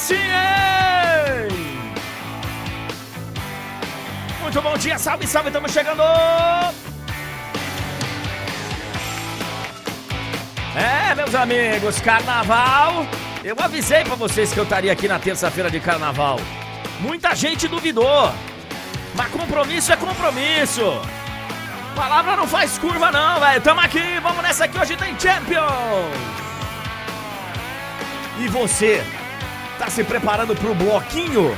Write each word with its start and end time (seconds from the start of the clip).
sim? 0.00 0.16
Muito 4.42 4.62
bom 4.62 4.76
dia, 4.76 4.98
salve, 4.98 5.26
salve, 5.26 5.48
estamos 5.48 5.70
chegando! 5.70 6.02
É, 10.74 11.14
meus 11.14 11.34
amigos, 11.34 12.00
carnaval. 12.00 13.06
Eu 13.44 13.56
avisei 13.58 14.02
pra 14.04 14.14
vocês 14.14 14.52
que 14.52 14.58
eu 14.58 14.64
estaria 14.64 14.92
aqui 14.92 15.06
na 15.06 15.18
terça-feira 15.18 15.70
de 15.70 15.80
carnaval. 15.80 16.38
Muita 17.00 17.34
gente 17.34 17.68
duvidou. 17.68 18.32
Mas 19.14 19.28
compromisso 19.30 19.92
é 19.92 19.96
compromisso. 19.96 21.00
Palavra 21.94 22.36
não 22.36 22.46
faz 22.46 22.78
curva 22.78 23.10
não, 23.10 23.40
velho. 23.40 23.60
Tamo 23.60 23.80
aqui, 23.80 24.18
vamos 24.22 24.42
nessa 24.42 24.64
aqui, 24.64 24.78
hoje 24.78 24.96
tem 24.96 25.18
Champions. 25.18 25.66
E 28.38 28.48
você, 28.48 29.04
tá 29.80 29.88
se 29.88 30.04
preparando 30.04 30.54
pro 30.54 30.74
bloquinho? 30.74 31.56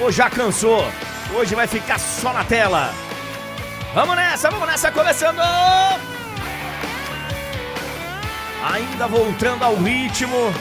Ou 0.00 0.10
já 0.10 0.28
cansou? 0.28 0.84
Hoje 1.32 1.54
vai 1.54 1.68
ficar 1.68 1.98
só 1.98 2.32
na 2.32 2.42
tela. 2.42 2.92
Vamos 3.94 4.16
nessa, 4.16 4.50
vamos 4.50 4.66
nessa, 4.66 4.90
começando! 4.90 5.40
Ainda 8.72 9.06
voltando 9.06 9.62
ao 9.62 9.76
ritmo. 9.76 10.52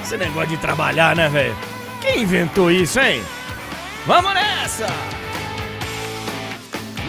Você 0.00 0.16
negócio 0.16 0.50
de 0.50 0.56
trabalhar, 0.58 1.16
né, 1.16 1.28
velho? 1.28 1.56
Quem 2.00 2.22
inventou 2.22 2.70
isso, 2.70 3.00
hein? 3.00 3.22
Vamos 4.06 4.32
nessa! 4.32 4.86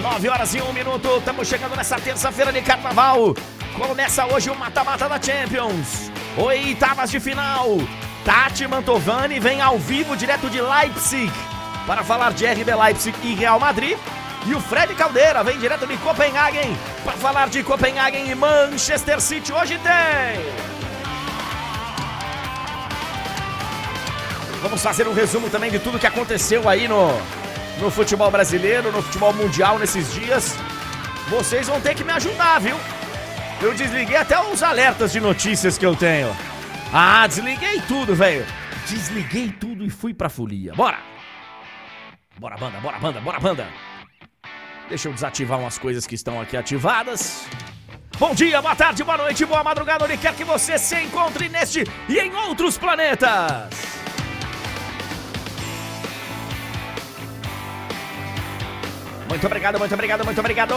9 0.01 0.29
horas 0.29 0.53
e 0.55 0.61
1 0.61 0.73
minuto, 0.73 1.17
estamos 1.17 1.47
chegando 1.47 1.75
nessa 1.75 1.99
terça-feira 1.99 2.51
de 2.51 2.61
carnaval. 2.61 3.35
Começa 3.77 4.25
hoje 4.25 4.49
o 4.49 4.55
mata-mata 4.55 5.07
da 5.07 5.21
Champions. 5.21 6.11
Oitavas 6.37 7.11
de 7.11 7.19
final. 7.19 7.77
Tati 8.25 8.67
Mantovani 8.67 9.39
vem 9.39 9.61
ao 9.61 9.77
vivo 9.77 10.17
direto 10.17 10.49
de 10.49 10.59
Leipzig 10.59 11.31
para 11.85 12.03
falar 12.03 12.33
de 12.33 12.43
RB 12.43 12.73
Leipzig 12.73 13.15
e 13.21 13.35
Real 13.35 13.59
Madrid. 13.59 13.95
E 14.47 14.55
o 14.55 14.59
Fred 14.59 14.95
Caldeira 14.95 15.43
vem 15.43 15.59
direto 15.59 15.85
de 15.85 15.95
Copenhagen 15.97 16.75
para 17.03 17.13
falar 17.13 17.49
de 17.49 17.61
Copenhagen 17.61 18.27
e 18.27 18.33
Manchester 18.33 19.21
City. 19.21 19.53
Hoje 19.53 19.77
tem. 19.77 20.43
Vamos 24.59 24.81
fazer 24.81 25.07
um 25.07 25.13
resumo 25.13 25.47
também 25.47 25.69
de 25.69 25.77
tudo 25.77 25.99
que 25.99 26.07
aconteceu 26.07 26.67
aí 26.67 26.87
no, 26.87 27.09
no 27.79 27.91
futebol 27.91 28.31
brasileiro, 28.31 28.91
no 28.91 29.03
futebol 29.03 29.33
mundial 29.33 29.77
nesses 29.77 30.11
dias. 30.11 30.55
Vocês 31.27 31.67
vão 31.67 31.79
ter 31.79 31.93
que 31.93 32.03
me 32.03 32.11
ajudar, 32.13 32.59
viu? 32.59 32.75
Eu 33.61 33.75
desliguei 33.75 34.17
até 34.17 34.39
os 34.39 34.63
alertas 34.63 35.11
de 35.11 35.19
notícias 35.19 35.77
que 35.77 35.85
eu 35.85 35.95
tenho. 35.95 36.35
Ah, 36.93 37.27
desliguei 37.27 37.81
tudo, 37.87 38.15
velho. 38.15 38.45
Desliguei 38.87 39.51
tudo 39.51 39.83
e 39.83 39.89
fui 39.89 40.13
pra 40.13 40.29
folia. 40.29 40.73
Bora! 40.73 40.99
Bora, 42.37 42.57
banda, 42.57 42.79
bora, 42.79 42.99
banda, 42.99 43.21
bora, 43.21 43.39
banda. 43.39 43.67
Deixa 44.89 45.07
eu 45.07 45.13
desativar 45.13 45.59
umas 45.59 45.77
coisas 45.77 46.05
que 46.05 46.15
estão 46.15 46.39
aqui 46.39 46.55
ativadas. 46.55 47.47
Bom 48.19 48.33
dia, 48.33 48.61
boa 48.61 48.75
tarde, 48.75 49.03
boa 49.03 49.17
noite, 49.17 49.45
boa 49.45 49.63
madrugada, 49.63 50.05
onde 50.05 50.17
quer 50.17 50.33
que 50.35 50.43
você 50.43 50.77
se 50.77 50.95
encontre 51.01 51.49
neste 51.49 51.83
e 52.07 52.17
em 52.17 52.33
outros 52.33 52.77
planetas. 52.77 53.73
Muito 59.27 59.45
obrigado, 59.45 59.79
muito 59.79 59.93
obrigado, 59.93 60.23
muito 60.23 60.39
obrigado. 60.39 60.75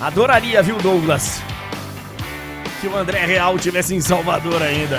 Adoraria, 0.00 0.62
viu, 0.62 0.78
Douglas? 0.78 1.42
Que 2.80 2.86
o 2.86 2.96
André 2.96 3.26
Real 3.26 3.58
tivesse 3.58 3.94
em 3.94 4.00
Salvador 4.00 4.62
ainda. 4.62 4.96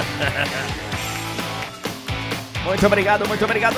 muito 2.64 2.86
obrigado, 2.86 3.28
muito 3.28 3.44
obrigado, 3.44 3.78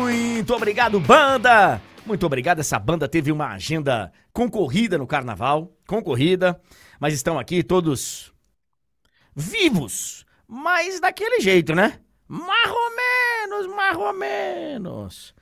muito 0.00 0.54
obrigado, 0.54 1.00
banda! 1.00 1.80
Muito 2.04 2.26
obrigado, 2.26 2.58
essa 2.58 2.80
banda 2.80 3.08
teve 3.08 3.30
uma 3.30 3.52
agenda 3.52 4.12
concorrida 4.32 4.98
no 4.98 5.06
carnaval, 5.06 5.72
concorrida, 5.86 6.60
mas 6.98 7.14
estão 7.14 7.38
aqui 7.38 7.62
todos 7.62 8.32
vivos, 9.34 10.26
mas 10.48 10.98
daquele 10.98 11.40
jeito, 11.40 11.76
né? 11.76 12.00
Mais 12.26 12.70
ou 12.70 12.96
menos, 12.96 13.76
mais 13.76 13.96
ou 13.96 14.12
menos. 14.12 15.34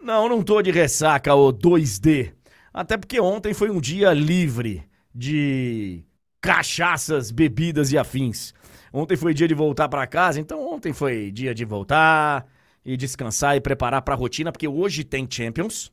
Não, 0.00 0.28
não 0.28 0.42
tô 0.42 0.62
de 0.62 0.70
ressaca, 0.70 1.34
ô 1.34 1.52
2D. 1.52 2.32
Até 2.72 2.96
porque 2.96 3.20
ontem 3.20 3.52
foi 3.52 3.70
um 3.70 3.80
dia 3.80 4.14
livre 4.14 4.82
de 5.14 6.04
cachaças, 6.40 7.30
bebidas 7.30 7.92
e 7.92 7.98
afins. 7.98 8.54
Ontem 8.92 9.16
foi 9.16 9.34
dia 9.34 9.48
de 9.48 9.54
voltar 9.54 9.88
para 9.88 10.06
casa, 10.06 10.40
então 10.40 10.60
ontem 10.72 10.92
foi 10.92 11.30
dia 11.30 11.54
de 11.54 11.64
voltar 11.64 12.46
e 12.84 12.96
descansar 12.96 13.56
e 13.56 13.60
preparar 13.60 14.02
para 14.02 14.14
a 14.14 14.16
rotina, 14.16 14.52
porque 14.52 14.68
hoje 14.68 15.04
tem 15.04 15.26
Champions, 15.28 15.92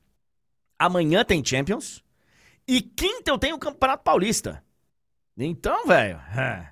amanhã 0.77 1.25
tem 1.25 1.43
Champions 1.43 2.03
e 2.67 2.81
quinta 2.81 3.31
eu 3.31 3.37
tenho 3.37 3.55
o 3.55 3.59
Campeonato 3.59 4.03
Paulista. 4.03 4.63
Então, 5.37 5.87
velho, 5.87 6.17
é, 6.37 6.69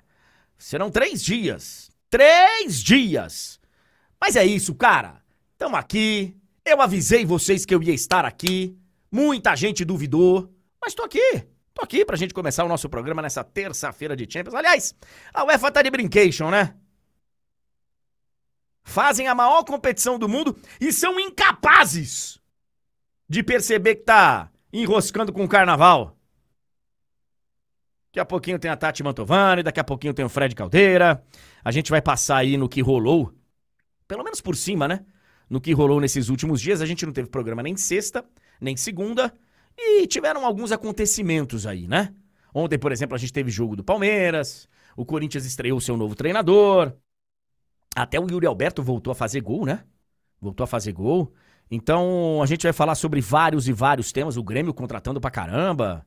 serão 0.56 0.90
três 0.90 1.22
dias. 1.22 1.90
Três 2.08 2.82
dias 2.82 3.60
mas 4.22 4.36
é 4.36 4.46
isso, 4.46 4.72
cara. 4.72 5.20
Tamo 5.58 5.74
aqui. 5.74 6.36
Eu 6.64 6.80
avisei 6.80 7.24
vocês 7.24 7.66
que 7.66 7.74
eu 7.74 7.82
ia 7.82 7.92
estar 7.92 8.24
aqui. 8.24 8.78
Muita 9.10 9.56
gente 9.56 9.84
duvidou. 9.84 10.48
Mas 10.80 10.94
tô 10.94 11.02
aqui. 11.02 11.44
Tô 11.74 11.82
aqui 11.82 12.04
pra 12.04 12.16
gente 12.16 12.34
começar 12.34 12.64
o 12.64 12.68
nosso 12.68 12.88
programa 12.88 13.22
nessa 13.22 13.42
terça-feira 13.42 14.14
de 14.16 14.30
Champions. 14.30 14.54
Aliás, 14.54 14.94
a 15.32 15.44
UEFA 15.44 15.72
tá 15.72 15.82
de 15.82 15.90
brincation, 15.90 16.50
né? 16.50 16.74
Fazem 18.84 19.28
a 19.28 19.34
maior 19.34 19.64
competição 19.64 20.18
do 20.18 20.28
mundo 20.28 20.56
e 20.80 20.92
são 20.92 21.18
incapazes 21.18 22.40
de 23.28 23.42
perceber 23.42 23.96
que 23.96 24.02
tá 24.02 24.50
enroscando 24.72 25.32
com 25.32 25.44
o 25.44 25.48
carnaval. 25.48 26.18
Daqui 28.08 28.20
a 28.20 28.24
pouquinho 28.24 28.58
tem 28.58 28.70
a 28.70 28.76
Tati 28.76 29.02
Mantovani, 29.02 29.62
daqui 29.62 29.80
a 29.80 29.84
pouquinho 29.84 30.12
tem 30.12 30.24
o 30.24 30.28
Fred 30.28 30.54
Caldeira. 30.54 31.24
A 31.64 31.70
gente 31.70 31.90
vai 31.90 32.02
passar 32.02 32.36
aí 32.36 32.56
no 32.58 32.68
que 32.68 32.82
rolou 32.82 33.34
pelo 34.12 34.24
menos 34.24 34.42
por 34.42 34.54
cima, 34.54 34.86
né? 34.86 35.06
No 35.48 35.58
que 35.58 35.72
rolou 35.72 35.98
nesses 35.98 36.28
últimos 36.28 36.60
dias, 36.60 36.82
a 36.82 36.86
gente 36.86 37.06
não 37.06 37.14
teve 37.14 37.30
programa 37.30 37.62
nem 37.62 37.78
sexta, 37.78 38.22
nem 38.60 38.76
segunda, 38.76 39.32
e 39.76 40.06
tiveram 40.06 40.44
alguns 40.44 40.72
acontecimentos 40.72 41.66
aí, 41.66 41.86
né? 41.86 42.14
Ontem, 42.54 42.78
por 42.78 42.92
exemplo, 42.92 43.14
a 43.14 43.18
gente 43.18 43.32
teve 43.32 43.50
jogo 43.50 43.76
do 43.76 43.84
Palmeiras, 43.84 44.68
o 44.96 45.04
Corinthians 45.04 45.44
estreou 45.44 45.80
seu 45.80 45.96
novo 45.96 46.14
treinador, 46.14 46.94
até 47.94 48.18
o 48.18 48.28
Yuri 48.30 48.46
Alberto 48.46 48.82
voltou 48.82 49.10
a 49.10 49.14
fazer 49.14 49.40
gol, 49.40 49.66
né? 49.66 49.84
Voltou 50.40 50.64
a 50.64 50.66
fazer 50.66 50.92
gol. 50.92 51.32
Então, 51.70 52.40
a 52.42 52.46
gente 52.46 52.64
vai 52.64 52.72
falar 52.72 52.94
sobre 52.94 53.20
vários 53.20 53.68
e 53.68 53.72
vários 53.72 54.12
temas, 54.12 54.36
o 54.36 54.42
Grêmio 54.42 54.74
contratando 54.74 55.20
pra 55.20 55.30
caramba. 55.30 56.06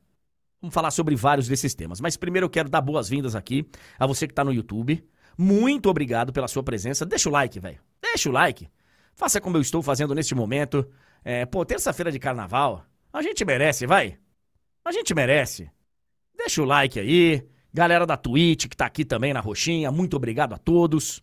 Vamos 0.60 0.74
falar 0.74 0.90
sobre 0.90 1.14
vários 1.16 1.48
desses 1.48 1.74
temas. 1.74 2.00
Mas 2.00 2.16
primeiro 2.16 2.46
eu 2.46 2.50
quero 2.50 2.68
dar 2.68 2.80
boas-vindas 2.80 3.34
aqui 3.34 3.68
a 3.98 4.06
você 4.06 4.26
que 4.26 4.34
tá 4.34 4.44
no 4.44 4.52
YouTube. 4.52 5.04
Muito 5.36 5.88
obrigado 5.88 6.32
pela 6.32 6.48
sua 6.48 6.62
presença. 6.62 7.04
Deixa 7.04 7.28
o 7.28 7.32
like, 7.32 7.60
velho. 7.60 7.78
Deixa 8.00 8.28
o 8.28 8.32
like. 8.32 8.68
Faça 9.14 9.40
como 9.40 9.56
eu 9.56 9.60
estou 9.60 9.82
fazendo 9.82 10.14
neste 10.14 10.34
momento. 10.34 10.88
É, 11.24 11.44
pô, 11.46 11.64
terça-feira 11.64 12.10
de 12.10 12.18
carnaval. 12.18 12.84
A 13.16 13.22
gente 13.22 13.46
merece, 13.46 13.86
vai. 13.86 14.18
A 14.84 14.92
gente 14.92 15.14
merece. 15.14 15.70
Deixa 16.36 16.60
o 16.60 16.66
like 16.66 17.00
aí. 17.00 17.48
Galera 17.72 18.04
da 18.04 18.14
Twitch 18.14 18.66
que 18.66 18.76
tá 18.76 18.84
aqui 18.84 19.06
também 19.06 19.32
na 19.32 19.40
roxinha, 19.40 19.90
muito 19.90 20.18
obrigado 20.18 20.52
a 20.52 20.58
todos. 20.58 21.22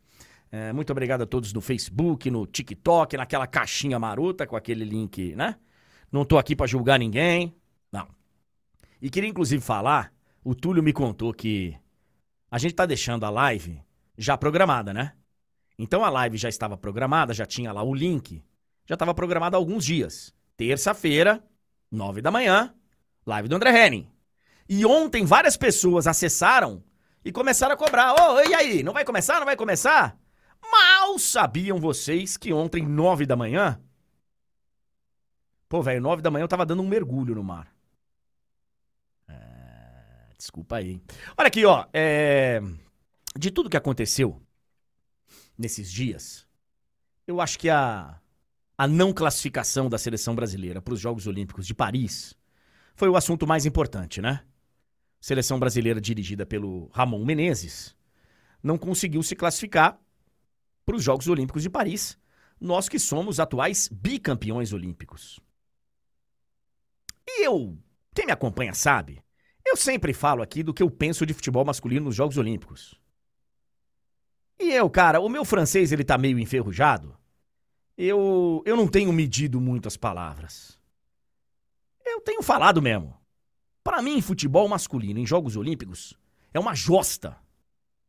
É, 0.52 0.74
muito 0.74 0.90
obrigado 0.90 1.22
a 1.22 1.28
todos 1.28 1.54
no 1.54 1.62
Facebook, 1.62 2.32
no 2.32 2.48
TikTok, 2.48 3.16
naquela 3.16 3.46
caixinha 3.46 4.00
marota 4.00 4.48
com 4.48 4.56
aquele 4.56 4.84
link, 4.84 5.36
né? 5.36 5.56
Não 6.12 6.26
tô 6.26 6.40
aqui 6.40 6.56
para 6.56 6.66
julgar 6.66 6.98
ninguém. 6.98 7.56
Não. 7.92 8.08
E 9.00 9.08
queria 9.08 9.30
inclusive 9.30 9.62
falar, 9.62 10.12
o 10.44 10.56
Túlio 10.56 10.82
me 10.82 10.94
contou 10.94 11.32
que 11.32 11.78
a 12.50 12.58
gente 12.58 12.74
tá 12.74 12.88
deixando 12.88 13.24
a 13.24 13.30
live 13.30 13.80
já 14.18 14.36
programada, 14.36 14.96
né? 14.96 15.14
Então 15.78 16.04
a 16.04 16.10
live 16.10 16.40
já 16.40 16.50
estava 16.50 16.76
programada, 16.76 17.36
já 17.36 17.46
tinha 17.46 17.72
lá 17.72 17.84
o 17.84 17.94
link, 17.94 18.44
já 18.84 18.96
estava 18.96 19.14
programada 19.14 19.56
há 19.56 19.60
alguns 19.60 19.86
dias. 19.86 20.34
Terça-feira, 20.58 21.44
nove 21.94 22.22
da 22.22 22.32
manhã, 22.32 22.74
live 23.26 23.48
do 23.48 23.56
André 23.56 23.86
Henning. 23.86 24.10
E 24.68 24.86
ontem 24.86 25.26
várias 25.26 25.56
pessoas 25.56 26.08
acessaram 26.08 26.84
e 27.24 27.32
começaram 27.32 27.76
a 27.76 27.78
cobrar. 27.78 28.14
Ô, 28.14 28.34
oh, 28.34 28.42
e 28.42 28.54
aí, 28.54 28.84
não 28.84 28.94
vai 28.94 29.06
começar? 29.06 29.40
Não 29.40 29.46
vai 29.46 29.56
começar? 29.56 30.18
Mal 30.72 31.18
sabiam 31.20 31.80
vocês 31.80 32.36
que 32.36 32.52
ontem, 32.52 32.86
nove 32.86 33.26
da 33.26 33.36
manhã. 33.36 33.80
Pô, 35.70 35.82
velho, 35.82 36.02
nove 36.02 36.22
da 36.22 36.32
manhã 36.32 36.44
eu 36.44 36.48
tava 36.48 36.66
dando 36.66 36.82
um 36.82 36.88
mergulho 36.88 37.36
no 37.36 37.44
mar. 37.44 37.74
É... 39.28 40.34
Desculpa 40.38 40.78
aí. 40.78 41.02
Olha 41.38 41.48
aqui, 41.48 41.66
ó. 41.66 41.86
É 41.94 42.62
de 43.36 43.52
tudo 43.52 43.70
que 43.70 43.78
aconteceu 43.78 44.42
nesses 45.58 45.92
dias, 45.92 46.48
eu 47.26 47.42
acho 47.42 47.58
que 47.58 47.70
a, 47.70 48.20
a 48.78 48.88
não 48.88 49.14
classificação 49.14 49.90
da 49.90 49.98
seleção 49.98 50.36
brasileira 50.36 50.82
para 50.82 50.94
os 50.94 51.00
Jogos 51.00 51.28
Olímpicos 51.28 51.68
de 51.68 51.74
Paris 51.74 52.36
foi 52.96 53.10
o 53.10 53.16
assunto 53.16 53.46
mais 53.46 53.66
importante, 53.66 54.22
né? 54.22 54.44
Seleção 55.20 55.60
brasileira 55.60 56.02
dirigida 56.02 56.46
pelo 56.46 56.90
Ramon 56.92 57.24
Menezes 57.24 57.96
não 58.62 58.78
conseguiu 58.78 59.22
se 59.22 59.36
classificar 59.36 60.00
para 60.86 60.96
os 60.96 61.04
Jogos 61.04 61.28
Olímpicos 61.28 61.64
de 61.64 61.70
Paris. 61.70 62.18
Nós 62.60 62.88
que 62.88 62.98
somos 62.98 63.40
atuais 63.40 63.90
bicampeões 63.92 64.72
olímpicos. 64.72 65.40
E 67.28 67.46
eu, 67.46 67.78
quem 68.14 68.26
me 68.26 68.32
acompanha 68.32 68.74
sabe, 68.74 69.24
eu 69.66 69.76
sempre 69.76 70.14
falo 70.14 70.42
aqui 70.42 70.64
do 70.64 70.74
que 70.74 70.84
eu 70.84 70.90
penso 70.90 71.26
de 71.26 71.34
futebol 71.34 71.66
masculino 71.66 72.06
nos 72.06 72.16
Jogos 72.16 72.38
Olímpicos. 72.38 73.00
E 74.60 74.72
eu, 74.72 74.90
cara, 74.90 75.20
o 75.20 75.28
meu 75.28 75.44
francês 75.44 75.92
ele 75.92 76.04
tá 76.04 76.18
meio 76.18 76.40
enferrujado. 76.40 77.18
Eu 77.98 78.64
eu 78.66 78.76
não 78.76 78.88
tenho 78.88 79.12
medido 79.14 79.60
muito 79.62 79.88
as 79.88 79.98
palavras. 79.98 80.80
Eu 82.06 82.22
tenho 82.22 82.42
falado 82.42 82.82
mesmo. 82.82 83.16
Para 83.84 84.02
mim, 84.02 84.22
futebol 84.22 84.68
masculino 84.68 85.20
em 85.20 85.26
Jogos 85.26 85.56
Olímpicos 85.56 86.14
é 86.54 86.60
uma 86.60 86.74
josta. 86.74 87.38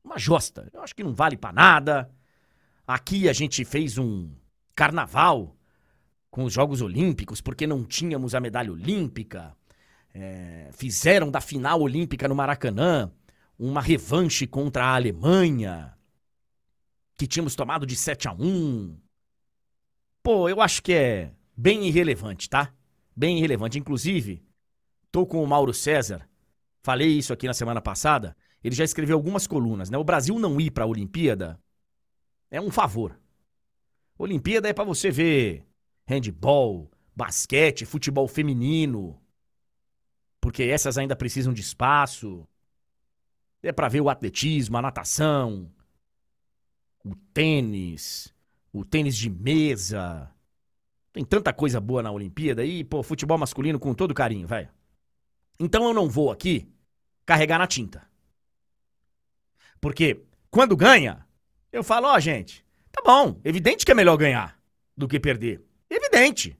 Uma 0.03 0.19
josta. 0.19 0.69
Eu 0.73 0.83
acho 0.83 0.95
que 0.95 1.05
não 1.05 1.15
vale 1.15 1.37
para 1.37 1.53
nada. 1.53 2.11
Aqui 2.87 3.29
a 3.29 3.33
gente 3.33 3.65
fez 3.65 3.99
um 3.99 4.31
carnaval 4.75 5.57
com 6.31 6.45
os 6.45 6.53
Jogos 6.53 6.83
Olímpicos 6.83 7.41
porque 7.41 7.67
não 7.67 7.85
tínhamos 7.85 8.35
a 8.35 8.41
medalha 8.41 8.73
olímpica. 8.73 9.57
É, 10.13 10.71
fizeram 10.73 11.31
da 11.31 11.41
final 11.41 11.81
olímpica 11.81 12.29
no 12.29 12.35
Maracanã 12.35 13.11
uma 13.59 13.81
revanche 13.81 14.47
contra 14.47 14.85
a 14.85 14.95
Alemanha, 14.95 15.97
que 17.17 17.27
tínhamos 17.27 17.55
tomado 17.55 17.87
de 17.87 17.97
7 17.97 18.29
a 18.29 18.33
1. 18.33 18.97
Pô, 20.25 20.49
eu 20.49 20.63
acho 20.63 20.83
que 20.83 20.95
é 20.95 21.31
bem 21.55 21.87
irrelevante, 21.87 22.49
tá? 22.49 22.73
Bem 23.15 23.37
irrelevante. 23.37 23.79
Inclusive, 23.79 24.43
tô 25.13 25.27
com 25.27 25.45
o 25.45 25.47
Mauro 25.47 25.75
César, 25.75 26.27
falei 26.83 27.19
isso 27.19 27.31
aqui 27.31 27.47
na 27.47 27.53
semana 27.53 27.83
passada. 27.83 28.35
Ele 28.63 28.75
já 28.75 28.85
escreveu 28.85 29.19
algumas 29.19 29.47
colunas, 29.47 29.91
né? 29.91 29.99
O 29.99 30.03
Brasil 30.03 30.39
não 30.39 30.59
ir 30.59 30.71
para 30.71 30.85
a 30.85 30.87
Olimpíada 30.87 31.61
é 32.51 32.59
um 32.59 32.71
favor. 32.71 33.21
Olimpíada 34.17 34.67
é 34.67 34.73
para 34.73 34.85
você 34.85 35.11
ver 35.11 35.67
handball, 36.07 36.91
basquete, 37.15 37.85
futebol 37.85 38.27
feminino, 38.27 39.21
porque 40.41 40.63
essas 40.63 40.97
ainda 40.97 41.15
precisam 41.15 41.53
de 41.53 41.61
espaço. 41.61 42.49
É 43.63 43.73
para 43.73 43.89
ver 43.91 44.01
o 44.01 44.09
atletismo, 44.09 44.79
a 44.79 44.83
natação, 44.83 45.71
o 47.05 47.15
tênis, 47.15 48.34
o 48.75 48.85
tênis 48.85 49.17
de 49.17 49.31
mesa. 49.31 50.29
Tem 51.13 51.25
tanta 51.25 51.53
coisa 51.53 51.81
boa 51.81 52.03
na 52.03 52.11
Olimpíada 52.11 52.63
aí, 52.63 52.83
pô, 52.83 53.05
futebol 53.05 53.39
masculino 53.39 53.79
com 53.79 53.95
todo 53.95 54.13
carinho, 54.13 54.49
velho. 54.49 54.69
Então 55.61 55.85
eu 55.85 55.95
não 55.95 56.11
vou 56.11 56.33
aqui 56.33 56.69
carregar 57.25 57.57
na 57.59 57.69
tinta. 57.69 58.05
Porque 59.81 60.25
quando 60.51 60.77
ganha, 60.77 61.25
eu 61.71 61.85
falo, 61.85 62.09
ó, 62.09 62.17
oh, 62.17 62.21
gente, 62.21 62.67
tá 62.91 63.01
bom, 63.05 63.41
evidente 63.45 63.87
que 63.87 63.93
é 63.93 63.95
melhor 63.95 64.17
ganhar 64.17 64.59
do 64.97 65.07
que 65.07 65.21
perder. 65.21 65.63
Evidente. 65.89 66.59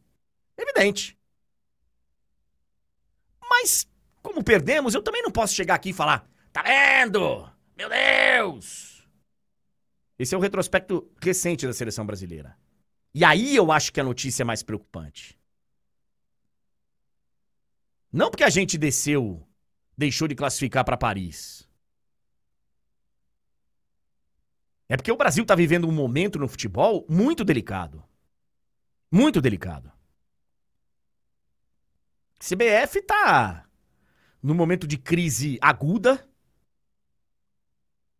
Evidente. 0.57 1.19
Mas, 3.43 3.89
como 4.23 4.45
perdemos, 4.45 4.95
eu 4.95 5.03
também 5.03 5.23
não 5.23 5.33
posso 5.33 5.55
chegar 5.55 5.75
aqui 5.75 5.91
e 5.91 5.93
falar, 5.93 6.29
tá 6.53 6.63
vendo? 6.63 7.51
Meu 7.77 7.89
Deus! 7.89 8.94
Esse 10.19 10.35
é 10.35 10.39
o 10.39 10.41
retrospecto 10.41 11.11
recente 11.21 11.67
da 11.67 11.73
seleção 11.73 12.07
brasileira. 12.07 12.57
E 13.13 13.25
aí 13.25 13.55
eu 13.55 13.71
acho 13.71 13.93
que 13.93 14.01
a 14.01 14.05
notícia 14.05 14.43
é 14.43 14.45
mais 14.45 14.63
preocupante. 14.63 15.39
Não 18.13 18.31
porque 18.31 18.45
a 18.45 18.51
gente 18.51 18.79
desceu, 18.79 19.47
deixou 19.97 20.29
de 20.29 20.35
classificar 20.35 20.85
para 20.85 20.97
Paris. 20.97 21.69
É 24.89 24.97
porque 24.97 25.11
o 25.11 25.17
Brasil 25.17 25.43
está 25.43 25.55
vivendo 25.55 25.89
um 25.89 25.93
momento 25.93 26.39
no 26.39 26.47
futebol 26.47 27.05
muito 27.09 27.45
delicado. 27.45 28.05
Muito 29.11 29.41
delicado. 29.41 29.91
CBF 32.39 32.99
está 32.99 33.67
no 34.43 34.55
momento 34.55 34.87
de 34.87 34.99
crise 34.99 35.59
aguda. 35.61 36.29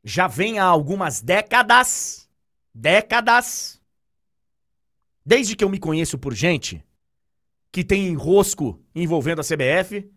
Já 0.05 0.29
vem 0.29 0.59
há 0.59 0.65
algumas 0.65 1.21
décadas. 1.23 2.29
Décadas. 2.73 3.81
Desde 5.25 5.57
que 5.57 5.65
eu 5.65 5.71
me 5.71 5.79
conheço 5.79 6.19
por 6.19 6.35
gente 6.35 6.85
que 7.73 7.83
tem 7.83 8.07
enrosco 8.07 8.81
envolvendo 8.95 9.41
a 9.41 9.45
CBF. 9.45 10.09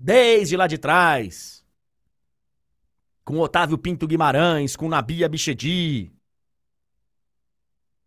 Desde 0.00 0.56
lá 0.56 0.66
de 0.66 0.78
trás 0.78 1.64
com 3.24 3.38
Otávio 3.40 3.78
Pinto 3.78 4.06
Guimarães, 4.06 4.76
com 4.76 4.88
Nabia 4.88 5.28
Bichedi. 5.28 6.12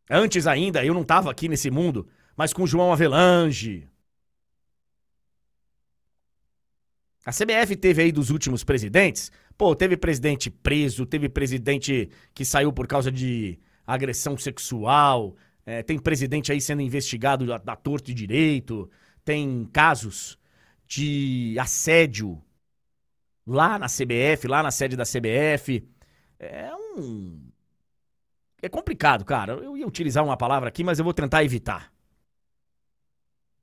Antes 0.09 0.45
ainda, 0.45 0.85
eu 0.85 0.93
não 0.93 1.01
estava 1.01 1.31
aqui 1.31 1.49
nesse 1.49 1.71
mundo, 1.71 2.07
mas 2.35 2.53
com 2.53 2.67
João 2.67 2.93
Avelange. 2.93 3.89
A 7.25 7.31
CBF 7.31 7.75
teve 7.75 8.03
aí 8.03 8.11
dos 8.11 8.29
últimos 8.29 8.63
presidentes, 8.63 9.31
pô, 9.57 9.75
teve 9.75 9.97
presidente 9.97 10.49
preso, 10.49 11.05
teve 11.05 11.27
presidente 11.27 12.09
que 12.33 12.45
saiu 12.45 12.71
por 12.71 12.87
causa 12.87 13.11
de 13.11 13.59
agressão 13.85 14.37
sexual, 14.37 15.35
é, 15.65 15.81
tem 15.81 15.97
presidente 15.97 16.51
aí 16.51 16.61
sendo 16.61 16.81
investigado 16.81 17.45
da, 17.45 17.57
da 17.57 17.75
torto 17.75 18.11
e 18.11 18.13
direito, 18.13 18.89
tem 19.25 19.65
casos 19.73 20.37
de 20.85 21.57
assédio 21.59 22.41
lá 23.45 23.79
na 23.79 23.87
CBF, 23.87 24.47
lá 24.47 24.61
na 24.61 24.71
sede 24.71 24.95
da 24.95 25.03
CBF. 25.03 25.87
É 26.39 26.71
um. 26.75 27.49
É 28.61 28.69
complicado, 28.69 29.25
cara. 29.25 29.53
Eu 29.53 29.77
ia 29.77 29.87
utilizar 29.87 30.23
uma 30.23 30.37
palavra 30.37 30.69
aqui, 30.69 30.83
mas 30.83 30.99
eu 30.99 31.05
vou 31.05 31.13
tentar 31.13 31.43
evitar. 31.43 31.91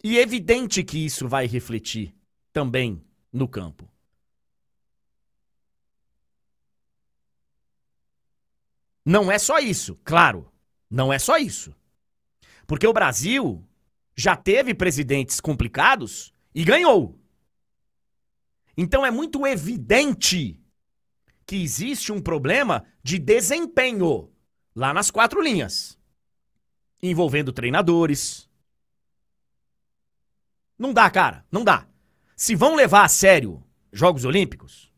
E 0.02 0.18
é 0.18 0.22
evidente 0.22 0.84
que 0.84 1.04
isso 1.04 1.26
vai 1.26 1.46
refletir 1.46 2.14
também 2.52 3.02
no 3.32 3.48
campo. 3.48 3.88
Não 9.04 9.30
é 9.30 9.38
só 9.38 9.58
isso, 9.58 9.98
claro. 10.04 10.50
Não 10.90 11.12
é 11.12 11.18
só 11.18 11.36
isso. 11.36 11.74
Porque 12.66 12.86
o 12.86 12.92
Brasil 12.92 13.62
já 14.16 14.36
teve 14.36 14.74
presidentes 14.74 15.40
complicados 15.40 16.32
e 16.54 16.64
ganhou. 16.64 17.18
Então 18.76 19.04
é 19.04 19.10
muito 19.10 19.46
evidente 19.46 20.60
que 21.46 21.56
existe 21.56 22.12
um 22.12 22.20
problema 22.20 22.84
de 23.02 23.18
desempenho 23.18 24.32
lá 24.74 24.92
nas 24.94 25.10
quatro 25.10 25.40
linhas, 25.40 25.98
envolvendo 27.02 27.52
treinadores. 27.52 28.48
Não 30.78 30.92
dá, 30.92 31.08
cara, 31.10 31.44
não 31.50 31.62
dá. 31.62 31.86
Se 32.36 32.56
vão 32.56 32.74
levar 32.74 33.04
a 33.04 33.08
sério 33.08 33.62
Jogos 33.92 34.24
Olímpicos, 34.24 34.92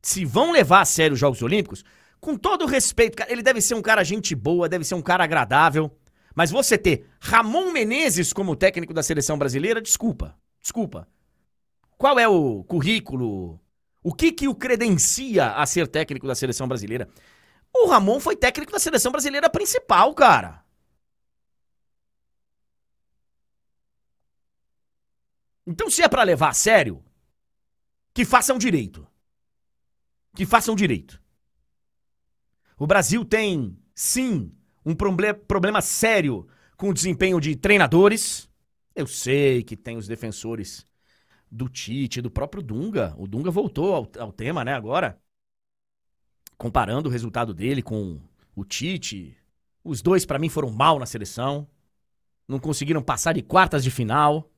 se 0.00 0.24
vão 0.24 0.52
levar 0.52 0.80
a 0.80 0.86
sério 0.86 1.14
os 1.14 1.20
Jogos 1.20 1.42
Olímpicos, 1.42 1.84
com 2.20 2.36
todo 2.36 2.66
respeito, 2.66 3.16
cara, 3.16 3.32
ele 3.32 3.42
deve 3.42 3.60
ser 3.60 3.74
um 3.74 3.82
cara 3.82 4.04
gente 4.04 4.34
boa, 4.34 4.68
deve 4.68 4.84
ser 4.84 4.94
um 4.94 5.02
cara 5.02 5.24
agradável, 5.24 5.90
mas 6.34 6.50
você 6.50 6.76
ter 6.76 7.08
Ramon 7.20 7.72
Menezes 7.72 8.32
como 8.32 8.54
técnico 8.54 8.92
da 8.92 9.02
seleção 9.02 9.38
brasileira, 9.38 9.80
desculpa, 9.80 10.38
desculpa. 10.60 11.08
Qual 11.96 12.18
é 12.18 12.28
o 12.28 12.62
currículo? 12.64 13.60
O 14.02 14.14
que 14.14 14.32
que 14.32 14.48
o 14.48 14.54
credencia 14.54 15.52
a 15.52 15.66
ser 15.66 15.86
técnico 15.88 16.26
da 16.26 16.34
seleção 16.34 16.68
brasileira? 16.68 17.08
O 17.74 17.86
Ramon 17.86 18.20
foi 18.20 18.36
técnico 18.36 18.72
da 18.72 18.78
seleção 18.78 19.12
brasileira 19.12 19.48
principal, 19.48 20.14
cara. 20.14 20.64
Então, 25.66 25.88
se 25.88 26.02
é 26.02 26.08
para 26.08 26.22
levar 26.22 26.48
a 26.48 26.54
sério, 26.54 27.04
que 28.12 28.24
façam 28.24 28.58
direito. 28.58 29.06
Que 30.34 30.44
façam 30.44 30.74
direito. 30.74 31.20
O 32.80 32.86
Brasil 32.86 33.26
tem, 33.26 33.76
sim, 33.94 34.50
um 34.86 34.94
proble 34.94 35.34
problema 35.34 35.82
sério 35.82 36.48
com 36.78 36.88
o 36.88 36.94
desempenho 36.94 37.38
de 37.38 37.54
treinadores. 37.54 38.48
Eu 38.96 39.06
sei 39.06 39.62
que 39.62 39.76
tem 39.76 39.98
os 39.98 40.08
defensores 40.08 40.86
do 41.50 41.68
Tite, 41.68 42.22
do 42.22 42.30
próprio 42.30 42.62
Dunga. 42.62 43.14
O 43.18 43.28
Dunga 43.28 43.50
voltou 43.50 43.94
ao, 43.94 44.10
ao 44.18 44.32
tema, 44.32 44.64
né, 44.64 44.72
agora. 44.72 45.20
Comparando 46.56 47.10
o 47.10 47.12
resultado 47.12 47.52
dele 47.52 47.82
com 47.82 48.18
o 48.56 48.64
Tite. 48.64 49.36
Os 49.84 50.00
dois, 50.00 50.24
para 50.24 50.38
mim, 50.38 50.48
foram 50.48 50.70
mal 50.70 50.98
na 50.98 51.04
seleção. 51.04 51.68
Não 52.48 52.58
conseguiram 52.58 53.02
passar 53.02 53.34
de 53.34 53.42
quartas 53.42 53.84
de 53.84 53.90
final. 53.90 54.50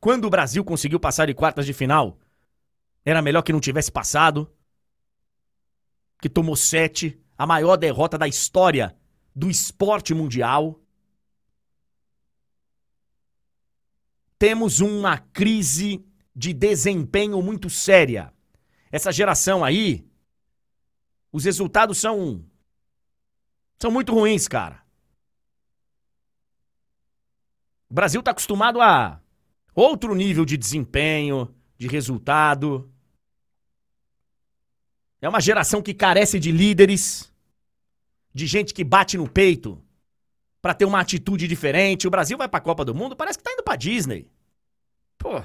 Quando 0.00 0.24
o 0.24 0.30
Brasil 0.30 0.64
conseguiu 0.64 0.98
passar 0.98 1.26
de 1.26 1.34
quartas 1.34 1.66
de 1.66 1.72
final, 1.72 2.18
era 3.04 3.22
melhor 3.22 3.42
que 3.42 3.52
não 3.52 3.60
tivesse 3.60 3.92
passado. 3.92 4.52
Que 6.20 6.28
tomou 6.28 6.56
sete, 6.56 7.23
a 7.36 7.46
maior 7.46 7.76
derrota 7.76 8.16
da 8.16 8.28
história 8.28 8.96
do 9.34 9.50
esporte 9.50 10.14
mundial. 10.14 10.80
Temos 14.38 14.80
uma 14.80 15.18
crise 15.18 16.04
de 16.34 16.52
desempenho 16.52 17.40
muito 17.42 17.68
séria. 17.70 18.32
Essa 18.90 19.10
geração 19.12 19.64
aí 19.64 20.06
Os 21.32 21.44
resultados 21.44 21.98
são. 21.98 22.44
são 23.76 23.90
muito 23.90 24.14
ruins, 24.14 24.46
cara. 24.46 24.84
O 27.90 27.94
Brasil 27.94 28.20
está 28.20 28.30
acostumado 28.30 28.80
a 28.80 29.20
outro 29.74 30.14
nível 30.14 30.44
de 30.44 30.56
desempenho, 30.56 31.52
de 31.76 31.88
resultado. 31.88 32.88
É 35.24 35.28
uma 35.28 35.40
geração 35.40 35.80
que 35.80 35.94
carece 35.94 36.38
de 36.38 36.52
líderes, 36.52 37.32
de 38.34 38.46
gente 38.46 38.74
que 38.74 38.84
bate 38.84 39.16
no 39.16 39.26
peito 39.26 39.82
para 40.60 40.74
ter 40.74 40.84
uma 40.84 41.00
atitude 41.00 41.48
diferente. 41.48 42.06
O 42.06 42.10
Brasil 42.10 42.36
vai 42.36 42.46
para 42.46 42.58
a 42.58 42.60
Copa 42.60 42.84
do 42.84 42.94
Mundo, 42.94 43.16
parece 43.16 43.38
que 43.38 43.42
tá 43.42 43.50
indo 43.50 43.62
para 43.62 43.74
Disney. 43.74 44.30
Pô. 45.16 45.42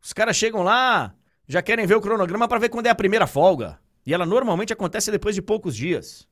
Os 0.00 0.14
caras 0.14 0.38
chegam 0.38 0.62
lá, 0.62 1.14
já 1.46 1.60
querem 1.60 1.84
ver 1.84 1.96
o 1.96 2.00
cronograma 2.00 2.48
para 2.48 2.58
ver 2.58 2.70
quando 2.70 2.86
é 2.86 2.90
a 2.90 2.94
primeira 2.94 3.26
folga. 3.26 3.78
E 4.06 4.14
ela 4.14 4.24
normalmente 4.24 4.72
acontece 4.72 5.10
depois 5.10 5.34
de 5.34 5.42
poucos 5.42 5.76
dias. 5.76 6.26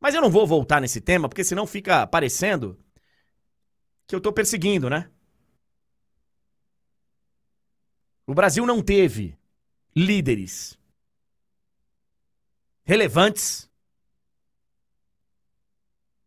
Mas 0.00 0.16
eu 0.16 0.20
não 0.20 0.30
vou 0.30 0.48
voltar 0.48 0.80
nesse 0.80 1.00
tema, 1.00 1.28
porque 1.28 1.44
senão 1.44 1.64
fica 1.64 2.08
parecendo 2.08 2.76
que 4.04 4.16
eu 4.16 4.20
tô 4.20 4.32
perseguindo, 4.32 4.90
né? 4.90 5.11
O 8.32 8.34
Brasil 8.34 8.64
não 8.64 8.80
teve 8.80 9.36
líderes 9.94 10.78
relevantes. 12.82 13.70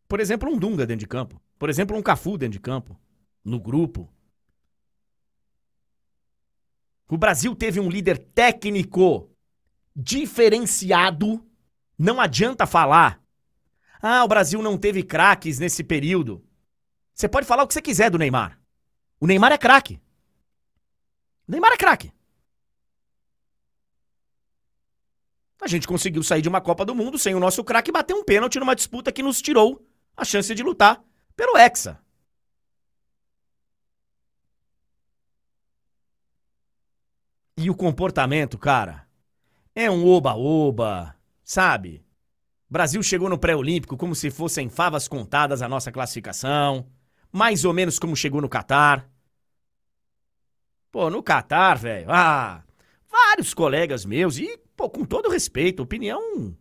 Por 0.06 0.20
exemplo, 0.20 0.48
um 0.48 0.56
Dunga 0.56 0.86
dentro 0.86 1.00
de 1.00 1.08
campo. 1.08 1.42
Por 1.58 1.68
exemplo, 1.68 1.96
um 1.96 2.02
Cafu 2.02 2.38
dentro 2.38 2.52
de 2.52 2.60
campo. 2.60 2.96
No 3.44 3.58
grupo. 3.58 4.08
O 7.08 7.18
Brasil 7.18 7.56
teve 7.56 7.80
um 7.80 7.90
líder 7.90 8.18
técnico 8.18 9.28
diferenciado. 9.92 11.44
Não 11.98 12.20
adianta 12.20 12.68
falar. 12.68 13.20
Ah, 14.00 14.22
o 14.22 14.28
Brasil 14.28 14.62
não 14.62 14.78
teve 14.78 15.02
craques 15.02 15.58
nesse 15.58 15.82
período. 15.82 16.46
Você 17.12 17.28
pode 17.28 17.48
falar 17.48 17.64
o 17.64 17.66
que 17.66 17.74
você 17.74 17.82
quiser 17.82 18.12
do 18.12 18.18
Neymar. 18.18 18.60
O 19.18 19.26
Neymar 19.26 19.50
é 19.50 19.58
craque. 19.58 20.00
Neymar 21.46 21.72
é 21.72 21.76
craque. 21.76 22.12
A 25.60 25.68
gente 25.68 25.86
conseguiu 25.86 26.22
sair 26.22 26.42
de 26.42 26.48
uma 26.48 26.60
Copa 26.60 26.84
do 26.84 26.94
Mundo 26.94 27.18
sem 27.18 27.34
o 27.34 27.40
nosso 27.40 27.64
craque 27.64 27.90
bater 27.90 28.14
um 28.14 28.24
pênalti 28.24 28.58
numa 28.58 28.74
disputa 28.74 29.10
que 29.10 29.22
nos 29.22 29.40
tirou 29.40 29.84
a 30.16 30.24
chance 30.24 30.54
de 30.54 30.62
lutar 30.62 31.02
pelo 31.34 31.56
Hexa. 31.56 32.00
E 37.58 37.70
o 37.70 37.74
comportamento, 37.74 38.58
cara, 38.58 39.08
é 39.74 39.90
um 39.90 40.06
oba-oba, 40.06 41.16
sabe? 41.42 42.04
Brasil 42.68 43.02
chegou 43.02 43.28
no 43.30 43.38
pré-olímpico 43.38 43.96
como 43.96 44.14
se 44.14 44.30
fossem 44.30 44.68
favas 44.68 45.08
contadas 45.08 45.62
a 45.62 45.68
nossa 45.68 45.90
classificação, 45.90 46.86
mais 47.32 47.64
ou 47.64 47.72
menos 47.72 47.98
como 47.98 48.14
chegou 48.14 48.42
no 48.42 48.48
Catar. 48.48 49.08
Pô, 50.96 51.10
no 51.10 51.22
Catar, 51.22 51.76
velho, 51.76 52.10
ah, 52.10 52.64
vários 53.06 53.52
colegas 53.52 54.06
meus 54.06 54.38
e, 54.38 54.56
pô, 54.74 54.88
com 54.88 55.04
todo 55.04 55.28
respeito, 55.28 55.82
opinião, 55.82 56.56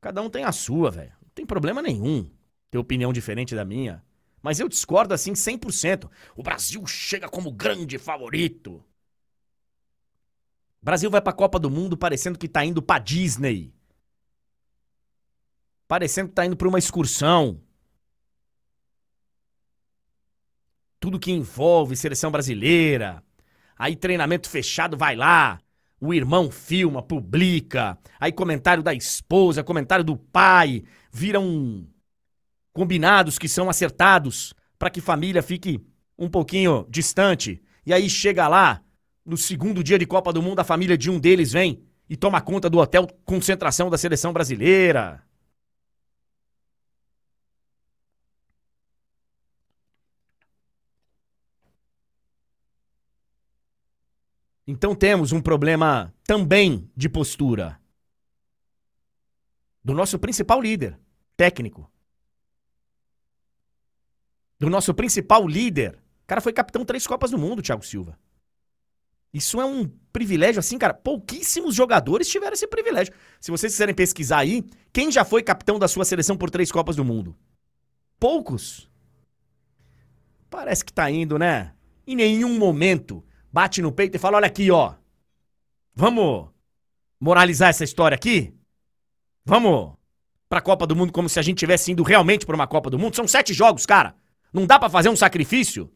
cada 0.00 0.22
um 0.22 0.30
tem 0.30 0.44
a 0.44 0.50
sua, 0.50 0.90
velho. 0.90 1.12
Não 1.20 1.28
tem 1.34 1.44
problema 1.44 1.82
nenhum 1.82 2.26
ter 2.70 2.78
opinião 2.78 3.12
diferente 3.12 3.54
da 3.54 3.66
minha. 3.66 4.02
Mas 4.40 4.58
eu 4.58 4.66
discordo 4.66 5.12
assim 5.12 5.34
100%. 5.34 6.10
O 6.34 6.42
Brasil 6.42 6.86
chega 6.86 7.28
como 7.28 7.52
grande 7.52 7.98
favorito. 7.98 8.82
Brasil 10.80 11.10
vai 11.10 11.20
pra 11.20 11.34
Copa 11.34 11.58
do 11.58 11.70
Mundo 11.70 11.98
parecendo 11.98 12.38
que 12.38 12.48
tá 12.48 12.64
indo 12.64 12.80
pra 12.80 12.98
Disney. 12.98 13.74
Parecendo 15.86 16.30
que 16.30 16.34
tá 16.34 16.46
indo 16.46 16.56
pra 16.56 16.66
uma 16.66 16.78
excursão. 16.78 17.60
Tudo 20.98 21.20
que 21.20 21.30
envolve 21.30 21.94
seleção 21.94 22.30
brasileira. 22.30 23.22
Aí 23.78 23.94
treinamento 23.94 24.48
fechado, 24.48 24.96
vai 24.96 25.14
lá. 25.14 25.58
O 26.00 26.12
irmão 26.12 26.50
filma, 26.50 27.02
publica. 27.02 27.98
Aí 28.20 28.32
comentário 28.32 28.82
da 28.82 28.94
esposa, 28.94 29.64
comentário 29.64 30.04
do 30.04 30.16
pai. 30.16 30.82
Viram 31.12 31.86
combinados 32.72 33.38
que 33.38 33.48
são 33.48 33.68
acertados 33.68 34.54
para 34.78 34.90
que 34.90 35.00
família 35.00 35.42
fique 35.42 35.80
um 36.18 36.28
pouquinho 36.28 36.86
distante. 36.88 37.62
E 37.84 37.92
aí 37.92 38.08
chega 38.08 38.48
lá, 38.48 38.82
no 39.24 39.36
segundo 39.36 39.82
dia 39.82 39.98
de 39.98 40.06
Copa 40.06 40.32
do 40.32 40.42
Mundo, 40.42 40.60
a 40.60 40.64
família 40.64 40.96
de 40.96 41.10
um 41.10 41.18
deles 41.18 41.52
vem 41.52 41.82
e 42.08 42.16
toma 42.16 42.40
conta 42.40 42.70
do 42.70 42.78
hotel 42.78 43.06
concentração 43.24 43.90
da 43.90 43.98
seleção 43.98 44.32
brasileira. 44.32 45.25
Então 54.66 54.94
temos 54.94 55.30
um 55.32 55.40
problema 55.40 56.12
também 56.24 56.90
de 56.96 57.08
postura 57.08 57.80
do 59.84 59.94
nosso 59.94 60.18
principal 60.18 60.60
líder 60.60 60.98
técnico. 61.36 61.88
Do 64.58 64.68
nosso 64.68 64.92
principal 64.94 65.46
líder. 65.46 65.98
O 66.24 66.26
cara 66.26 66.40
foi 66.40 66.52
capitão 66.52 66.84
três 66.84 67.06
Copas 67.06 67.30
do 67.30 67.38
Mundo, 67.38 67.62
Thiago 67.62 67.84
Silva. 67.84 68.18
Isso 69.32 69.60
é 69.60 69.64
um 69.66 69.86
privilégio, 70.12 70.58
assim, 70.58 70.78
cara. 70.78 70.94
Pouquíssimos 70.94 71.74
jogadores 71.74 72.26
tiveram 72.26 72.54
esse 72.54 72.66
privilégio. 72.66 73.14
Se 73.38 73.50
vocês 73.50 73.72
quiserem 73.72 73.94
pesquisar 73.94 74.38
aí, 74.38 74.64
quem 74.92 75.12
já 75.12 75.24
foi 75.24 75.42
capitão 75.42 75.78
da 75.78 75.86
sua 75.86 76.04
seleção 76.04 76.36
por 76.36 76.50
três 76.50 76.72
Copas 76.72 76.96
do 76.96 77.04
Mundo? 77.04 77.36
Poucos. 78.18 78.90
Parece 80.48 80.84
que 80.84 80.92
tá 80.92 81.10
indo, 81.10 81.38
né? 81.38 81.74
Em 82.06 82.16
nenhum 82.16 82.58
momento 82.58 83.22
bate 83.56 83.80
no 83.80 83.90
peito 83.90 84.16
e 84.16 84.18
fala: 84.18 84.36
olha 84.36 84.46
aqui, 84.46 84.70
ó. 84.70 84.94
Vamos 85.94 86.50
moralizar 87.18 87.70
essa 87.70 87.84
história 87.84 88.14
aqui? 88.14 88.52
Vamos 89.46 89.96
pra 90.46 90.60
Copa 90.60 90.86
do 90.86 90.94
Mundo 90.94 91.10
como 91.10 91.26
se 91.26 91.38
a 91.38 91.42
gente 91.42 91.56
tivesse 91.56 91.90
indo 91.90 92.02
realmente 92.02 92.44
pra 92.44 92.54
uma 92.54 92.66
Copa 92.66 92.90
do 92.90 92.98
Mundo? 92.98 93.16
São 93.16 93.26
sete 93.26 93.54
jogos, 93.54 93.86
cara. 93.86 94.14
Não 94.52 94.66
dá 94.66 94.78
para 94.78 94.90
fazer 94.90 95.08
um 95.08 95.16
sacrifício? 95.16 95.90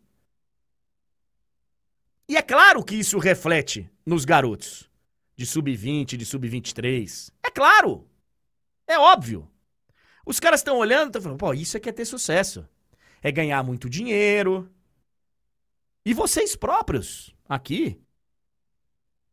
E 2.26 2.34
é 2.34 2.40
claro 2.40 2.82
que 2.82 2.94
isso 2.94 3.18
reflete 3.18 3.90
nos 4.06 4.24
garotos 4.24 4.88
de 5.36 5.44
sub-20, 5.44 6.16
de 6.16 6.24
sub-23. 6.24 7.30
É 7.42 7.50
claro. 7.50 8.08
É 8.86 8.98
óbvio. 8.98 9.46
Os 10.24 10.40
caras 10.40 10.60
estão 10.60 10.78
olhando 10.78 11.06
e 11.06 11.10
estão 11.10 11.22
falando, 11.22 11.38
pô, 11.38 11.52
isso 11.52 11.76
é 11.76 11.80
que 11.80 11.90
é 11.90 11.92
ter 11.92 12.06
sucesso. 12.06 12.66
É 13.20 13.30
ganhar 13.30 13.62
muito 13.62 13.90
dinheiro. 13.90 14.70
E 16.06 16.14
vocês 16.14 16.56
próprios, 16.56 17.34
aqui, 17.50 18.00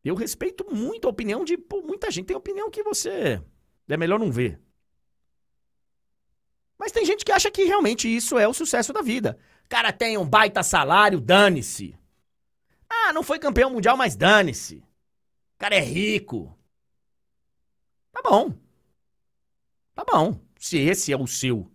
eu 0.04 0.16
respeito 0.16 0.66
muito 0.74 1.08
a 1.08 1.12
opinião 1.12 1.46
de 1.46 1.56
pô, 1.56 1.82
muita 1.84 2.10
gente. 2.10 2.26
Tem 2.26 2.36
opinião 2.36 2.72
que 2.72 2.82
você 2.82 3.42
é 3.88 3.96
melhor 3.96 4.20
não 4.20 4.32
ver. 4.32 4.60
Mas 6.80 6.92
tem 6.92 7.06
gente 7.06 7.24
que 7.24 7.32
acha 7.32 7.52
que 7.52 7.64
realmente 7.64 8.14
isso 8.14 8.38
é 8.38 8.48
o 8.48 8.54
sucesso 8.54 8.92
da 8.92 9.02
vida. 9.02 9.38
Cara, 9.70 9.94
tem 9.94 10.18
um 10.18 10.28
baita 10.28 10.64
salário, 10.64 11.22
dane-se. 11.22 11.96
Ah, 12.90 13.14
não 13.14 13.22
foi 13.22 13.38
campeão 13.38 13.70
mundial, 13.70 13.96
mas 13.96 14.16
dane-se. 14.16 14.84
Cara 15.58 15.76
é 15.76 15.80
rico. 15.80 16.58
Tá 18.12 18.22
bom. 18.24 18.54
Tá 19.94 20.04
bom. 20.06 20.40
Se 20.58 20.78
esse 20.78 21.12
é 21.12 21.18
o 21.18 21.28
seu. 21.28 21.70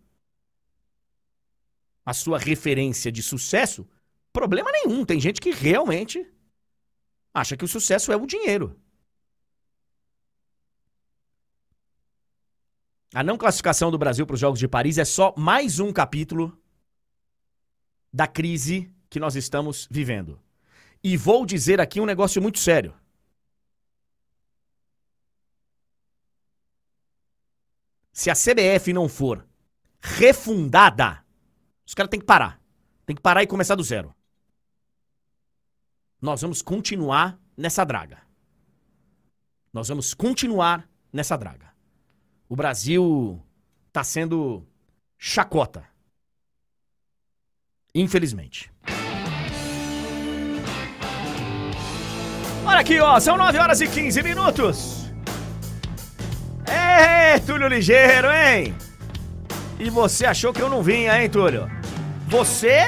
A 2.04 2.12
sua 2.12 2.38
referência 2.38 3.12
de 3.12 3.22
sucesso, 3.22 3.87
problema 4.33 4.71
nenhum. 4.73 5.05
Tem 5.05 5.21
gente 5.21 5.41
que 5.41 5.51
realmente 5.51 6.27
acha 7.33 7.57
que 7.57 7.65
o 7.65 7.69
sucesso 7.69 8.12
é 8.12 8.17
o 8.17 8.27
dinheiro. 8.27 8.79
A 13.15 13.23
não 13.23 13.37
classificação 13.37 13.91
do 13.91 13.99
Brasil 13.99 14.27
para 14.27 14.35
os 14.35 14.41
Jogos 14.41 14.59
de 14.59 14.67
Paris 14.67 14.97
é 14.97 15.05
só 15.05 15.35
mais 15.37 15.79
um 15.79 15.93
capítulo 15.93 16.59
da 18.11 18.27
crise 18.27 18.91
que 19.11 19.21
nós 19.21 19.37
estamos 19.37 19.87
vivendo. 19.91 20.41
E 21.05 21.17
vou 21.17 21.45
dizer 21.45 21.81
aqui 21.81 22.01
um 22.01 22.07
negócio 22.07 22.41
muito 22.41 22.59
sério. 22.59 22.95
Se 28.12 28.31
a 28.31 28.35
CBF 28.35 28.93
não 28.93 29.09
for 29.09 29.47
refundada, 30.01 31.25
os 31.87 31.95
caras 31.95 32.11
têm 32.11 32.21
que 32.21 32.27
parar. 32.27 32.61
Tem 33.05 33.17
que 33.17 33.23
parar 33.23 33.43
e 33.43 33.47
começar 33.47 33.75
do 33.75 33.83
zero. 33.83 34.15
Nós 36.23 36.41
vamos 36.41 36.62
continuar 36.62 37.37
nessa 37.57 37.85
draga. 37.85 38.19
Nós 39.73 39.88
vamos 39.88 40.14
continuar 40.14 40.88
nessa 41.12 41.37
draga. 41.37 41.73
O 42.49 42.55
Brasil 42.55 43.43
está 43.88 44.05
sendo 44.05 44.64
chacota. 45.19 45.85
Infelizmente. 47.93 48.71
Olha 52.64 52.79
aqui, 52.79 53.00
ó, 53.00 53.19
são 53.19 53.37
9 53.37 53.59
horas 53.59 53.81
e 53.81 53.88
15 53.88 54.23
minutos. 54.23 55.12
É, 56.67 57.41
Túlio 57.41 57.67
Ligeiro, 57.67 58.29
hein? 58.31 58.76
E 59.76 59.91
você 59.91 60.25
achou 60.25 60.52
que 60.52 60.62
eu 60.62 60.71
não 60.71 60.85
vinha, 60.85 61.21
hein, 61.21 61.29
Túlio? 61.29 61.69
Você 62.29 62.87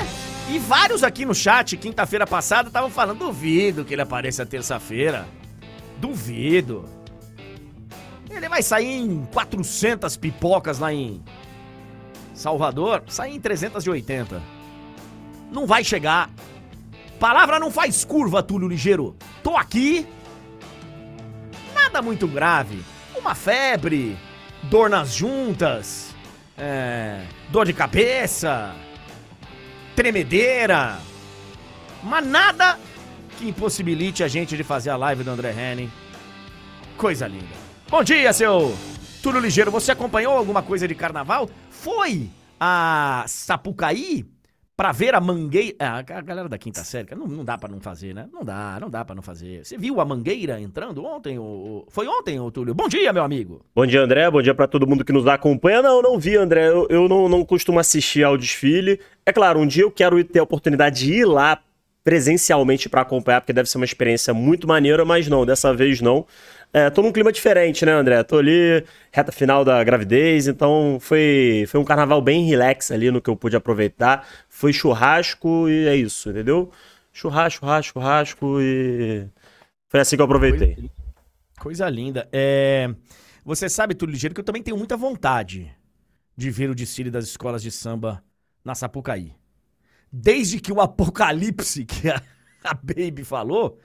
e 0.51 0.59
vários 0.59 1.03
aqui 1.03 1.25
no 1.25 1.35
chat, 1.35 1.77
quinta-feira 1.77 2.27
passada, 2.27 2.69
estavam 2.69 2.91
falando: 2.91 3.19
duvido 3.19 3.85
que 3.85 3.95
ele 3.95 4.03
apareça 4.03 4.45
terça-feira. 4.45 5.27
Duvido. 5.99 6.85
Ele 8.31 8.49
vai 8.49 8.63
sair 8.63 9.01
em 9.01 9.25
400 9.33 10.17
pipocas 10.17 10.79
lá 10.79 10.93
em 10.93 11.23
Salvador, 12.35 13.03
sai 13.07 13.31
em 13.31 13.41
380. 13.41 14.43
Não 15.51 15.67
vai 15.67 15.85
chegar. 15.85 16.29
Palavra 17.19 17.61
não 17.61 17.71
faz 17.71 18.05
curva, 18.05 18.43
Túlio 18.43 18.69
Ligeiro. 18.69 19.17
Tô 19.43 19.57
aqui. 19.57 20.07
Nada 21.73 22.03
muito 22.03 22.27
grave. 22.27 22.83
Uma 23.17 23.35
febre, 23.35 24.19
dor 24.65 24.91
nas 24.91 25.15
juntas, 25.15 26.15
é, 26.59 27.25
dor 27.51 27.65
de 27.65 27.73
cabeça, 27.73 28.75
tremedeira. 29.95 30.99
Mas 32.03 32.27
nada 32.27 32.79
que 33.39 33.49
impossibilite 33.49 34.23
a 34.23 34.29
gente 34.29 34.57
de 34.57 34.63
fazer 34.63 34.91
a 34.91 34.97
live 34.97 35.25
do 35.25 35.31
André 35.31 35.53
Henning. 35.53 35.91
Coisa 36.97 37.27
linda. 37.27 37.47
Bom 37.89 38.03
dia, 38.03 38.33
seu 38.33 38.77
Túlio 39.23 39.41
Ligeiro. 39.41 39.71
Você 39.71 39.93
acompanhou 39.93 40.37
alguma 40.37 40.63
coisa 40.63 40.87
de 40.87 40.95
carnaval? 40.95 41.49
Foi 41.71 42.29
a 42.61 43.25
Sapucaí 43.27 44.25
pra 44.77 44.93
ver 44.93 45.15
a 45.15 45.21
mangueira. 45.21 45.77
Ah, 45.79 45.99
a 45.99 46.03
galera 46.03 46.49
da 46.49 46.59
quinta 46.59 46.83
série, 46.83 47.15
não, 47.15 47.27
não 47.27 47.45
dá 47.45 47.57
pra 47.57 47.69
não 47.69 47.81
fazer, 47.81 48.15
né? 48.15 48.29
Não 48.33 48.45
dá, 48.45 48.79
não 48.81 48.91
dá 48.91 49.05
pra 49.05 49.15
não 49.15 49.23
fazer. 49.23 49.65
Você 49.65 49.79
viu 49.79 50.01
a 50.01 50.05
mangueira 50.05 50.61
entrando 50.61 51.05
ontem? 51.05 51.39
O... 51.39 51.87
Foi 51.89 52.07
ontem, 52.07 52.39
ô 52.41 52.51
Túlio? 52.51 52.75
Bom 52.75 52.89
dia, 52.89 53.13
meu 53.13 53.23
amigo. 53.23 53.65
Bom 53.75 53.87
dia, 53.87 54.03
André. 54.03 54.31
Bom 54.31 54.43
dia 54.43 54.55
pra 54.55 54.67
todo 54.67 54.87
mundo 54.87 55.05
que 55.05 55.13
nos 55.13 55.27
acompanha. 55.27 55.83
Não, 55.83 56.03
não 56.03 56.19
vi, 56.19 56.37
André. 56.37 56.69
Eu, 56.69 56.87
eu 56.91 57.09
não, 57.09 57.29
não 57.29 57.45
costumo 57.45 57.79
assistir 57.79 58.25
ao 58.25 58.37
desfile. 58.37 59.01
É 59.25 59.33
claro, 59.33 59.61
um 59.61 59.67
dia 59.67 59.85
eu 59.85 59.91
quero 59.91 60.23
ter 60.25 60.41
a 60.41 60.43
oportunidade 60.43 61.05
de 61.05 61.13
ir 61.13 61.25
lá 61.25 61.61
presencialmente 62.03 62.87
pra 62.89 63.01
acompanhar, 63.01 63.41
porque 63.41 63.53
deve 63.53 63.69
ser 63.69 63.79
uma 63.79 63.87
experiência 63.87 64.35
muito 64.35 64.69
maneira, 64.69 65.07
mas 65.07 65.27
não, 65.27 65.47
dessa 65.47 65.73
vez 65.73 66.03
não. 66.03 66.27
É, 66.77 66.91
tô 66.91 67.03
num 67.03 67.13
clima 67.13 67.31
diferente, 67.31 67.87
né, 67.87 67.93
André? 67.93 68.21
Tô 68.25 68.37
ali, 68.37 68.85
reta 69.13 69.31
final 69.31 69.65
da 69.65 69.85
gravidez, 69.85 70.49
então 70.49 70.99
foi, 71.01 71.67
foi 71.69 71.79
um 71.79 71.85
carnaval 71.85 72.21
bem 72.21 72.45
relax 72.47 72.91
ali 72.91 73.13
no 73.13 73.23
que 73.23 73.31
eu 73.31 73.37
pude 73.37 73.55
aproveitar. 73.55 74.27
Foi 74.49 74.73
churrasco 74.73 75.69
e 75.69 75.87
é 75.87 75.95
isso, 75.95 76.31
entendeu? 76.31 76.73
Churrasco, 77.13 77.61
churrasco, 77.61 77.93
churrasco 77.93 78.61
e. 78.61 79.25
Foi 79.89 80.01
assim 80.01 80.17
que 80.17 80.23
eu 80.23 80.25
aproveitei. 80.25 80.91
Coisa, 81.61 81.89
linda. 81.89 82.29
É, 82.33 82.93
você 83.45 83.69
sabe, 83.69 83.95
Túlio 83.95 84.15
Ligeiro, 84.15 84.35
que 84.35 84.41
eu 84.41 84.45
também 84.45 84.61
tenho 84.61 84.77
muita 84.77 84.97
vontade 84.97 85.73
de 86.37 86.51
ver 86.51 86.71
o 86.71 86.75
desfile 86.75 87.09
das 87.09 87.27
escolas 87.27 87.63
de 87.63 87.71
samba 87.71 88.21
na 88.65 88.75
Sapucaí. 88.75 89.33
Desde 90.11 90.59
que 90.59 90.73
o 90.73 90.81
apocalipse 90.81 91.85
que 91.85 92.11
a, 92.11 92.21
a 92.65 92.75
Baby 92.75 93.23
falou 93.23 93.79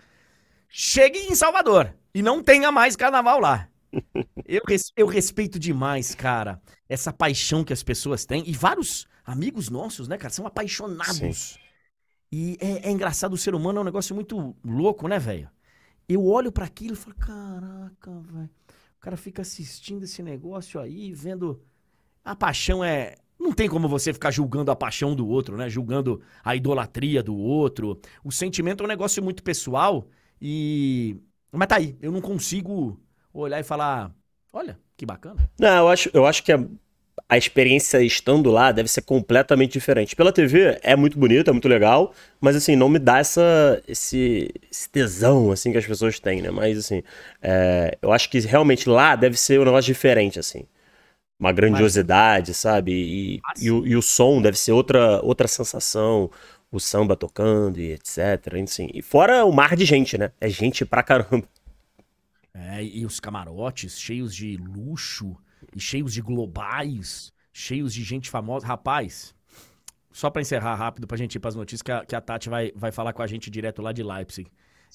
chegue 0.68 1.20
em 1.20 1.36
Salvador 1.36 1.94
e 2.14 2.22
não 2.22 2.44
tenha 2.44 2.72
mais 2.72 2.96
carnaval 2.96 3.40
lá. 3.40 3.68
Eu, 4.46 4.62
res, 4.68 4.92
eu 4.96 5.06
respeito 5.06 5.60
demais, 5.60 6.16
cara, 6.16 6.60
essa 6.88 7.14
paixão 7.14 7.64
que 7.64 7.72
as 7.72 7.84
pessoas 7.84 8.26
têm. 8.26 8.44
E 8.48 8.54
vários 8.54 9.08
amigos 9.24 9.70
nossos, 9.70 10.08
né, 10.08 10.18
cara, 10.18 10.34
são 10.34 10.48
apaixonados. 10.48 11.38
Sim. 11.38 11.60
E 12.32 12.58
é, 12.60 12.88
é, 12.88 12.92
engraçado, 12.92 13.34
o 13.34 13.38
ser 13.38 13.54
humano 13.54 13.80
é 13.80 13.82
um 13.82 13.86
negócio 13.86 14.16
muito 14.16 14.56
louco, 14.64 15.08
né, 15.08 15.20
velho? 15.20 15.50
Eu 16.08 16.26
olho 16.26 16.52
para 16.52 16.66
aquilo 16.66 16.94
e 16.94 16.98
falo, 16.98 17.16
caraca, 17.16 18.12
velho. 18.22 18.50
O 18.98 19.00
cara 19.00 19.16
fica 19.16 19.42
assistindo 19.42 20.04
esse 20.04 20.22
negócio 20.22 20.80
aí, 20.80 21.14
vendo. 21.14 21.62
A 22.24 22.36
paixão 22.36 22.84
é. 22.84 23.16
Não 23.40 23.54
tem 23.54 23.70
como 23.70 23.88
você 23.88 24.12
ficar 24.12 24.32
julgando 24.32 24.70
a 24.70 24.76
paixão 24.76 25.16
do 25.16 25.28
outro, 25.28 25.56
né? 25.56 25.70
Julgando 25.70 26.22
a 26.44 26.56
idolatria 26.56 27.24
do 27.24 27.36
outro. 27.36 28.00
O 28.24 28.32
sentimento 28.32 28.82
é 28.82 28.86
um 28.86 28.90
negócio 28.90 29.24
muito 29.24 29.42
pessoal 29.42 30.08
e 30.42 31.18
mas 31.52 31.68
tá 31.68 31.78
aí, 31.78 31.98
eu 32.02 32.12
não 32.12 32.22
consigo 32.22 33.00
olhar 33.34 33.60
e 33.60 33.64
falar, 33.64 34.12
olha, 34.54 34.78
que 34.96 35.06
bacana. 35.06 35.50
Não, 35.60 35.86
eu 35.86 35.90
acho, 35.90 36.10
eu 36.14 36.26
acho 36.26 36.44
que 36.44 36.52
a, 36.52 36.60
a 37.28 37.38
experiência 37.38 38.02
estando 38.02 38.52
lá 38.52 38.72
deve 38.72 38.90
ser 38.90 39.02
completamente 39.02 39.74
diferente. 39.74 40.16
Pela 40.16 40.32
TV 40.32 40.80
é 40.82 40.96
muito 40.96 41.18
bonito, 41.18 41.50
é 41.50 41.54
muito 41.54 41.68
legal, 41.68 42.14
mas 42.40 42.56
assim, 42.56 42.76
não 42.76 42.90
me 42.90 43.00
dá 43.00 43.20
essa, 43.20 43.82
esse, 43.88 44.50
esse 44.72 44.90
tesão, 44.90 45.52
assim, 45.52 45.72
que 45.72 45.78
as 45.78 45.86
pessoas 45.86 46.20
têm, 46.20 46.42
né? 46.42 46.52
Mas 46.52 46.78
assim, 46.78 47.04
é, 47.42 47.98
eu 48.02 48.12
acho 48.12 48.30
que 48.30 48.40
realmente 48.40 48.90
lá 48.90 49.16
deve 49.16 49.38
ser 49.38 49.60
um 49.60 49.66
negócio 49.66 49.94
diferente, 49.94 50.40
assim. 50.40 50.66
Uma 51.40 51.54
grandiosidade, 51.54 52.50
mas... 52.50 52.58
sabe? 52.58 52.92
E, 52.92 53.42
e, 53.62 53.72
o, 53.72 53.88
e 53.88 53.96
o 53.96 54.02
som 54.02 54.42
deve 54.42 54.58
ser 54.58 54.74
outra, 54.74 55.22
outra 55.24 55.48
sensação, 55.48 56.30
o 56.72 56.80
samba 56.80 57.16
tocando 57.16 57.80
e 57.80 57.92
etc. 57.92 58.54
Enfim. 58.58 58.90
E 58.94 59.02
fora 59.02 59.46
o 59.46 59.52
mar 59.52 59.76
de 59.76 59.86
gente, 59.86 60.18
né? 60.18 60.32
É 60.40 60.50
gente 60.50 60.86
pra 60.86 61.04
caramba. 61.04 61.48
É, 62.54 62.84
e 62.84 63.06
os 63.06 63.20
camarotes 63.20 64.00
cheios 64.00 64.36
de 64.36 64.58
luxo 64.58 65.36
e 65.76 65.80
cheios 65.80 66.14
de 66.14 66.22
globais, 66.22 67.32
cheios 67.54 67.94
de 67.94 68.04
gente 68.04 68.30
famosa. 68.30 68.68
Rapaz, 68.68 69.34
só 70.12 70.30
pra 70.30 70.42
encerrar 70.42 70.76
rápido, 70.76 71.08
pra 71.08 71.18
gente 71.18 71.36
ir 71.36 71.40
pras 71.40 71.56
notícias, 71.56 71.82
que 71.82 71.92
a, 71.92 72.06
que 72.06 72.16
a 72.16 72.22
Tati 72.22 72.50
vai, 72.50 72.72
vai 72.76 72.92
falar 72.92 73.14
com 73.14 73.22
a 73.22 73.28
gente 73.28 73.50
direto 73.50 73.82
lá 73.82 73.92
de 73.92 74.04
Leipzig. 74.04 74.52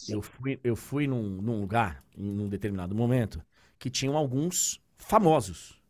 Eu 0.09 0.21
fui, 0.21 0.61
eu 0.65 0.75
fui 0.75 1.07
num, 1.07 1.23
num 1.23 1.61
lugar, 1.61 2.03
em 2.17 2.41
um 2.41 2.49
determinado 2.49 2.95
momento, 2.95 3.41
que 3.79 3.89
tinham 3.89 4.17
alguns 4.17 4.81
famosos. 4.97 5.81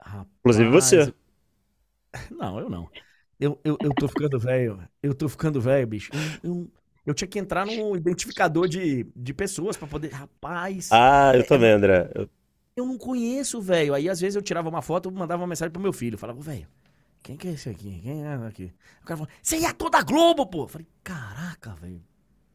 Rapaz, 0.00 0.28
Inclusive 0.40 0.70
você. 0.70 1.14
Não, 2.30 2.58
eu 2.58 2.70
não. 2.70 2.88
Eu, 3.40 3.58
eu, 3.64 3.76
eu 3.80 3.94
tô 3.94 4.08
ficando 4.08 4.38
velho. 4.38 4.80
Eu 5.02 5.14
tô 5.14 5.28
ficando 5.28 5.60
velho, 5.60 5.86
bicho. 5.86 6.10
Eu, 6.42 6.50
eu, 6.50 6.70
eu, 7.06 7.14
tinha 7.14 7.28
que 7.28 7.38
entrar 7.38 7.64
no 7.64 7.96
identificador 7.96 8.68
de, 8.68 9.06
de 9.14 9.32
pessoas 9.32 9.76
para 9.76 9.86
poder. 9.86 10.12
Rapaz. 10.12 10.88
Ah, 10.90 11.32
eu 11.34 11.40
é, 11.40 11.44
também, 11.44 11.70
André. 11.70 12.10
Eu... 12.14 12.28
eu 12.76 12.86
não 12.86 12.98
conheço, 12.98 13.60
velho. 13.60 13.94
Aí 13.94 14.08
às 14.08 14.20
vezes 14.20 14.34
eu 14.34 14.42
tirava 14.42 14.68
uma 14.68 14.82
foto 14.82 15.10
mandava 15.10 15.42
uma 15.42 15.48
mensagem 15.48 15.72
pro 15.72 15.80
meu 15.80 15.92
filho. 15.92 16.18
falava, 16.18 16.40
velho, 16.40 16.66
quem 17.22 17.36
que 17.36 17.48
é 17.48 17.52
esse 17.52 17.68
aqui? 17.68 18.00
Quem 18.02 18.24
é 18.24 18.34
aqui? 18.46 18.72
O 19.02 19.06
cara 19.06 19.18
falou, 19.18 19.28
você 19.42 19.58
ia 19.58 19.72
toda 19.72 20.02
Globo, 20.02 20.46
pô. 20.46 20.64
Eu 20.64 20.68
falei, 20.68 20.86
caraca, 21.04 21.74
velho. 21.80 22.02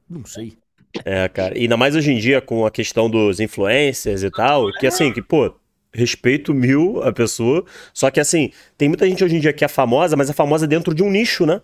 Não 0.10 0.26
sei. 0.26 0.58
É, 1.06 1.28
cara. 1.30 1.58
E 1.58 1.62
ainda 1.62 1.78
mais 1.78 1.96
hoje 1.96 2.12
em 2.12 2.18
dia 2.18 2.42
com 2.42 2.66
a 2.66 2.72
questão 2.72 3.10
dos 3.10 3.40
influencers 3.40 4.22
e 4.24 4.30
tal, 4.30 4.72
que 4.74 4.86
assim, 4.86 5.12
que, 5.12 5.22
pô, 5.22 5.56
respeito 5.94 6.54
mil 6.54 7.04
a 7.04 7.14
pessoa. 7.14 7.66
Só 7.94 8.10
que 8.10 8.20
assim, 8.20 8.52
tem 8.78 8.88
muita 8.88 9.08
gente 9.08 9.24
hoje 9.24 9.36
em 9.36 9.40
dia 9.40 9.54
que 9.54 9.64
é 9.64 9.68
famosa, 9.68 10.16
mas 10.16 10.30
é 10.30 10.34
famosa 10.34 10.68
dentro 10.68 10.94
de 10.94 11.04
um 11.04 11.12
nicho, 11.12 11.46
né? 11.46 11.62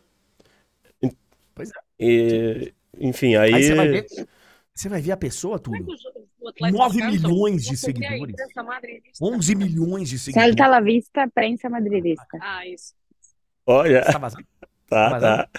Pois 1.55 1.69
é. 1.69 1.73
E, 1.99 2.73
enfim, 2.99 3.35
aí. 3.35 3.53
aí 3.53 3.63
você, 3.63 3.75
vai 3.75 3.87
ver, 3.89 4.05
você 4.73 4.89
vai 4.89 5.01
ver 5.01 5.11
a 5.11 5.17
pessoa, 5.17 5.59
tudo. 5.59 5.85
9 6.71 7.05
milhões 7.05 7.65
de 7.65 7.75
seguidores. 7.75 8.35
11 9.21 9.55
milhões 9.55 10.09
de 10.09 10.17
seguidores. 10.17 10.55
Salta 10.55 10.67
la 10.67 10.79
vista, 10.79 11.27
prensa 11.33 11.69
madridista. 11.69 12.25
Ah, 12.41 12.65
isso. 12.65 12.93
Olha. 13.65 14.01
Tá 14.03 14.17
vazando? 14.17 14.45
Tá, 14.89 15.19
tá. 15.19 15.49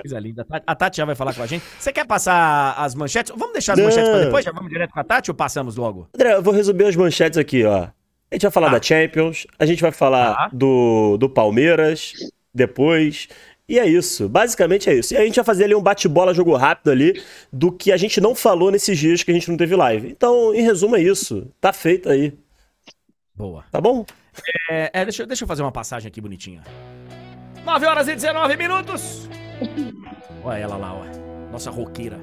Coisa 0.00 0.18
linda. 0.18 0.46
A 0.66 0.74
Tati 0.74 0.96
já 0.96 1.04
vai 1.04 1.14
falar 1.14 1.34
com 1.34 1.42
a 1.42 1.46
gente. 1.46 1.62
Você 1.78 1.92
quer 1.92 2.06
passar 2.06 2.74
as 2.78 2.94
manchetes? 2.94 3.30
Vamos 3.36 3.52
deixar 3.52 3.74
as 3.74 3.78
Não. 3.78 3.84
manchetes 3.84 4.08
para 4.08 4.24
depois? 4.24 4.44
Já 4.44 4.52
vamos 4.52 4.70
direto 4.70 4.92
com 4.92 5.00
a 5.00 5.04
Tati 5.04 5.30
ou 5.30 5.34
passamos 5.34 5.76
logo? 5.76 6.08
André, 6.14 6.34
eu 6.34 6.42
vou 6.42 6.54
resumir 6.54 6.86
as 6.86 6.96
manchetes 6.96 7.38
aqui, 7.38 7.64
ó. 7.64 7.88
A 8.30 8.34
gente 8.36 8.42
vai 8.42 8.50
falar 8.50 8.68
ah. 8.68 8.78
da 8.78 8.82
Champions, 8.82 9.46
a 9.58 9.66
gente 9.66 9.82
vai 9.82 9.90
falar 9.90 10.32
ah. 10.32 10.50
do, 10.52 11.16
do 11.18 11.28
Palmeiras 11.28 12.12
depois. 12.54 13.28
E 13.68 13.78
é 13.78 13.86
isso, 13.86 14.28
basicamente 14.28 14.90
é 14.90 14.94
isso. 14.94 15.14
E 15.14 15.16
a 15.16 15.24
gente 15.24 15.36
vai 15.36 15.44
fazer 15.44 15.64
ali 15.64 15.74
um 15.74 15.82
bate-bola, 15.82 16.34
jogo 16.34 16.56
rápido 16.56 16.90
ali, 16.90 17.22
do 17.52 17.70
que 17.70 17.92
a 17.92 17.96
gente 17.96 18.20
não 18.20 18.34
falou 18.34 18.70
nesses 18.70 18.98
dias 18.98 19.22
que 19.22 19.30
a 19.30 19.34
gente 19.34 19.48
não 19.48 19.56
teve 19.56 19.76
live. 19.76 20.08
Então, 20.08 20.54
em 20.54 20.62
resumo, 20.62 20.96
é 20.96 21.02
isso. 21.02 21.46
Tá 21.60 21.72
feito 21.72 22.08
aí. 22.08 22.32
Boa. 23.34 23.64
Tá 23.70 23.80
bom? 23.80 24.04
É, 24.68 24.90
é 24.92 25.04
deixa, 25.04 25.26
deixa 25.26 25.44
eu 25.44 25.48
fazer 25.48 25.62
uma 25.62 25.72
passagem 25.72 26.08
aqui 26.08 26.20
bonitinha. 26.20 26.62
9 27.64 27.86
horas 27.86 28.08
e 28.08 28.14
19 28.14 28.56
minutos. 28.56 29.28
Olha 30.42 30.58
ela 30.58 30.76
lá, 30.76 30.94
ó. 30.94 31.50
Nossa 31.52 31.70
roqueira. 31.70 32.18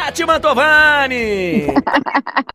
Tati 0.00 0.24
Mantovani! 0.24 1.66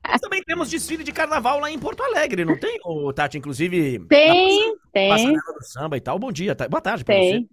Nós 0.07 0.19
também 0.19 0.41
temos 0.43 0.67
desfile 0.67 1.03
de 1.03 1.11
carnaval 1.13 1.59
lá 1.59 1.69
em 1.69 1.77
Porto 1.77 2.01
Alegre, 2.01 2.43
não 2.43 2.57
tem, 2.57 2.79
ô, 2.83 3.13
Tati? 3.13 3.37
Inclusive. 3.37 3.99
Tem, 4.07 4.75
tem. 4.91 5.09
Passarela 5.09 5.53
do 5.59 5.63
samba 5.63 5.95
e 5.95 6.01
tal. 6.01 6.17
Bom 6.17 6.31
dia, 6.31 6.55
boa 6.67 6.81
tarde 6.81 7.03
pra 7.05 7.13
tem. 7.13 7.41
você. 7.43 7.49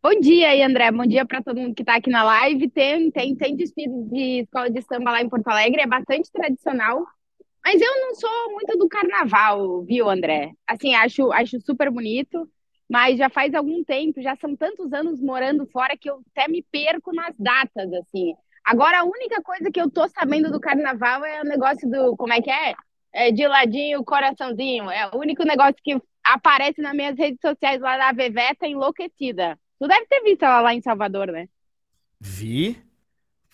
Bom 0.00 0.20
dia 0.20 0.50
aí, 0.50 0.62
André. 0.62 0.92
Bom 0.92 1.04
dia 1.04 1.26
para 1.26 1.42
todo 1.42 1.58
mundo 1.58 1.74
que 1.74 1.82
está 1.82 1.96
aqui 1.96 2.08
na 2.08 2.22
live. 2.22 2.70
Tem, 2.70 3.10
tem, 3.10 3.34
tem 3.34 3.56
desfile 3.56 4.04
de 4.04 4.42
escola 4.42 4.70
de 4.70 4.80
samba 4.82 5.10
lá 5.10 5.20
em 5.20 5.28
Porto 5.28 5.48
Alegre, 5.48 5.82
é 5.82 5.86
bastante 5.88 6.30
tradicional. 6.32 7.04
Mas 7.64 7.80
eu 7.80 8.00
não 8.00 8.14
sou 8.14 8.52
muito 8.52 8.78
do 8.78 8.88
carnaval, 8.88 9.82
viu, 9.82 10.08
André? 10.08 10.52
Assim, 10.66 10.94
acho, 10.94 11.32
acho 11.32 11.60
super 11.60 11.90
bonito. 11.90 12.48
mas 12.88 13.18
já 13.18 13.28
faz 13.28 13.54
algum 13.54 13.84
tempo, 13.84 14.22
já 14.22 14.36
são 14.36 14.56
tantos 14.56 14.92
anos 14.92 15.20
morando 15.20 15.66
fora 15.66 15.96
que 15.96 16.08
eu 16.10 16.22
até 16.34 16.48
me 16.48 16.62
perco 16.72 17.12
nas 17.12 17.34
datas, 17.38 17.92
assim. 17.92 18.34
Agora, 18.64 19.00
a 19.00 19.04
única 19.04 19.42
coisa 19.42 19.70
que 19.70 19.80
eu 19.80 19.90
tô 19.90 20.08
sabendo 20.08 20.50
do 20.50 20.60
carnaval 20.60 21.24
é 21.24 21.40
o 21.40 21.44
negócio 21.44 21.88
do, 21.90 22.16
como 22.16 22.32
é 22.32 22.40
que 22.40 22.50
é? 22.50 22.74
é 23.12 23.30
de 23.30 23.46
ladinho, 23.46 24.04
coraçãozinho. 24.04 24.90
É 24.90 25.08
o 25.08 25.18
único 25.18 25.44
negócio 25.44 25.76
que 25.82 26.00
aparece 26.24 26.80
nas 26.80 26.94
minhas 26.94 27.16
redes 27.16 27.40
sociais 27.40 27.80
lá 27.80 27.96
da 27.96 28.12
Veveta 28.12 28.66
enlouquecida. 28.66 29.58
Tu 29.78 29.88
deve 29.88 30.06
ter 30.06 30.22
visto 30.22 30.44
ela 30.44 30.60
lá 30.60 30.74
em 30.74 30.80
Salvador, 30.80 31.28
né? 31.28 31.48
Vi. 32.20 32.80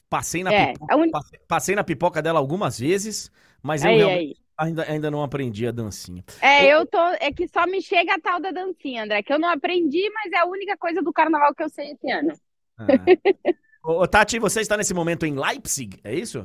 Passei 0.08 0.44
na, 0.44 0.52
é, 0.52 0.72
pipoca, 0.72 0.96
un... 0.96 1.10
passei 1.48 1.74
na 1.74 1.82
pipoca 1.82 2.22
dela 2.22 2.38
algumas 2.38 2.78
vezes, 2.78 3.30
mas 3.60 3.84
eu 3.84 3.90
aí, 3.90 3.96
realmente 3.96 4.20
aí. 4.20 4.36
Ainda, 4.58 4.90
ainda 4.90 5.10
não 5.10 5.22
aprendi 5.22 5.66
a 5.66 5.70
dancinha. 5.70 6.24
É, 6.40 6.72
eu 6.72 6.86
tô. 6.86 6.98
É 7.20 7.30
que 7.30 7.46
só 7.48 7.66
me 7.66 7.82
chega 7.82 8.14
a 8.14 8.20
tal 8.20 8.40
da 8.40 8.50
dancinha, 8.52 9.04
André, 9.04 9.22
que 9.22 9.32
eu 9.32 9.38
não 9.38 9.50
aprendi, 9.50 10.08
mas 10.14 10.32
é 10.32 10.38
a 10.38 10.46
única 10.46 10.76
coisa 10.78 11.02
do 11.02 11.12
carnaval 11.12 11.54
que 11.54 11.62
eu 11.62 11.68
sei 11.68 11.90
esse 11.90 12.10
ano. 12.10 12.32
Ah. 12.78 12.86
Ô, 13.88 14.04
Tati, 14.04 14.40
você 14.40 14.60
está 14.60 14.76
nesse 14.76 14.92
momento 14.92 15.24
em 15.24 15.38
Leipzig, 15.38 16.00
é 16.02 16.12
isso? 16.12 16.44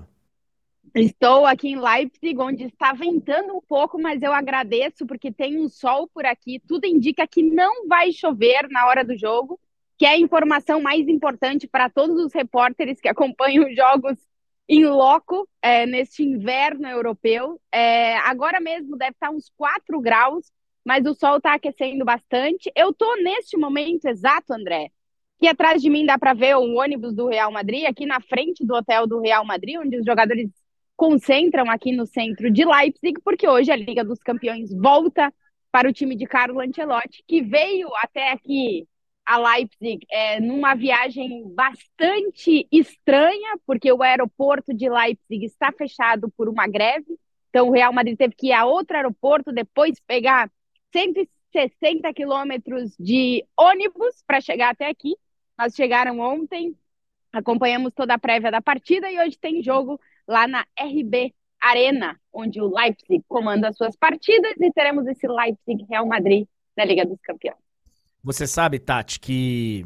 Estou 0.94 1.48
aqui 1.48 1.70
em 1.70 1.80
Leipzig, 1.80 2.38
onde 2.38 2.66
está 2.66 2.94
ventando 2.94 3.56
um 3.56 3.62
pouco, 3.62 4.00
mas 4.00 4.22
eu 4.22 4.32
agradeço 4.32 5.08
porque 5.08 5.32
tem 5.32 5.60
um 5.60 5.68
sol 5.68 6.08
por 6.14 6.24
aqui. 6.24 6.62
Tudo 6.68 6.86
indica 6.86 7.26
que 7.26 7.42
não 7.42 7.88
vai 7.88 8.12
chover 8.12 8.70
na 8.70 8.86
hora 8.86 9.04
do 9.04 9.18
jogo, 9.18 9.60
que 9.98 10.06
é 10.06 10.10
a 10.10 10.20
informação 10.20 10.80
mais 10.80 11.08
importante 11.08 11.68
para 11.68 11.90
todos 11.90 12.24
os 12.24 12.32
repórteres 12.32 13.02
que 13.02 13.10
acompanham 13.10 13.68
os 13.68 13.76
jogos 13.76 14.20
em 14.70 14.86
loco 14.86 15.50
é, 15.64 15.88
neste 15.88 16.22
inverno 16.22 16.88
europeu. 16.88 17.60
É, 17.72 18.18
agora 18.20 18.60
mesmo 18.60 18.96
deve 18.96 19.14
estar 19.14 19.32
uns 19.32 19.50
4 19.58 20.00
graus, 20.00 20.46
mas 20.86 21.08
o 21.08 21.16
sol 21.16 21.38
está 21.38 21.56
aquecendo 21.56 22.06
bastante. 22.06 22.72
Eu 22.76 22.92
estou 22.92 23.20
neste 23.24 23.58
momento 23.58 24.06
exato, 24.06 24.54
André, 24.54 24.92
que 25.42 25.48
atrás 25.48 25.82
de 25.82 25.90
mim 25.90 26.06
dá 26.06 26.20
para 26.20 26.36
ver 26.36 26.56
o 26.56 26.76
ônibus 26.76 27.16
do 27.16 27.28
Real 27.28 27.52
Madrid, 27.52 27.86
aqui 27.86 28.06
na 28.06 28.22
frente 28.22 28.64
do 28.64 28.76
hotel 28.76 29.08
do 29.08 29.20
Real 29.20 29.44
Madrid, 29.44 29.80
onde 29.80 29.98
os 29.98 30.06
jogadores 30.06 30.52
concentram 30.96 31.68
aqui 31.68 31.92
no 31.92 32.06
centro 32.06 32.52
de 32.52 32.64
Leipzig, 32.64 33.20
porque 33.24 33.50
hoje 33.50 33.72
a 33.72 33.76
Liga 33.76 34.04
dos 34.06 34.20
Campeões 34.20 34.72
volta 34.72 35.34
para 35.72 35.90
o 35.90 35.92
time 35.92 36.16
de 36.16 36.28
Carlo 36.28 36.60
Ancelotti, 36.60 37.24
que 37.28 37.42
veio 37.42 37.90
até 38.04 38.32
aqui 38.32 38.88
a 39.26 39.40
Leipzig 39.40 40.06
é, 40.12 40.40
numa 40.40 40.76
viagem 40.76 41.52
bastante 41.56 42.68
estranha, 42.72 43.58
porque 43.66 43.92
o 43.92 44.04
aeroporto 44.04 44.72
de 44.76 44.88
Leipzig 44.88 45.44
está 45.44 45.72
fechado 45.72 46.32
por 46.38 46.50
uma 46.50 46.68
greve. 46.68 47.18
Então, 47.50 47.68
o 47.68 47.72
Real 47.72 47.92
Madrid 47.92 48.16
teve 48.16 48.36
que 48.36 48.50
ir 48.50 48.54
a 48.54 48.66
outro 48.66 48.96
aeroporto, 48.96 49.52
depois 49.52 50.00
pegar 50.06 50.52
160 50.94 52.14
quilômetros 52.14 52.96
de 53.00 53.44
ônibus 53.58 54.22
para 54.28 54.40
chegar 54.40 54.70
até 54.70 54.88
aqui. 54.88 55.16
Nós 55.62 55.76
chegaram 55.76 56.20
ontem, 56.20 56.76
acompanhamos 57.32 57.94
toda 57.94 58.16
a 58.16 58.18
prévia 58.18 58.50
da 58.50 58.60
partida 58.60 59.12
e 59.12 59.20
hoje 59.20 59.38
tem 59.38 59.62
jogo 59.62 60.02
lá 60.28 60.48
na 60.48 60.66
RB 60.76 61.36
Arena, 61.62 62.20
onde 62.34 62.60
o 62.60 62.76
Leipzig 62.76 63.24
comanda 63.28 63.70
as 63.70 63.78
suas 63.78 63.96
partidas 63.96 64.56
e 64.60 64.72
teremos 64.72 65.06
esse 65.06 65.28
Leipzig 65.28 65.86
Real 65.88 66.08
Madrid 66.08 66.48
na 66.76 66.84
Liga 66.84 67.06
dos 67.06 67.22
Campeões. 67.22 67.60
Você 68.24 68.48
sabe, 68.48 68.80
Tati, 68.80 69.20
que 69.20 69.86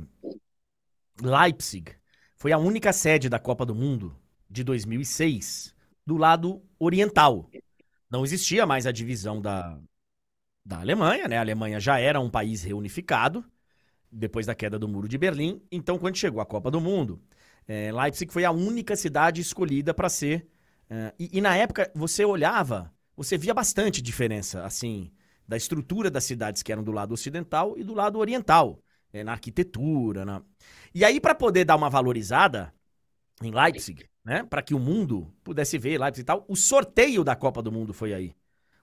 Leipzig 1.22 1.92
foi 2.38 2.54
a 2.54 2.58
única 2.58 2.94
sede 2.94 3.28
da 3.28 3.38
Copa 3.38 3.66
do 3.66 3.76
Mundo 3.76 4.16
de 4.50 4.64
2006 4.64 5.76
do 6.08 6.16
lado 6.16 6.64
oriental. 6.80 7.50
Não 8.10 8.24
existia 8.24 8.66
mais 8.66 8.88
a 8.88 8.94
divisão 8.94 9.42
da, 9.42 9.78
da 10.66 10.80
Alemanha, 10.80 11.28
né? 11.28 11.38
A 11.38 11.42
Alemanha 11.42 11.82
já 11.82 12.00
era 12.00 12.22
um 12.22 12.30
país 12.30 12.64
reunificado 12.64 13.44
depois 14.16 14.46
da 14.46 14.56
queda 14.56 14.80
do 14.80 14.88
Muro 14.88 15.08
de 15.08 15.18
Berlim. 15.18 15.62
Então, 15.72 15.98
quando 15.98 16.16
chegou 16.16 16.42
a 16.42 16.46
Copa 16.46 16.72
do 16.72 16.80
Mundo, 16.80 17.22
é, 17.68 17.92
Leipzig 17.92 18.32
foi 18.32 18.46
a 18.46 18.52
única 18.52 18.96
cidade 18.96 19.42
escolhida 19.42 19.94
para 19.94 20.10
ser. 20.10 20.48
É, 20.90 21.14
e, 21.20 21.38
e, 21.38 21.42
na 21.42 21.56
época, 21.56 21.92
você 21.94 22.24
olhava, 22.24 22.94
você 23.16 23.38
via 23.38 23.54
bastante 23.54 24.02
diferença, 24.02 24.64
assim, 24.64 25.12
da 25.48 25.58
estrutura 25.58 26.10
das 26.10 26.24
cidades 26.24 26.64
que 26.64 26.72
eram 26.72 26.84
do 26.84 26.92
lado 26.92 27.14
ocidental 27.14 27.78
e 27.78 27.84
do 27.84 27.94
lado 27.94 28.18
oriental, 28.20 28.80
é, 29.12 29.24
na 29.24 29.34
arquitetura. 29.34 30.24
Na... 30.24 30.42
E 30.94 31.04
aí, 31.04 31.20
para 31.20 31.36
poder 31.36 31.66
dar 31.66 31.76
uma 31.76 31.90
valorizada 31.90 32.74
em 33.42 33.52
Leipzig, 33.52 34.06
né, 34.24 34.44
para 34.44 34.62
que 34.62 34.74
o 34.74 34.80
mundo 34.80 35.32
pudesse 35.44 35.78
ver 35.78 36.00
Leipzig 36.00 36.22
e 36.22 36.26
tal, 36.26 36.46
o 36.48 36.56
sorteio 36.56 37.24
da 37.24 37.36
Copa 37.36 37.62
do 37.62 37.72
Mundo 37.72 37.94
foi 37.94 38.14
aí. 38.14 38.34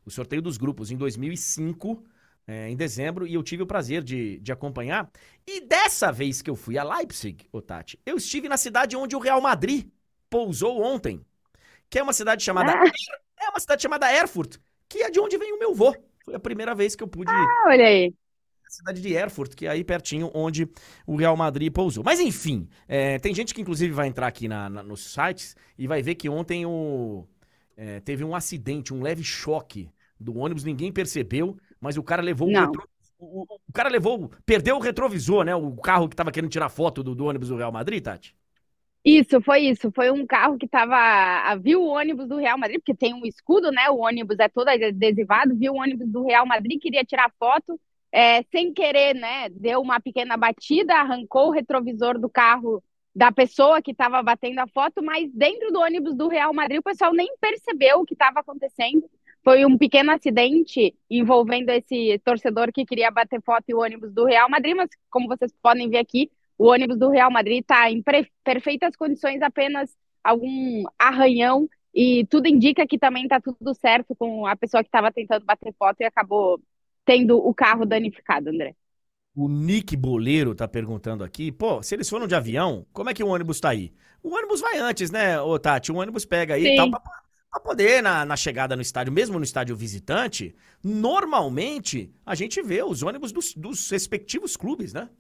O 0.04 0.10
sorteio 0.10 0.42
dos 0.42 0.58
grupos 0.58 0.90
em 0.90 0.96
2005, 0.96 2.04
é, 2.46 2.68
em 2.68 2.76
dezembro, 2.76 3.26
e 3.26 3.34
eu 3.34 3.42
tive 3.42 3.62
o 3.62 3.66
prazer 3.66 4.02
de, 4.02 4.38
de 4.40 4.52
acompanhar. 4.52 5.10
E 5.46 5.60
dessa 5.60 6.10
vez 6.10 6.42
que 6.42 6.50
eu 6.50 6.56
fui 6.56 6.76
a 6.76 6.84
Leipzig, 6.84 7.46
ô 7.52 7.60
Tati, 7.60 7.98
eu 8.04 8.16
estive 8.16 8.48
na 8.48 8.56
cidade 8.56 8.96
onde 8.96 9.14
o 9.14 9.18
Real 9.18 9.40
Madrid 9.40 9.88
pousou 10.28 10.82
ontem, 10.82 11.24
que 11.88 11.98
é 11.98 12.02
uma 12.02 12.12
cidade 12.12 12.42
chamada. 12.42 12.72
Ah. 12.72 12.92
É 13.40 13.50
uma 13.50 13.60
cidade 13.60 13.82
chamada 13.82 14.12
Erfurt, 14.12 14.56
que 14.88 15.02
é 15.02 15.10
de 15.10 15.18
onde 15.18 15.36
vem 15.36 15.52
o 15.52 15.58
meu 15.58 15.74
vô. 15.74 15.94
Foi 16.24 16.34
a 16.34 16.40
primeira 16.40 16.74
vez 16.74 16.94
que 16.94 17.02
eu 17.02 17.08
pude. 17.08 17.30
Ah, 17.30 17.64
olha 17.66 17.86
aí. 17.86 18.14
Cidade 18.68 19.02
de 19.02 19.12
Erfurt, 19.12 19.54
que 19.54 19.66
é 19.66 19.68
aí 19.68 19.84
pertinho 19.84 20.30
onde 20.32 20.66
o 21.06 21.14
Real 21.14 21.36
Madrid 21.36 21.70
pousou. 21.70 22.02
Mas 22.02 22.18
enfim, 22.18 22.66
é, 22.88 23.18
tem 23.18 23.34
gente 23.34 23.52
que 23.52 23.60
inclusive 23.60 23.92
vai 23.92 24.08
entrar 24.08 24.26
aqui 24.26 24.48
na, 24.48 24.70
na, 24.70 24.82
nos 24.82 25.12
sites 25.12 25.54
e 25.76 25.86
vai 25.86 26.00
ver 26.00 26.14
que 26.14 26.26
ontem 26.26 26.64
o, 26.64 27.26
é, 27.76 28.00
teve 28.00 28.24
um 28.24 28.34
acidente, 28.34 28.94
um 28.94 29.02
leve 29.02 29.22
choque 29.22 29.90
do 30.18 30.38
ônibus, 30.38 30.64
ninguém 30.64 30.90
percebeu, 30.90 31.54
mas 31.82 31.98
o 31.98 32.02
cara 32.02 32.22
levou 32.22 32.48
Não. 32.48 32.60
o, 32.60 32.64
retro... 32.66 32.88
o, 33.18 33.42
o 33.42 33.72
cara 33.74 33.88
levou, 33.88 34.30
perdeu 34.46 34.76
o 34.76 34.80
retrovisor, 34.80 35.44
né? 35.44 35.54
O 35.54 35.76
carro 35.76 36.08
que 36.08 36.16
tava 36.16 36.30
querendo 36.30 36.50
tirar 36.50 36.68
foto 36.68 37.02
do, 37.02 37.14
do 37.14 37.26
ônibus 37.26 37.48
do 37.48 37.56
Real 37.56 37.72
Madrid, 37.72 38.02
Tati. 38.02 38.34
Isso, 39.04 39.40
foi 39.42 39.62
isso. 39.62 39.90
Foi 39.92 40.12
um 40.12 40.24
carro 40.24 40.56
que 40.56 40.68
tava. 40.68 41.56
Viu 41.56 41.82
o 41.82 41.88
ônibus 41.88 42.28
do 42.28 42.36
Real 42.36 42.56
Madrid, 42.56 42.78
porque 42.78 42.94
tem 42.94 43.12
um 43.12 43.26
escudo, 43.26 43.72
né? 43.72 43.90
O 43.90 43.98
ônibus 43.98 44.38
é 44.38 44.48
todo 44.48 44.68
adesivado. 44.68 45.56
Viu 45.56 45.72
o 45.72 45.80
ônibus 45.80 46.08
do 46.08 46.24
Real 46.24 46.46
Madrid, 46.46 46.80
queria 46.80 47.04
tirar 47.04 47.32
foto. 47.36 47.78
É, 48.12 48.44
sem 48.44 48.72
querer, 48.72 49.14
né? 49.14 49.48
Deu 49.50 49.80
uma 49.80 49.98
pequena 49.98 50.36
batida, 50.36 50.94
arrancou 50.94 51.48
o 51.48 51.50
retrovisor 51.50 52.16
do 52.16 52.28
carro 52.28 52.82
da 53.14 53.30
pessoa 53.30 53.82
que 53.82 53.90
estava 53.90 54.22
batendo 54.22 54.58
a 54.58 54.66
foto, 54.68 55.02
mas 55.02 55.30
dentro 55.32 55.70
do 55.70 55.80
ônibus 55.80 56.14
do 56.14 56.28
Real 56.28 56.52
Madrid 56.54 56.78
o 56.78 56.82
pessoal 56.82 57.12
nem 57.12 57.34
percebeu 57.40 58.00
o 58.00 58.06
que 58.06 58.14
estava 58.14 58.40
acontecendo. 58.40 59.08
Foi 59.44 59.64
um 59.66 59.76
pequeno 59.76 60.12
acidente 60.12 60.94
envolvendo 61.10 61.70
esse 61.70 62.20
torcedor 62.24 62.72
que 62.72 62.84
queria 62.84 63.10
bater 63.10 63.42
foto 63.42 63.64
e 63.68 63.74
o 63.74 63.80
ônibus 63.80 64.12
do 64.12 64.24
Real 64.24 64.48
Madrid, 64.48 64.76
mas 64.76 64.90
como 65.10 65.26
vocês 65.26 65.52
podem 65.60 65.88
ver 65.88 65.98
aqui, 65.98 66.30
o 66.56 66.66
ônibus 66.66 66.96
do 66.96 67.08
Real 67.08 67.30
Madrid 67.30 67.60
está 67.60 67.90
em 67.90 68.02
perfeitas 68.44 68.94
condições, 68.94 69.42
apenas 69.42 69.96
algum 70.22 70.84
arranhão. 70.98 71.68
E 71.94 72.24
tudo 72.26 72.46
indica 72.46 72.86
que 72.86 72.98
também 72.98 73.24
está 73.24 73.40
tudo 73.40 73.74
certo 73.74 74.14
com 74.14 74.46
a 74.46 74.56
pessoa 74.56 74.82
que 74.82 74.88
estava 74.88 75.12
tentando 75.12 75.44
bater 75.44 75.74
foto 75.78 76.00
e 76.00 76.04
acabou 76.04 76.60
tendo 77.04 77.36
o 77.36 77.52
carro 77.52 77.84
danificado, 77.84 78.48
André. 78.48 78.74
O 79.34 79.48
Nick 79.48 79.96
Boleiro 79.96 80.54
tá 80.54 80.68
perguntando 80.68 81.24
aqui, 81.24 81.50
pô, 81.50 81.82
se 81.82 81.94
eles 81.94 82.08
foram 82.08 82.26
de 82.26 82.34
avião, 82.34 82.86
como 82.92 83.10
é 83.10 83.14
que 83.14 83.24
o 83.24 83.28
ônibus 83.28 83.60
tá 83.60 83.70
aí? 83.70 83.92
O 84.22 84.34
ônibus 84.34 84.60
vai 84.60 84.78
antes, 84.78 85.10
né, 85.10 85.40
ô 85.40 85.58
Tati? 85.58 85.90
O 85.90 85.96
ônibus 85.96 86.24
pega 86.24 86.54
aí 86.54 86.62
Sim. 86.62 86.72
e 86.74 86.76
tal, 86.76 86.90
pra, 86.90 87.00
pra 87.52 87.60
poder, 87.60 88.02
na, 88.02 88.24
na, 88.24 88.34
chegada 88.34 88.74
no 88.74 88.80
estádio, 88.80 89.12
mesmo 89.12 89.36
no 89.38 89.44
estádio 89.44 89.76
visitante, 89.76 90.56
normalmente 90.82 92.10
a 92.24 92.34
gente 92.34 92.62
vê 92.62 92.82
os 92.82 93.02
ônibus 93.02 93.30
dos, 93.30 93.54
dos 93.54 93.90
respectivos 93.90 94.56
clubes, 94.56 94.94
né? 94.94 95.10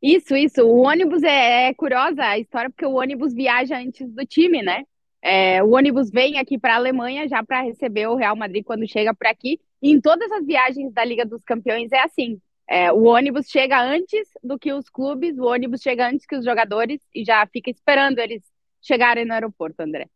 Isso, 0.00 0.36
isso. 0.36 0.62
O 0.62 0.86
ônibus 0.86 1.22
é, 1.22 1.68
é, 1.68 1.74
curiosa 1.74 2.22
a 2.22 2.38
história, 2.38 2.68
porque 2.70 2.84
o 2.84 2.94
ônibus 2.94 3.32
viaja 3.32 3.78
antes 3.78 4.12
do 4.12 4.26
time, 4.26 4.62
né? 4.62 4.84
É, 5.22 5.62
o 5.62 5.70
ônibus 5.70 6.10
vem 6.10 6.38
aqui 6.38 6.58
para 6.58 6.74
a 6.74 6.76
Alemanha 6.76 7.26
já 7.26 7.42
para 7.42 7.62
receber 7.62 8.06
o 8.08 8.14
Real 8.14 8.36
Madrid 8.36 8.62
quando 8.62 8.86
chega 8.86 9.14
por 9.14 9.26
aqui. 9.26 9.58
E 9.82 9.90
em 9.90 10.00
todas 10.00 10.30
as 10.30 10.46
viagens 10.46 10.92
da 10.92 11.04
Liga 11.04 11.24
dos 11.24 11.42
Campeões 11.42 11.90
é 11.92 12.00
assim. 12.00 12.40
É, 12.68 12.92
o 12.92 13.04
ônibus 13.04 13.48
chega 13.48 13.80
antes 13.80 14.28
do 14.44 14.58
que 14.58 14.72
os 14.72 14.88
clubes, 14.90 15.38
o 15.38 15.46
ônibus 15.46 15.80
chega 15.80 16.06
antes 16.06 16.26
que 16.26 16.36
os 16.36 16.44
jogadores 16.44 17.00
e 17.14 17.24
já 17.24 17.44
fica 17.46 17.70
esperando 17.70 18.18
eles 18.18 18.42
chegarem 18.82 19.24
no 19.24 19.32
aeroporto, 19.32 19.82
André. 19.82 20.08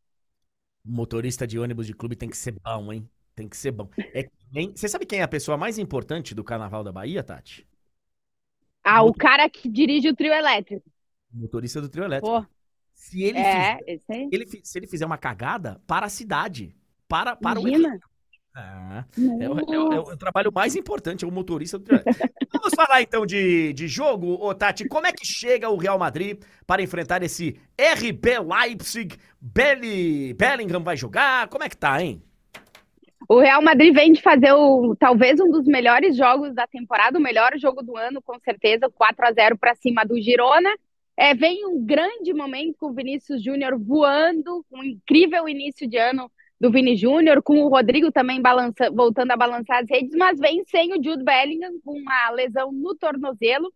Motorista 0.84 1.46
de 1.46 1.58
ônibus 1.58 1.86
de 1.86 1.94
clube 1.94 2.16
tem 2.16 2.28
que 2.28 2.36
ser 2.36 2.52
bom, 2.52 2.92
hein? 2.92 3.08
Tem 3.34 3.48
que 3.48 3.56
ser 3.56 3.70
bom. 3.70 3.88
É, 3.98 4.28
Você 4.74 4.88
sabe 4.88 5.06
quem 5.06 5.20
é 5.20 5.22
a 5.22 5.28
pessoa 5.28 5.56
mais 5.56 5.78
importante 5.78 6.34
do 6.34 6.44
Carnaval 6.44 6.84
da 6.84 6.92
Bahia, 6.92 7.22
Tati? 7.22 7.66
Ah, 8.84 9.02
o 9.02 9.14
cara 9.14 9.48
que 9.48 9.68
dirige 9.68 10.08
o 10.08 10.16
trio 10.16 10.32
elétrico. 10.32 10.84
Motorista 11.32 11.80
do 11.80 11.88
trio 11.88 12.04
elétrico. 12.04 12.42
Pô. 12.42 12.46
Se 12.94 13.22
ele, 13.22 13.38
é, 13.38 13.76
fizer, 13.78 14.28
ele, 14.30 14.46
se 14.62 14.78
ele 14.78 14.86
fizer 14.86 15.06
uma 15.06 15.18
cagada, 15.18 15.80
para 15.86 16.06
a 16.06 16.08
cidade. 16.08 16.74
Para, 17.08 17.34
para 17.36 17.60
Imagina. 17.60 17.96
o 17.96 18.11
ah, 18.54 19.04
é, 19.18 19.44
é, 19.44 19.74
é, 19.74 19.98
o 20.00 20.16
trabalho 20.16 20.52
mais 20.52 20.76
importante, 20.76 21.24
é 21.24 21.28
o 21.28 21.30
motorista 21.30 21.78
do 21.78 21.86
Vamos 22.52 22.74
falar 22.76 23.00
então 23.00 23.24
de, 23.24 23.72
de 23.72 23.88
jogo, 23.88 24.34
ô 24.34 24.54
Tati. 24.54 24.86
Como 24.86 25.06
é 25.06 25.12
que 25.12 25.26
chega 25.26 25.70
o 25.70 25.76
Real 25.76 25.98
Madrid 25.98 26.42
para 26.66 26.82
enfrentar 26.82 27.22
esse 27.22 27.58
RB 27.78 28.38
Leipzig? 28.40 29.16
Belly, 29.40 30.34
Bellingham 30.34 30.82
vai 30.82 30.96
jogar? 30.96 31.48
Como 31.48 31.64
é 31.64 31.68
que 31.68 31.76
tá, 31.76 32.02
hein? 32.02 32.22
O 33.26 33.40
Real 33.40 33.62
Madrid 33.62 33.94
vem 33.94 34.12
de 34.12 34.20
fazer 34.20 34.52
o, 34.52 34.94
talvez 34.96 35.40
um 35.40 35.50
dos 35.50 35.64
melhores 35.64 36.14
jogos 36.14 36.54
da 36.54 36.66
temporada, 36.66 37.18
o 37.18 37.22
melhor 37.22 37.52
jogo 37.56 37.82
do 37.82 37.96
ano, 37.96 38.20
com 38.20 38.38
certeza, 38.40 38.90
4 38.90 39.26
a 39.26 39.32
0 39.32 39.56
para 39.56 39.74
cima 39.76 40.04
do 40.04 40.20
Girona. 40.20 40.70
É, 41.16 41.34
vem 41.34 41.64
um 41.66 41.82
grande 41.84 42.34
momento 42.34 42.76
com 42.78 42.90
o 42.90 42.92
Vinícius 42.92 43.42
Júnior 43.42 43.78
voando, 43.78 44.64
um 44.70 44.82
incrível 44.82 45.48
início 45.48 45.88
de 45.88 45.96
ano 45.96 46.30
do 46.62 46.70
Vini 46.70 46.94
Júnior, 46.96 47.42
com 47.42 47.58
o 47.60 47.68
Rodrigo 47.68 48.12
também 48.12 48.40
balança, 48.40 48.88
voltando 48.88 49.32
a 49.32 49.36
balançar 49.36 49.82
as 49.82 49.90
redes, 49.90 50.14
mas 50.16 50.38
vem 50.38 50.62
sem 50.64 50.92
o 50.92 51.02
Jude 51.02 51.24
Bellingham 51.24 51.72
com 51.84 51.98
uma 51.98 52.30
lesão 52.30 52.70
no 52.70 52.94
tornozelo. 52.94 53.74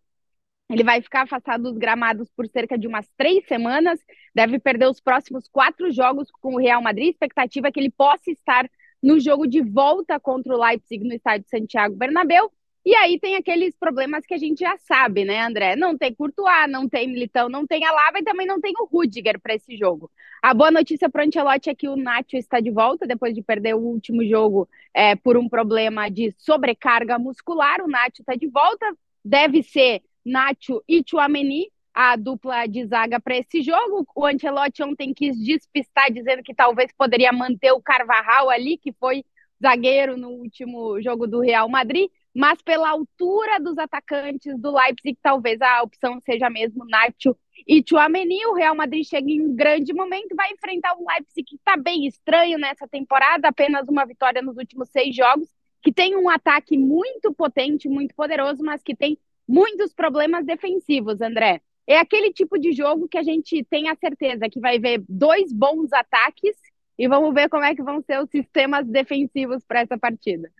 Ele 0.69 0.85
vai 0.85 1.01
ficar 1.01 1.23
afastado 1.23 1.63
dos 1.63 1.77
gramados 1.77 2.29
por 2.31 2.47
cerca 2.47 2.77
de 2.77 2.87
umas 2.87 3.05
três 3.17 3.45
semanas, 3.45 3.99
deve 4.33 4.57
perder 4.57 4.87
os 4.87 5.01
próximos 5.01 5.49
quatro 5.49 5.91
jogos 5.91 6.31
com 6.31 6.55
o 6.55 6.57
Real 6.57 6.81
Madrid. 6.81 7.09
Expectativa 7.09 7.67
é 7.67 7.71
que 7.73 7.79
ele 7.81 7.91
possa 7.91 8.31
estar 8.31 8.69
no 9.03 9.19
jogo 9.19 9.45
de 9.45 9.61
volta 9.61 10.17
contra 10.17 10.55
o 10.55 10.57
Leipzig 10.57 11.03
no 11.03 11.13
estádio 11.13 11.45
Santiago 11.49 11.93
Bernabéu. 11.93 12.49
E 12.87 12.95
aí 12.95 13.19
tem 13.19 13.35
aqueles 13.35 13.75
problemas 13.75 14.25
que 14.25 14.33
a 14.33 14.37
gente 14.37 14.61
já 14.61 14.77
sabe, 14.77 15.25
né, 15.25 15.41
André? 15.41 15.75
Não 15.75 15.97
tem 15.97 16.15
Courtois, 16.15 16.69
não 16.69 16.87
tem 16.87 17.05
Militão, 17.05 17.49
não 17.49 17.67
tem 17.67 17.83
Alava 17.83 18.19
e 18.19 18.23
também 18.23 18.47
não 18.47 18.61
tem 18.61 18.71
o 18.79 18.85
Rudiger 18.85 19.41
para 19.41 19.55
esse 19.55 19.75
jogo. 19.75 20.09
A 20.41 20.53
boa 20.53 20.71
notícia 20.71 21.09
para 21.09 21.21
o 21.21 21.27
Ancelotti 21.27 21.69
é 21.69 21.75
que 21.75 21.89
o 21.89 21.97
Nacho 21.97 22.37
está 22.37 22.61
de 22.61 22.71
volta 22.71 23.05
depois 23.05 23.35
de 23.35 23.41
perder 23.41 23.75
o 23.75 23.79
último 23.79 24.25
jogo 24.25 24.69
é, 24.93 25.17
por 25.17 25.35
um 25.35 25.49
problema 25.49 26.09
de 26.09 26.33
sobrecarga 26.37 27.19
muscular. 27.19 27.81
O 27.81 27.89
Nacho 27.89 28.21
está 28.21 28.35
de 28.35 28.47
volta, 28.47 28.85
deve 29.21 29.63
ser 29.63 30.01
Nacho 30.25 30.81
e 30.87 31.03
Chouameni 31.05 31.69
a 31.93 32.15
dupla 32.15 32.67
de 32.67 32.85
zaga 32.85 33.19
para 33.19 33.35
esse 33.35 33.61
jogo. 33.61 34.07
O 34.15 34.25
Ancelotti 34.25 34.81
ontem 34.81 35.13
quis 35.13 35.37
despistar, 35.37 36.09
dizendo 36.09 36.41
que 36.41 36.55
talvez 36.55 36.89
poderia 36.97 37.33
manter 37.33 37.73
o 37.73 37.81
Carvajal 37.81 38.49
ali, 38.49 38.77
que 38.77 38.93
foi 38.93 39.25
zagueiro 39.61 40.15
no 40.15 40.29
último 40.29 41.01
jogo 41.01 41.27
do 41.27 41.41
Real 41.41 41.67
Madrid 41.67 42.09
mas 42.37 42.61
pela 42.61 42.91
altura 42.91 43.59
dos 43.59 43.79
atacantes 43.79 44.55
do 44.59 44.71
Leipzig, 44.71 45.17
talvez 45.23 45.59
a 45.59 45.81
opção 45.81 46.21
seja 46.23 46.51
mesmo 46.51 46.85
Nacho 46.85 47.35
e 47.67 47.83
Chouameni. 47.83 48.45
O 48.45 48.53
Real 48.53 48.75
Madrid 48.75 49.03
chega 49.03 49.27
em 49.27 49.41
um 49.41 49.55
grande 49.55 49.91
momento, 49.91 50.35
vai 50.35 50.51
enfrentar 50.51 50.95
um 50.99 51.05
Leipzig 51.09 51.43
que 51.43 51.55
está 51.55 51.75
bem 51.75 52.05
estranho 52.05 52.59
nessa 52.59 52.87
temporada, 52.87 53.47
apenas 53.47 53.87
uma 53.87 54.05
vitória 54.05 54.39
nos 54.39 54.55
últimos 54.55 54.87
seis 54.89 55.15
jogos, 55.15 55.49
que 55.81 55.91
tem 55.91 56.15
um 56.15 56.29
ataque 56.29 56.77
muito 56.77 57.33
potente, 57.33 57.89
muito 57.89 58.13
poderoso, 58.13 58.63
mas 58.63 58.83
que 58.83 58.95
tem 58.95 59.17
muitos 59.47 59.91
problemas 59.91 60.45
defensivos, 60.45 61.19
André. 61.19 61.59
É 61.87 61.97
aquele 61.97 62.31
tipo 62.31 62.59
de 62.59 62.71
jogo 62.71 63.07
que 63.07 63.17
a 63.17 63.23
gente 63.23 63.63
tem 63.63 63.89
a 63.89 63.95
certeza 63.95 64.47
que 64.47 64.59
vai 64.59 64.77
ver 64.77 65.03
dois 65.09 65.51
bons 65.51 65.91
ataques 65.91 66.55
e 66.99 67.07
vamos 67.07 67.33
ver 67.33 67.49
como 67.49 67.63
é 67.63 67.73
que 67.73 67.81
vão 67.81 67.99
ser 67.99 68.21
os 68.21 68.29
sistemas 68.29 68.85
defensivos 68.85 69.65
para 69.65 69.79
essa 69.79 69.97
partida. 69.97 70.51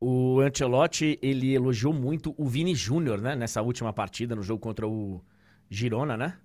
O 0.00 0.40
Ancelotti, 0.40 1.18
ele 1.22 1.52
elogiou 1.54 1.92
muito 1.92 2.34
o 2.38 2.46
Vini 2.46 2.74
Júnior, 2.74 3.20
né? 3.20 3.34
Nessa 3.34 3.62
última 3.62 3.92
partida, 3.92 4.34
no 4.36 4.42
jogo 4.42 4.60
contra 4.60 4.86
o 4.86 5.22
Girona, 5.70 6.16
né? 6.16 6.38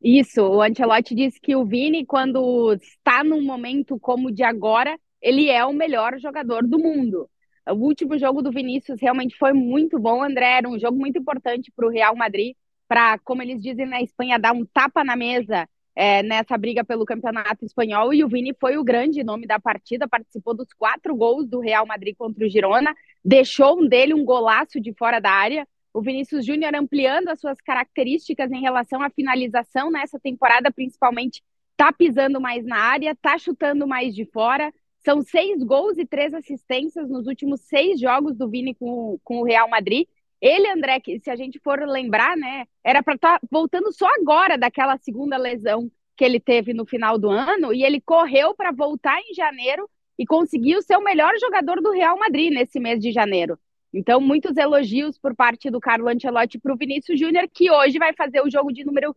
Isso, 0.00 0.42
o 0.42 0.62
Ancelotti 0.62 1.14
disse 1.14 1.40
que 1.40 1.56
o 1.56 1.64
Vini, 1.64 2.06
quando 2.06 2.72
está 2.74 3.24
num 3.24 3.42
momento 3.42 3.98
como 3.98 4.28
o 4.28 4.32
de 4.32 4.44
agora, 4.44 4.98
ele 5.20 5.48
é 5.50 5.64
o 5.64 5.72
melhor 5.72 6.18
jogador 6.20 6.66
do 6.66 6.78
mundo. 6.78 7.28
O 7.68 7.74
último 7.74 8.16
jogo 8.16 8.40
do 8.40 8.52
Vinícius 8.52 9.00
realmente 9.00 9.36
foi 9.36 9.52
muito 9.52 9.98
bom, 9.98 10.22
André. 10.22 10.58
Era 10.58 10.68
um 10.68 10.78
jogo 10.78 10.96
muito 10.98 11.18
importante 11.18 11.72
para 11.74 11.86
o 11.86 11.90
Real 11.90 12.14
Madrid, 12.16 12.54
para, 12.86 13.18
como 13.18 13.42
eles 13.42 13.60
dizem 13.60 13.86
na 13.86 14.00
Espanha, 14.00 14.38
dar 14.38 14.52
um 14.52 14.64
tapa 14.64 15.02
na 15.04 15.16
mesa 15.16 15.68
é, 15.98 16.22
nessa 16.22 16.56
briga 16.56 16.84
pelo 16.84 17.04
campeonato 17.04 17.64
espanhol. 17.64 18.14
E 18.14 18.22
o 18.22 18.28
Vini 18.28 18.54
foi 18.60 18.78
o 18.78 18.84
grande 18.84 19.24
nome 19.24 19.48
da 19.48 19.58
partida, 19.58 20.06
participou 20.06 20.54
dos 20.54 20.72
quatro 20.72 21.12
gols 21.16 21.48
do 21.48 21.58
Real 21.58 21.84
Madrid 21.84 22.14
contra 22.16 22.46
o 22.46 22.48
Girona, 22.48 22.94
deixou 23.24 23.80
um 23.80 23.88
dele 23.88 24.14
um 24.14 24.24
golaço 24.24 24.80
de 24.80 24.92
fora 24.92 25.18
da 25.18 25.32
área. 25.32 25.66
O 25.92 26.00
Vinícius 26.00 26.46
Júnior 26.46 26.72
ampliando 26.76 27.30
as 27.30 27.40
suas 27.40 27.60
características 27.60 28.52
em 28.52 28.60
relação 28.60 29.02
à 29.02 29.10
finalização 29.10 29.90
nessa 29.90 30.20
temporada, 30.20 30.70
principalmente 30.70 31.42
tá 31.76 31.92
pisando 31.92 32.40
mais 32.40 32.64
na 32.64 32.78
área, 32.78 33.16
tá 33.20 33.36
chutando 33.36 33.84
mais 33.84 34.14
de 34.14 34.24
fora. 34.24 34.72
São 35.04 35.20
seis 35.20 35.64
gols 35.64 35.98
e 35.98 36.06
três 36.06 36.32
assistências 36.32 37.10
nos 37.10 37.26
últimos 37.26 37.62
seis 37.62 37.98
jogos 37.98 38.36
do 38.36 38.48
Vini 38.48 38.72
com, 38.72 39.18
com 39.24 39.40
o 39.40 39.44
Real 39.44 39.68
Madrid. 39.68 40.06
Ele, 40.40 40.70
André, 40.70 41.00
que 41.00 41.18
se 41.20 41.30
a 41.30 41.36
gente 41.36 41.58
for 41.58 41.80
lembrar, 41.80 42.36
né, 42.36 42.66
era 42.84 43.02
para 43.02 43.14
estar 43.14 43.40
tá 43.40 43.46
voltando 43.50 43.92
só 43.92 44.06
agora 44.20 44.56
daquela 44.56 44.96
segunda 44.98 45.36
lesão 45.36 45.90
que 46.16 46.24
ele 46.24 46.40
teve 46.40 46.72
no 46.72 46.84
final 46.86 47.18
do 47.18 47.30
ano 47.30 47.72
e 47.72 47.82
ele 47.82 48.00
correu 48.00 48.54
para 48.54 48.72
voltar 48.72 49.18
em 49.20 49.34
janeiro 49.34 49.88
e 50.18 50.26
conseguiu 50.26 50.82
ser 50.82 50.96
o 50.96 51.02
melhor 51.02 51.32
jogador 51.40 51.80
do 51.80 51.92
Real 51.92 52.18
Madrid 52.18 52.52
nesse 52.52 52.80
mês 52.80 53.00
de 53.00 53.12
janeiro. 53.12 53.58
Então, 53.92 54.20
muitos 54.20 54.56
elogios 54.56 55.18
por 55.18 55.34
parte 55.34 55.70
do 55.70 55.80
Carlo 55.80 56.08
Ancelotti 56.08 56.58
para 56.58 56.74
o 56.74 56.76
Vinícius 56.76 57.18
Júnior, 57.18 57.48
que 57.52 57.70
hoje 57.70 57.98
vai 57.98 58.12
fazer 58.12 58.42
o 58.42 58.50
jogo 58.50 58.72
de 58.72 58.84
número 58.84 59.16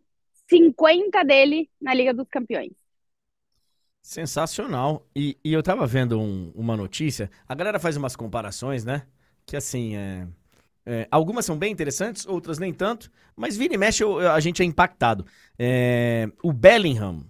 50 0.49 1.23
dele 1.23 1.69
na 1.81 1.93
Liga 1.93 2.13
dos 2.13 2.27
Campeões. 2.29 2.71
Sensacional. 4.01 5.05
E, 5.15 5.37
e 5.43 5.53
eu 5.53 5.61
tava 5.61 5.85
vendo 5.85 6.19
um, 6.19 6.51
uma 6.55 6.77
notícia, 6.77 7.29
a 7.47 7.53
galera 7.53 7.79
faz 7.79 7.97
umas 7.97 8.15
comparações, 8.15 8.85
né? 8.85 9.05
Que 9.45 9.57
assim, 9.57 9.95
é, 9.95 10.27
é, 10.85 11.07
algumas 11.11 11.45
são 11.45 11.57
bem 11.57 11.71
interessantes, 11.71 12.25
outras 12.25 12.57
nem 12.57 12.73
tanto, 12.73 13.11
mas 13.35 13.55
vira 13.55 13.73
e 13.73 13.77
mexe 13.77 14.03
a 14.03 14.39
gente 14.39 14.61
é 14.61 14.65
impactado. 14.65 15.25
É, 15.57 16.27
o 16.43 16.51
Bellingham 16.51 17.23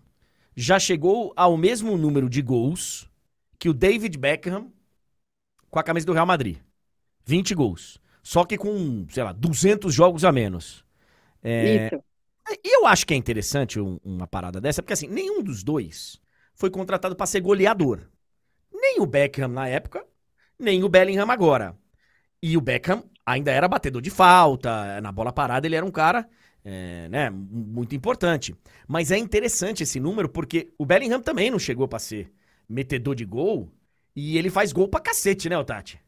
já 0.55 0.79
chegou 0.79 1.33
ao 1.35 1.57
mesmo 1.57 1.97
número 1.97 2.29
de 2.29 2.41
gols 2.41 3.09
que 3.59 3.69
o 3.69 3.73
David 3.73 4.17
Beckham 4.17 4.71
com 5.69 5.79
a 5.79 5.83
camisa 5.83 6.05
do 6.05 6.13
Real 6.13 6.25
Madrid. 6.25 6.57
20 7.25 7.55
gols. 7.55 7.99
Só 8.21 8.45
que 8.45 8.57
com, 8.57 9.05
sei 9.09 9.23
lá, 9.23 9.31
200 9.31 9.93
jogos 9.93 10.23
a 10.23 10.31
menos. 10.31 10.83
É, 11.41 11.87
Isso. 11.87 12.03
E 12.63 12.75
eu 12.75 12.85
acho 12.85 13.05
que 13.05 13.13
é 13.13 13.17
interessante 13.17 13.79
um, 13.79 13.99
uma 14.03 14.27
parada 14.27 14.59
dessa, 14.59 14.81
porque 14.81 14.93
assim, 14.93 15.07
nenhum 15.07 15.41
dos 15.41 15.63
dois 15.63 16.19
foi 16.53 16.69
contratado 16.69 17.15
para 17.15 17.25
ser 17.25 17.39
goleador. 17.39 18.09
Nem 18.71 18.99
o 18.99 19.05
Beckham 19.05 19.47
na 19.47 19.67
época, 19.67 20.05
nem 20.59 20.83
o 20.83 20.89
Bellingham 20.89 21.29
agora. 21.29 21.77
E 22.41 22.57
o 22.57 22.61
Beckham 22.61 23.03
ainda 23.31 23.51
era 23.51 23.67
batedor 23.67 24.01
de 24.01 24.09
falta, 24.09 24.99
na 25.01 25.11
bola 25.11 25.31
parada 25.31 25.67
ele 25.67 25.75
era 25.75 25.85
um 25.85 25.91
cara 25.91 26.27
é, 26.63 27.07
né, 27.09 27.29
muito 27.29 27.95
importante. 27.95 28.55
Mas 28.87 29.11
é 29.11 29.17
interessante 29.17 29.83
esse 29.83 29.99
número 29.99 30.29
porque 30.29 30.71
o 30.77 30.85
Bellingham 30.85 31.21
também 31.21 31.49
não 31.49 31.59
chegou 31.59 31.87
para 31.87 31.99
ser 31.99 32.31
metedor 32.67 33.15
de 33.15 33.25
gol 33.25 33.71
e 34.15 34.37
ele 34.37 34.49
faz 34.49 34.71
gol 34.71 34.87
pra 34.87 34.99
cacete, 34.99 35.49
né, 35.49 35.57
Otati? 35.57 35.99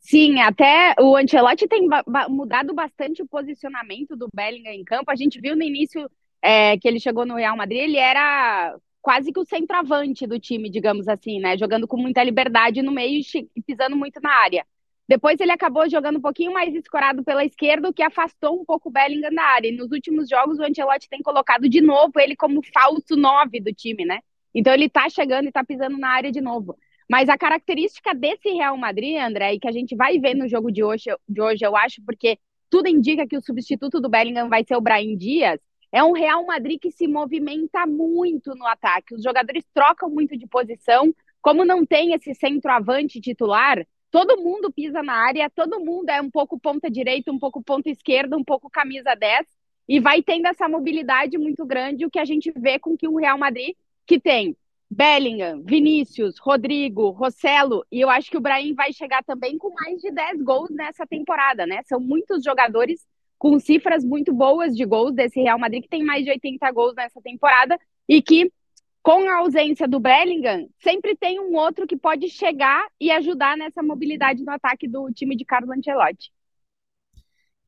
Sim, 0.00 0.40
até 0.40 0.94
o 0.98 1.16
Ancelotti 1.16 1.68
tem 1.68 1.86
mudado 2.30 2.72
bastante 2.74 3.22
o 3.22 3.28
posicionamento 3.28 4.16
do 4.16 4.28
Bellingham 4.34 4.72
em 4.72 4.84
campo. 4.84 5.10
A 5.10 5.16
gente 5.16 5.40
viu 5.40 5.54
no 5.54 5.62
início 5.62 6.10
é, 6.40 6.78
que 6.78 6.88
ele 6.88 6.98
chegou 6.98 7.26
no 7.26 7.36
Real 7.36 7.56
Madrid, 7.56 7.80
ele 7.82 7.98
era 7.98 8.74
quase 9.02 9.32
que 9.32 9.40
o 9.40 9.44
centroavante 9.44 10.26
do 10.26 10.38
time, 10.38 10.70
digamos 10.70 11.08
assim, 11.08 11.40
né? 11.40 11.58
Jogando 11.58 11.86
com 11.86 11.96
muita 11.96 12.22
liberdade 12.22 12.80
no 12.80 12.92
meio 12.92 13.20
e 13.54 13.62
pisando 13.62 13.96
muito 13.96 14.20
na 14.22 14.32
área. 14.32 14.66
Depois 15.12 15.38
ele 15.40 15.52
acabou 15.52 15.86
jogando 15.90 16.16
um 16.16 16.22
pouquinho 16.22 16.54
mais 16.54 16.74
escorado 16.74 17.22
pela 17.22 17.44
esquerda, 17.44 17.86
o 17.86 17.92
que 17.92 18.02
afastou 18.02 18.58
um 18.58 18.64
pouco 18.64 18.88
o 18.88 18.90
Bellingham 18.90 19.28
da 19.28 19.42
área. 19.42 19.68
E 19.68 19.76
nos 19.76 19.92
últimos 19.92 20.26
jogos 20.26 20.58
o 20.58 20.62
Ancelotti 20.62 21.06
tem 21.06 21.20
colocado 21.20 21.68
de 21.68 21.82
novo 21.82 22.18
ele 22.18 22.34
como 22.34 22.62
falso 22.72 23.14
9 23.14 23.60
do 23.60 23.74
time, 23.74 24.06
né? 24.06 24.20
Então 24.54 24.72
ele 24.72 24.88
tá 24.88 25.10
chegando 25.10 25.48
e 25.48 25.52
tá 25.52 25.62
pisando 25.62 25.98
na 25.98 26.08
área 26.08 26.32
de 26.32 26.40
novo. 26.40 26.78
Mas 27.10 27.28
a 27.28 27.36
característica 27.36 28.14
desse 28.14 28.48
Real 28.54 28.74
Madrid, 28.78 29.18
André, 29.18 29.52
e 29.52 29.60
que 29.60 29.68
a 29.68 29.72
gente 29.72 29.94
vai 29.94 30.18
ver 30.18 30.34
no 30.34 30.48
jogo 30.48 30.72
de 30.72 30.82
hoje, 30.82 31.14
de 31.28 31.42
hoje, 31.42 31.62
eu 31.62 31.76
acho, 31.76 32.00
porque 32.06 32.38
tudo 32.70 32.88
indica 32.88 33.26
que 33.26 33.36
o 33.36 33.42
substituto 33.42 34.00
do 34.00 34.08
Bellingham 34.08 34.48
vai 34.48 34.64
ser 34.64 34.76
o 34.76 34.80
Brahim 34.80 35.14
Dias, 35.18 35.60
é 35.92 36.02
um 36.02 36.12
Real 36.12 36.42
Madrid 36.46 36.80
que 36.80 36.90
se 36.90 37.06
movimenta 37.06 37.86
muito 37.86 38.54
no 38.54 38.66
ataque. 38.66 39.14
Os 39.14 39.22
jogadores 39.22 39.62
trocam 39.74 40.08
muito 40.08 40.38
de 40.38 40.46
posição. 40.46 41.14
Como 41.42 41.66
não 41.66 41.84
tem 41.84 42.14
esse 42.14 42.34
centroavante 42.34 43.20
titular, 43.20 43.86
todo 44.12 44.36
mundo 44.36 44.70
pisa 44.70 45.02
na 45.02 45.14
área, 45.14 45.50
todo 45.50 45.80
mundo 45.80 46.10
é 46.10 46.20
um 46.20 46.30
pouco 46.30 46.60
ponta 46.60 46.90
direita, 46.90 47.32
um 47.32 47.38
pouco 47.38 47.62
ponta 47.62 47.88
esquerda, 47.88 48.36
um 48.36 48.44
pouco 48.44 48.68
camisa 48.68 49.14
10, 49.14 49.46
e 49.88 49.98
vai 49.98 50.22
tendo 50.22 50.46
essa 50.46 50.68
mobilidade 50.68 51.38
muito 51.38 51.64
grande, 51.64 52.04
o 52.04 52.10
que 52.10 52.18
a 52.18 52.24
gente 52.24 52.52
vê 52.54 52.78
com 52.78 52.94
que 52.94 53.08
o 53.08 53.16
Real 53.16 53.38
Madrid, 53.38 53.74
que 54.06 54.20
tem 54.20 54.54
Bellingham, 54.90 55.62
Vinícius, 55.64 56.38
Rodrigo, 56.38 57.08
Rossello, 57.08 57.86
e 57.90 58.02
eu 58.02 58.10
acho 58.10 58.30
que 58.30 58.36
o 58.36 58.40
Brahim 58.40 58.74
vai 58.74 58.92
chegar 58.92 59.24
também 59.24 59.56
com 59.56 59.72
mais 59.72 59.98
de 60.02 60.10
10 60.10 60.42
gols 60.42 60.68
nessa 60.68 61.06
temporada, 61.06 61.66
né? 61.66 61.80
São 61.84 61.98
muitos 61.98 62.44
jogadores 62.44 63.06
com 63.38 63.58
cifras 63.58 64.04
muito 64.04 64.30
boas 64.34 64.76
de 64.76 64.84
gols 64.84 65.14
desse 65.14 65.40
Real 65.40 65.58
Madrid, 65.58 65.82
que 65.82 65.88
tem 65.88 66.04
mais 66.04 66.22
de 66.22 66.30
80 66.30 66.70
gols 66.70 66.94
nessa 66.94 67.20
temporada, 67.22 67.80
e 68.06 68.20
que 68.20 68.52
com 69.02 69.28
a 69.28 69.38
ausência 69.38 69.88
do 69.88 69.98
Bellingham, 69.98 70.68
sempre 70.78 71.16
tem 71.16 71.40
um 71.40 71.54
outro 71.56 71.86
que 71.86 71.96
pode 71.96 72.28
chegar 72.28 72.86
e 73.00 73.10
ajudar 73.10 73.56
nessa 73.56 73.82
mobilidade 73.82 74.44
no 74.44 74.52
ataque 74.52 74.86
do 74.88 75.10
time 75.12 75.36
de 75.36 75.44
Carlos 75.44 75.76
Ancelotti. 75.76 76.30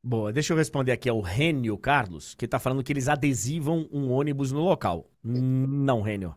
Boa, 0.01 0.31
deixa 0.31 0.53
eu 0.53 0.57
responder 0.57 0.91
aqui 0.91 1.09
ao 1.09 1.19
Rênio 1.19 1.77
Carlos, 1.77 2.35
que 2.35 2.47
tá 2.47 2.59
falando 2.59 2.83
que 2.83 2.93
eles 2.93 3.07
adesivam 3.07 3.89
um 3.91 4.11
ônibus 4.11 4.51
no 4.51 4.61
local. 4.61 5.09
Não, 5.23 6.01
Rênio. 6.01 6.35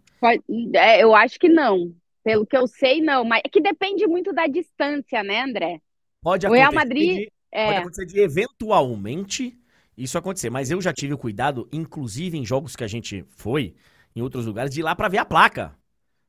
É, 0.75 1.03
eu 1.03 1.15
acho 1.15 1.39
que 1.39 1.49
não. 1.49 1.95
Pelo 2.25 2.47
que 2.47 2.57
eu 2.57 2.67
sei, 2.67 3.01
não. 3.01 3.25
Mas 3.25 3.43
é 3.45 3.49
que 3.49 3.61
depende 3.61 4.07
muito 4.07 4.33
da 4.33 4.47
distância, 4.47 5.23
né, 5.23 5.43
André? 5.43 5.81
Pode 6.23 6.47
O 6.47 6.49
acontecer. 6.49 6.63
Real 6.63 6.73
Madrid, 6.73 7.17
de, 7.19 7.33
é. 7.53 7.67
Pode 7.67 7.79
acontecer 7.79 8.07
de 8.07 8.21
eventualmente 8.21 9.59
isso 9.97 10.17
acontecer. 10.17 10.51
Mas 10.51 10.71
eu 10.71 10.81
já 10.81 10.93
tive 10.93 11.13
o 11.13 11.19
cuidado, 11.19 11.69
inclusive 11.71 12.39
em 12.39 12.45
jogos 12.45 12.75
que 12.75 12.85
a 12.85 12.89
gente 12.89 13.23
foi, 13.29 13.75
em 14.19 14.23
outros 14.23 14.47
lugares, 14.47 14.73
de 14.73 14.81
ir 14.81 14.83
lá 14.83 14.95
pra 14.95 15.09
ver 15.09 15.19
a 15.19 15.25
placa 15.25 15.77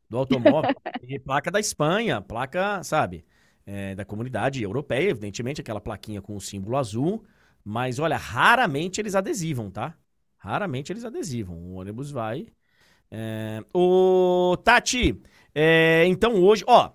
do 0.10 0.18
automóvel. 0.18 0.74
placa 1.26 1.50
da 1.52 1.60
Espanha, 1.60 2.22
placa, 2.22 2.84
sabe, 2.84 3.26
é, 3.66 3.96
da 3.96 4.06
comunidade 4.06 4.62
europeia, 4.62 5.10
evidentemente, 5.10 5.62
aquela 5.62 5.82
plaquinha 5.82 6.22
com 6.22 6.36
o 6.36 6.42
símbolo 6.42 6.78
azul. 6.78 7.26
Mas 7.64 8.00
olha, 8.00 8.18
raramente 8.18 9.02
eles 9.02 9.16
adesivam, 9.16 9.70
tá? 9.70 9.96
Raramente 10.38 10.92
eles 10.92 11.04
adesivam. 11.04 11.58
O 11.58 11.74
ônibus 11.74 12.12
vai. 12.12 12.48
É... 13.12 13.62
Ô, 13.74 14.56
Tati, 14.64 15.22
é, 15.54 16.06
então 16.06 16.36
hoje, 16.36 16.64
ó, 16.68 16.92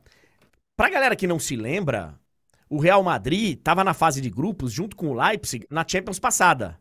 pra 0.76 0.88
galera 0.88 1.16
que 1.16 1.26
não 1.26 1.38
se 1.38 1.56
lembra, 1.56 2.18
o 2.68 2.78
Real 2.78 3.02
Madrid 3.02 3.60
tava 3.60 3.84
na 3.84 3.94
fase 3.94 4.20
de 4.20 4.30
grupos 4.30 4.72
junto 4.72 4.96
com 4.96 5.08
o 5.08 5.14
Leipzig 5.14 5.66
na 5.68 5.84
Champions 5.86 6.18
passada. 6.18 6.80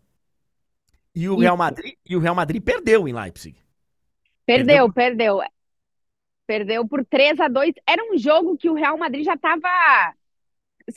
E 1.15 1.27
o. 1.27 1.37
Real 1.37 1.57
Madrid, 1.57 1.93
e 2.07 2.15
o 2.15 2.19
Real 2.19 2.33
Madrid 2.33 2.61
perdeu 2.61 3.07
em 3.07 3.13
Leipzig. 3.13 3.62
Perdeu, 4.45 4.91
perdeu. 4.91 5.39
Perdeu 6.45 6.87
por 6.87 7.05
3 7.05 7.39
a 7.39 7.47
2 7.47 7.73
Era 7.87 8.03
um 8.11 8.17
jogo 8.17 8.57
que 8.57 8.69
o 8.69 8.73
Real 8.73 8.97
Madrid 8.97 9.23
já 9.25 9.33
estava. 9.35 9.67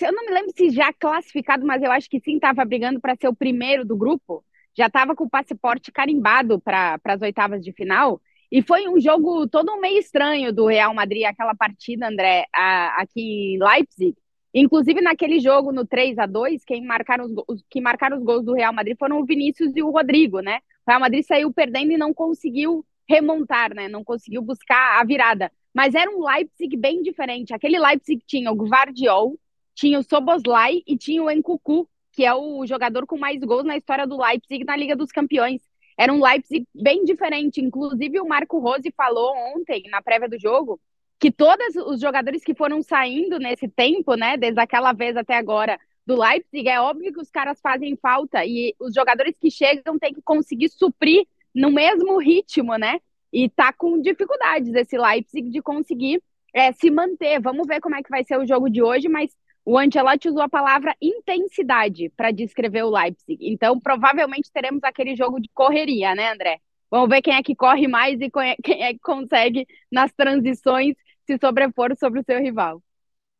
Eu 0.00 0.12
não 0.12 0.24
me 0.26 0.32
lembro 0.32 0.52
se 0.56 0.70
já 0.70 0.92
classificado, 0.92 1.64
mas 1.64 1.82
eu 1.82 1.92
acho 1.92 2.08
que 2.10 2.20
sim, 2.20 2.34
estava 2.36 2.64
brigando 2.64 3.00
para 3.00 3.14
ser 3.16 3.28
o 3.28 3.34
primeiro 3.36 3.84
do 3.84 3.96
grupo. 3.96 4.44
Já 4.76 4.86
estava 4.88 5.14
com 5.14 5.24
o 5.24 5.30
passaporte 5.30 5.92
carimbado 5.92 6.60
para 6.60 6.98
as 7.04 7.22
oitavas 7.22 7.62
de 7.62 7.72
final. 7.72 8.20
E 8.50 8.62
foi 8.62 8.88
um 8.88 9.00
jogo 9.00 9.48
todo 9.48 9.80
meio 9.80 9.98
estranho 9.98 10.52
do 10.52 10.66
Real 10.66 10.92
Madrid, 10.94 11.24
aquela 11.24 11.54
partida, 11.54 12.08
André, 12.08 12.46
a- 12.52 13.00
aqui 13.02 13.54
em 13.54 13.58
Leipzig. 13.58 14.14
Inclusive, 14.54 15.00
naquele 15.00 15.38
jogo 15.40 15.72
no 15.72 15.86
3 15.86 16.18
a 16.18 16.26
2 16.26 16.64
quem 16.64 16.84
marcaram 16.84 17.24
os, 17.24 17.32
os- 17.48 17.64
que 17.70 17.80
marcaram 17.80 18.16
os 18.16 18.22
gols 18.24 18.44
do 18.44 18.54
Real 18.54 18.72
Madrid 18.72 18.96
foram 18.98 19.20
o 19.20 19.24
Vinícius 19.26 19.72
e 19.76 19.82
o 19.82 19.90
Rodrigo, 19.90 20.40
né? 20.40 20.58
O 20.86 20.90
Real 20.90 21.00
Madrid 21.00 21.24
saiu 21.24 21.52
perdendo 21.52 21.92
e 21.92 21.96
não 21.98 22.14
conseguiu 22.14 22.84
remontar, 23.08 23.74
né? 23.74 23.88
Não 23.88 24.04
conseguiu 24.04 24.42
buscar 24.42 25.00
a 25.00 25.04
virada. 25.04 25.50
Mas 25.74 25.94
era 25.94 26.10
um 26.10 26.24
Leipzig 26.24 26.76
bem 26.76 27.02
diferente. 27.02 27.54
Aquele 27.54 27.78
Leipzig 27.78 28.22
tinha 28.26 28.50
o 28.50 28.56
Gvardiol, 28.56 29.38
tinha 29.74 29.98
o 29.98 30.02
Soboslai 30.02 30.82
e 30.86 30.96
tinha 30.96 31.22
o 31.22 31.30
Enkuku, 31.30 31.88
que 32.12 32.24
é 32.24 32.34
o 32.34 32.66
jogador 32.66 33.06
com 33.06 33.18
mais 33.18 33.40
gols 33.40 33.64
na 33.64 33.76
história 33.76 34.06
do 34.06 34.16
Leipzig 34.16 34.64
na 34.64 34.76
Liga 34.76 34.96
dos 34.96 35.12
Campeões. 35.12 35.60
Era 35.98 36.12
um 36.12 36.22
Leipzig 36.22 36.66
bem 36.74 37.04
diferente. 37.04 37.60
Inclusive, 37.60 38.20
o 38.20 38.26
Marco 38.26 38.58
Rose 38.58 38.90
falou 38.96 39.34
ontem, 39.54 39.84
na 39.90 40.02
prévia 40.02 40.28
do 40.28 40.38
jogo, 40.38 40.80
que 41.18 41.30
todos 41.30 41.76
os 41.76 42.00
jogadores 42.00 42.42
que 42.42 42.54
foram 42.54 42.82
saindo 42.82 43.38
nesse 43.38 43.68
tempo, 43.68 44.14
né, 44.14 44.36
desde 44.36 44.60
aquela 44.60 44.92
vez 44.92 45.16
até 45.16 45.36
agora, 45.36 45.78
do 46.06 46.18
Leipzig, 46.18 46.68
é 46.68 46.80
óbvio 46.80 47.12
que 47.12 47.20
os 47.20 47.30
caras 47.30 47.60
fazem 47.60 47.96
falta 47.96 48.46
e 48.46 48.74
os 48.78 48.94
jogadores 48.94 49.34
que 49.38 49.50
chegam 49.50 49.98
têm 49.98 50.14
que 50.14 50.22
conseguir 50.22 50.68
suprir 50.68 51.26
no 51.56 51.72
mesmo 51.72 52.18
ritmo, 52.20 52.76
né? 52.78 53.00
E 53.32 53.50
tá 53.50 53.72
com 53.72 54.00
dificuldades 54.02 54.74
esse 54.74 54.98
Leipzig 54.98 55.50
de 55.50 55.62
conseguir 55.62 56.22
é, 56.54 56.72
se 56.72 56.90
manter. 56.90 57.40
Vamos 57.40 57.66
ver 57.66 57.80
como 57.80 57.96
é 57.96 58.02
que 58.04 58.10
vai 58.10 58.24
ser 58.24 58.38
o 58.38 58.46
jogo 58.46 58.70
de 58.70 58.82
hoje, 58.82 59.08
mas 59.08 59.30
o 59.64 59.78
Ancelotti 59.78 60.28
usou 60.28 60.42
a 60.42 60.48
palavra 60.48 60.94
intensidade 61.02 62.10
para 62.16 62.30
descrever 62.30 62.84
o 62.84 62.90
Leipzig. 62.90 63.38
Então, 63.40 63.80
provavelmente 63.80 64.50
teremos 64.52 64.84
aquele 64.84 65.16
jogo 65.16 65.40
de 65.40 65.50
correria, 65.54 66.14
né, 66.14 66.32
André? 66.32 66.58
Vamos 66.90 67.08
ver 67.08 67.22
quem 67.22 67.34
é 67.34 67.42
que 67.42 67.56
corre 67.56 67.88
mais 67.88 68.20
e 68.20 68.30
quem 68.30 68.50
é- 68.50 68.56
quem 68.62 68.82
é 68.84 68.92
que 68.94 69.00
consegue, 69.00 69.66
nas 69.90 70.12
transições, 70.12 70.94
se 71.26 71.38
sobrepor 71.38 71.96
sobre 71.98 72.20
o 72.20 72.24
seu 72.24 72.40
rival. 72.40 72.82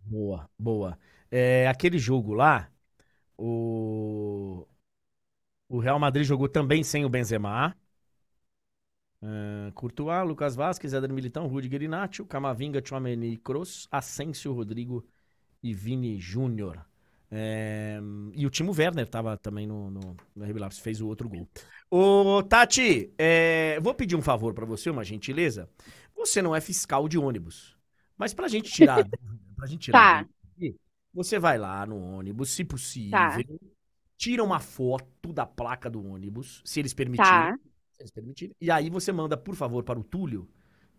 Boa, 0.01 0.49
boa. 0.59 0.99
É, 1.31 1.67
aquele 1.69 1.99
jogo 1.99 2.33
lá, 2.35 2.71
o, 3.39 4.67
o 5.69 5.79
Real 5.81 5.99
Madrid 5.99 6.25
jogou 6.25 6.49
também 6.49 6.83
sem 6.85 7.05
o 7.05 7.09
Benzema. 7.09 7.77
É, 9.23 9.71
Courtois, 9.73 10.27
Lucas 10.27 10.55
Vasquez, 10.55 10.93
Éder 10.93 11.13
Militão, 11.13 11.47
Rudiger 11.47 11.83
Inácio, 11.83 12.25
Camavinga, 12.27 12.81
Tchouameni 12.81 13.33
e 13.33 13.37
Kroos, 13.37 13.89
Asensio, 13.91 14.53
Rodrigo 14.53 15.05
e 15.63 15.73
Vini 15.73 16.19
Júnior. 16.21 16.85
É, 17.31 17.99
e 18.35 18.47
o 18.47 18.51
Timo 18.51 18.73
Werner 18.73 19.09
tava 19.09 19.37
também 19.37 19.67
no, 19.67 19.91
no, 19.91 20.17
no 20.35 20.45
RB 20.45 20.61
fez 20.81 21.01
o 21.01 21.09
outro 21.09 21.29
gol. 21.29 21.49
Ô, 21.91 22.43
Tati, 22.43 23.13
é, 23.19 23.81
vou 23.81 23.95
pedir 23.95 24.17
um 24.17 24.23
favor 24.23 24.55
pra 24.55 24.65
você, 24.65 24.91
uma 24.91 25.05
gentileza. 25.05 25.69
Você 26.15 26.41
não 26.41 26.55
é 26.55 26.61
fiscal 26.61 27.09
de 27.09 27.19
ônibus, 27.19 27.77
mas 28.17 28.33
pra 28.33 28.49
gente 28.49 28.71
tirar, 28.71 29.05
pra 29.57 29.67
gente 29.67 29.81
tirar 29.87 30.25
Tá. 30.25 30.29
você 31.13 31.39
vai 31.39 31.59
lá 31.59 31.85
no 31.85 31.97
ônibus, 31.99 32.51
se 32.51 32.65
possível, 32.65 33.11
Tá. 33.19 33.39
tira 34.17 34.43
uma 34.45 34.61
foto 34.61 35.33
da 35.33 35.45
placa 35.45 35.91
do 35.91 36.05
ônibus, 36.05 36.63
se 36.65 36.81
eles 36.81 36.95
permitirem, 36.95 37.29
Tá. 37.29 37.59
Se 37.97 38.03
eles 38.03 38.11
permitirem, 38.11 38.55
e 38.61 38.71
aí 38.71 38.91
você 38.91 39.11
manda, 39.11 39.37
por 39.37 39.55
favor, 39.55 39.83
para 39.83 39.99
o 39.99 40.05
Túlio 40.05 40.47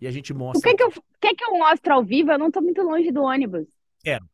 e 0.02 0.08
a 0.08 0.12
gente 0.12 0.34
O 0.34 0.36
mostra. 0.36 0.70
que 0.70 0.76
que 0.78 0.84
eu, 0.84 0.88
o 0.90 1.04
que 1.22 1.36
que 1.36 1.44
eu 1.46 1.58
mostro 1.58 1.94
ao 1.94 2.04
vivo? 2.04 2.32
Eu 2.32 2.40
não 2.40 2.52
tô 2.52 2.62
muito 2.62 2.82
longe 2.82 3.12
do 3.12 3.22
ônibus. 3.22 3.68
Quero. 4.04 4.28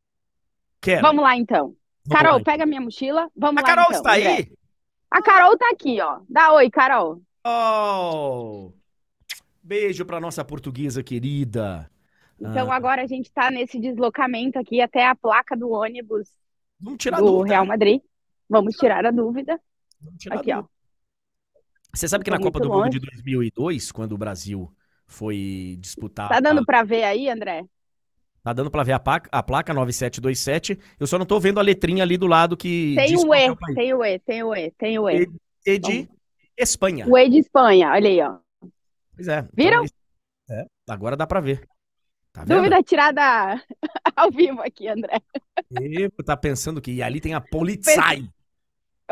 Vamos 1.02 1.24
lá, 1.24 1.36
então. 1.38 1.76
Vamos 2.06 2.18
Carol, 2.22 2.34
lá, 2.34 2.40
então. 2.42 2.54
pega 2.54 2.66
minha 2.66 2.82
mochila. 2.82 3.30
Vamos 3.36 3.64
A 3.64 3.68
lá, 3.68 3.68
Carol 3.76 3.86
então, 3.90 3.98
está 3.98 4.12
André. 4.16 4.28
aí? 4.28 4.52
A 5.10 5.22
Carol 5.22 5.58
tá 5.58 5.70
aqui, 5.72 6.02
ó. 6.02 6.20
Dá 6.28 6.54
oi, 6.54 6.70
Carol. 6.70 7.22
Oh! 7.46 8.74
Beijo 9.62 10.06
pra 10.06 10.20
nossa 10.20 10.44
portuguesa 10.44 11.02
querida. 11.04 11.90
Então 12.40 12.70
Ah. 12.72 12.76
agora 12.76 13.04
a 13.04 13.08
gente 13.08 13.32
tá 13.32 13.50
nesse 13.50 13.80
deslocamento 13.80 14.60
aqui 14.60 14.82
até 14.82 15.08
a 15.08 15.16
placa 15.16 15.56
do 15.56 15.70
ônibus 15.70 16.30
Vamos 16.80 16.98
tirar 16.98 17.18
a 17.18 17.22
do 17.22 17.28
dúvida. 17.28 17.54
Real 17.54 17.66
Madrid. 17.66 18.02
Vamos 18.50 18.76
tirar 18.76 19.06
a 19.06 19.12
dúvida. 19.12 19.58
Vamos 20.02 20.20
tirar 20.20 20.36
a 20.36 20.40
Aqui, 20.40 20.52
ó. 20.52 20.56
dúvida. 20.58 20.73
Você 21.96 22.08
sabe 22.08 22.24
que 22.24 22.32
na 22.32 22.40
Copa 22.40 22.60
do 22.60 22.70
Mundo 22.70 22.90
de 22.90 22.98
longe. 22.98 23.12
2002, 23.12 23.92
quando 23.92 24.14
o 24.14 24.18
Brasil 24.18 24.72
foi 25.06 25.78
disputar. 25.80 26.30
Tá 26.30 26.40
dando 26.40 26.62
a- 26.62 26.66
pra 26.66 26.84
ver 26.84 27.04
aí, 27.04 27.30
André? 27.30 27.66
Tá 28.44 28.52
dando 28.52 28.70
pra 28.72 28.84
ver 28.84 28.94
a 28.94 29.00
placa, 29.00 29.30
a 29.32 29.42
placa 29.42 29.74
9727. 29.74 30.78
Eu 31.00 31.08
só 31.08 31.18
não 31.18 31.26
tô 31.26 31.40
vendo 31.40 31.60
a 31.60 31.64
letrinha 31.64 32.04
ali 32.04 32.18
do 32.18 32.28
lado 32.28 32.58
que 32.58 32.94
Tem 32.96 33.08
diz 33.08 33.24
o 33.24 33.34
é 33.34 33.46
E, 33.46 33.56
país. 33.56 33.76
tem 33.76 33.94
o 33.94 34.04
E, 34.04 34.20
tem 34.20 34.44
o 34.44 34.54
E, 34.56 34.72
tem 34.72 35.00
o 35.00 35.10
E. 35.10 35.28
E 35.66 35.78
de 35.80 36.10
Espanha. 36.58 37.08
O 37.08 37.18
E 37.18 37.30
de 37.30 37.38
Espanha, 37.38 37.92
olha 37.92 38.10
aí, 38.10 38.22
ó. 38.22 38.38
Pois 39.16 39.28
é. 39.28 39.48
Viram? 39.56 39.86
Então, 39.86 40.58
é, 40.58 40.66
agora 40.90 41.16
dá 41.16 41.26
pra 41.26 41.40
ver. 41.40 41.66
Tá 42.34 42.44
vendo? 42.44 42.58
Dúvida 42.58 42.84
tirada 42.84 43.22
ao 44.16 44.30
vivo 44.32 44.62
aqui, 44.62 44.88
André. 44.90 45.22
E 45.80 46.10
tá 46.26 46.36
pensando 46.36 46.82
que 46.82 47.02
ali 47.02 47.22
tem 47.22 47.34
a 47.36 47.40
Polizei. 47.40 48.28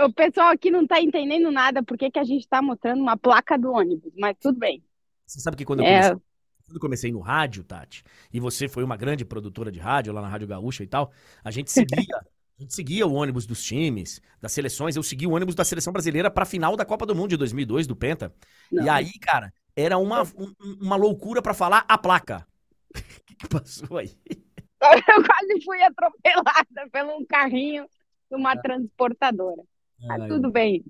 O 0.06 0.14
pessoal 0.14 0.50
aqui 0.50 0.72
não 0.72 0.86
tá 0.88 1.00
entendendo 1.02 1.52
nada 1.52 1.84
porque 1.84 2.10
que 2.10 2.20
a 2.20 2.24
gente 2.24 2.48
tá 2.48 2.62
mostrando 2.62 3.02
uma 3.02 3.18
placa 3.18 3.58
do 3.58 3.72
ônibus, 3.72 4.12
mas 4.18 4.36
tudo 4.40 4.58
bem. 4.58 4.84
Você 5.26 5.40
sabe 5.40 5.58
que 5.58 5.66
quando 5.66 5.82
eu, 5.82 5.86
É. 5.86 6.02
comecei, 6.02 6.22
quando 6.66 6.76
eu 6.76 6.80
comecei 6.82 7.12
no 7.12 7.20
rádio, 7.20 7.64
Tati, 7.64 8.04
e 8.34 8.40
você 8.40 8.68
foi 8.68 8.84
uma 8.84 8.98
grande 8.98 9.24
produtora 9.26 9.72
de 9.72 9.80
rádio 9.80 10.14
lá 10.14 10.22
na 10.22 10.28
Rádio 10.28 10.48
Gaúcha 10.48 10.84
e 10.84 10.88
tal, 10.88 11.12
a 11.44 11.52
gente 11.52 11.72
seguia, 11.72 12.18
a 12.60 12.62
gente 12.62 12.74
seguia 12.74 13.06
o 13.08 13.14
ônibus 13.14 13.46
dos 13.46 13.64
times, 13.64 14.22
das 14.42 14.52
seleções. 14.52 14.96
Eu 14.96 15.04
segui 15.04 15.28
o 15.28 15.32
ônibus 15.32 15.56
da 15.56 15.64
seleção 15.64 15.92
brasileira 15.94 16.30
pra 16.32 16.46
final 16.46 16.76
da 16.76 16.86
Copa 16.86 17.06
do 17.06 17.16
Mundo 17.16 17.30
de 17.30 17.38
2002 17.38 17.88
do 17.88 17.96
Penta. 17.96 18.34
Não. 18.72 18.84
E 18.86 18.90
aí, 18.90 19.12
cara, 19.20 19.54
era 19.76 19.98
uma, 19.98 20.24
um- 20.24 20.54
uma 20.82 20.96
loucura 20.96 21.42
pra 21.42 21.54
falar 21.54 21.86
a 21.88 21.98
placa. 21.98 22.46
O 22.90 22.94
que, 23.26 23.36
que 23.36 23.48
passou 23.48 23.98
aí? 23.98 24.12
Eu 24.82 25.24
quase 25.24 25.64
fui 25.64 25.80
atropelada 25.84 26.90
por 26.92 27.02
um 27.22 27.24
carrinho 27.26 27.86
de 28.30 28.36
uma 28.36 28.58
transportadora. 28.60 29.62
Mas 30.08 30.22
Ai, 30.22 30.28
tudo 30.28 30.52
bem. 30.52 30.84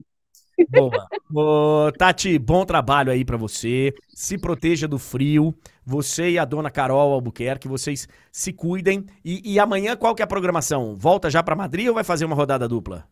Boa. 0.69 1.08
Ô, 1.34 1.91
Tati, 1.91 2.38
bom 2.38 2.65
trabalho 2.65 3.12
aí 3.12 3.26
pra 3.26 3.38
você. 3.38 3.93
Se 4.10 4.38
proteja 4.38 4.88
do 4.88 5.00
frio. 5.00 5.56
Você 5.84 6.32
e 6.32 6.39
a 6.39 6.45
dona 6.45 6.69
Carol 6.69 7.13
Albuquerque, 7.13 7.67
vocês 7.67 8.08
se 8.32 8.54
cuidem. 8.54 9.06
E, 9.25 9.54
e 9.54 9.60
amanhã 9.60 9.96
qual 9.96 10.13
que 10.13 10.21
é 10.21 10.25
a 10.25 10.27
programação? 10.27 10.96
Volta 10.96 11.29
já 11.29 11.42
pra 11.42 11.56
Madrid 11.56 11.88
ou 11.88 11.96
vai 11.96 12.04
fazer 12.04 12.25
uma 12.25 12.35
rodada 12.35 12.67
dupla? 12.67 13.08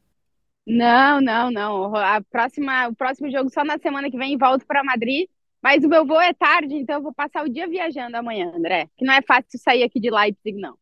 Não, 0.65 1.19
não, 1.19 1.49
não. 1.49 1.95
A 1.95 2.21
próxima, 2.21 2.88
o 2.88 2.95
próximo 2.95 3.32
jogo 3.32 3.49
só 3.49 3.63
na 3.63 3.80
semana 3.80 4.09
que 4.11 4.17
vem 4.17 4.38
volto 4.38 4.65
para 4.65 4.84
Madrid. 4.84 5.28
Mas 5.61 5.84
o 5.84 5.89
meu 5.89 6.05
voo 6.05 6.21
é 6.21 6.34
tarde, 6.34 6.73
então 6.76 6.97
eu 6.97 7.01
vou 7.01 7.13
passar 7.13 7.43
o 7.43 7.49
dia 7.49 7.67
viajando 7.67 8.15
amanhã, 8.15 8.51
André. 8.55 8.88
Que 8.95 9.03
não 9.03 9.13
é 9.13 9.21
fácil 9.21 9.59
sair 9.59 9.84
aqui 9.84 9.99
de 9.99 10.09
Leipzig, 10.09 10.57
não. 10.57 10.78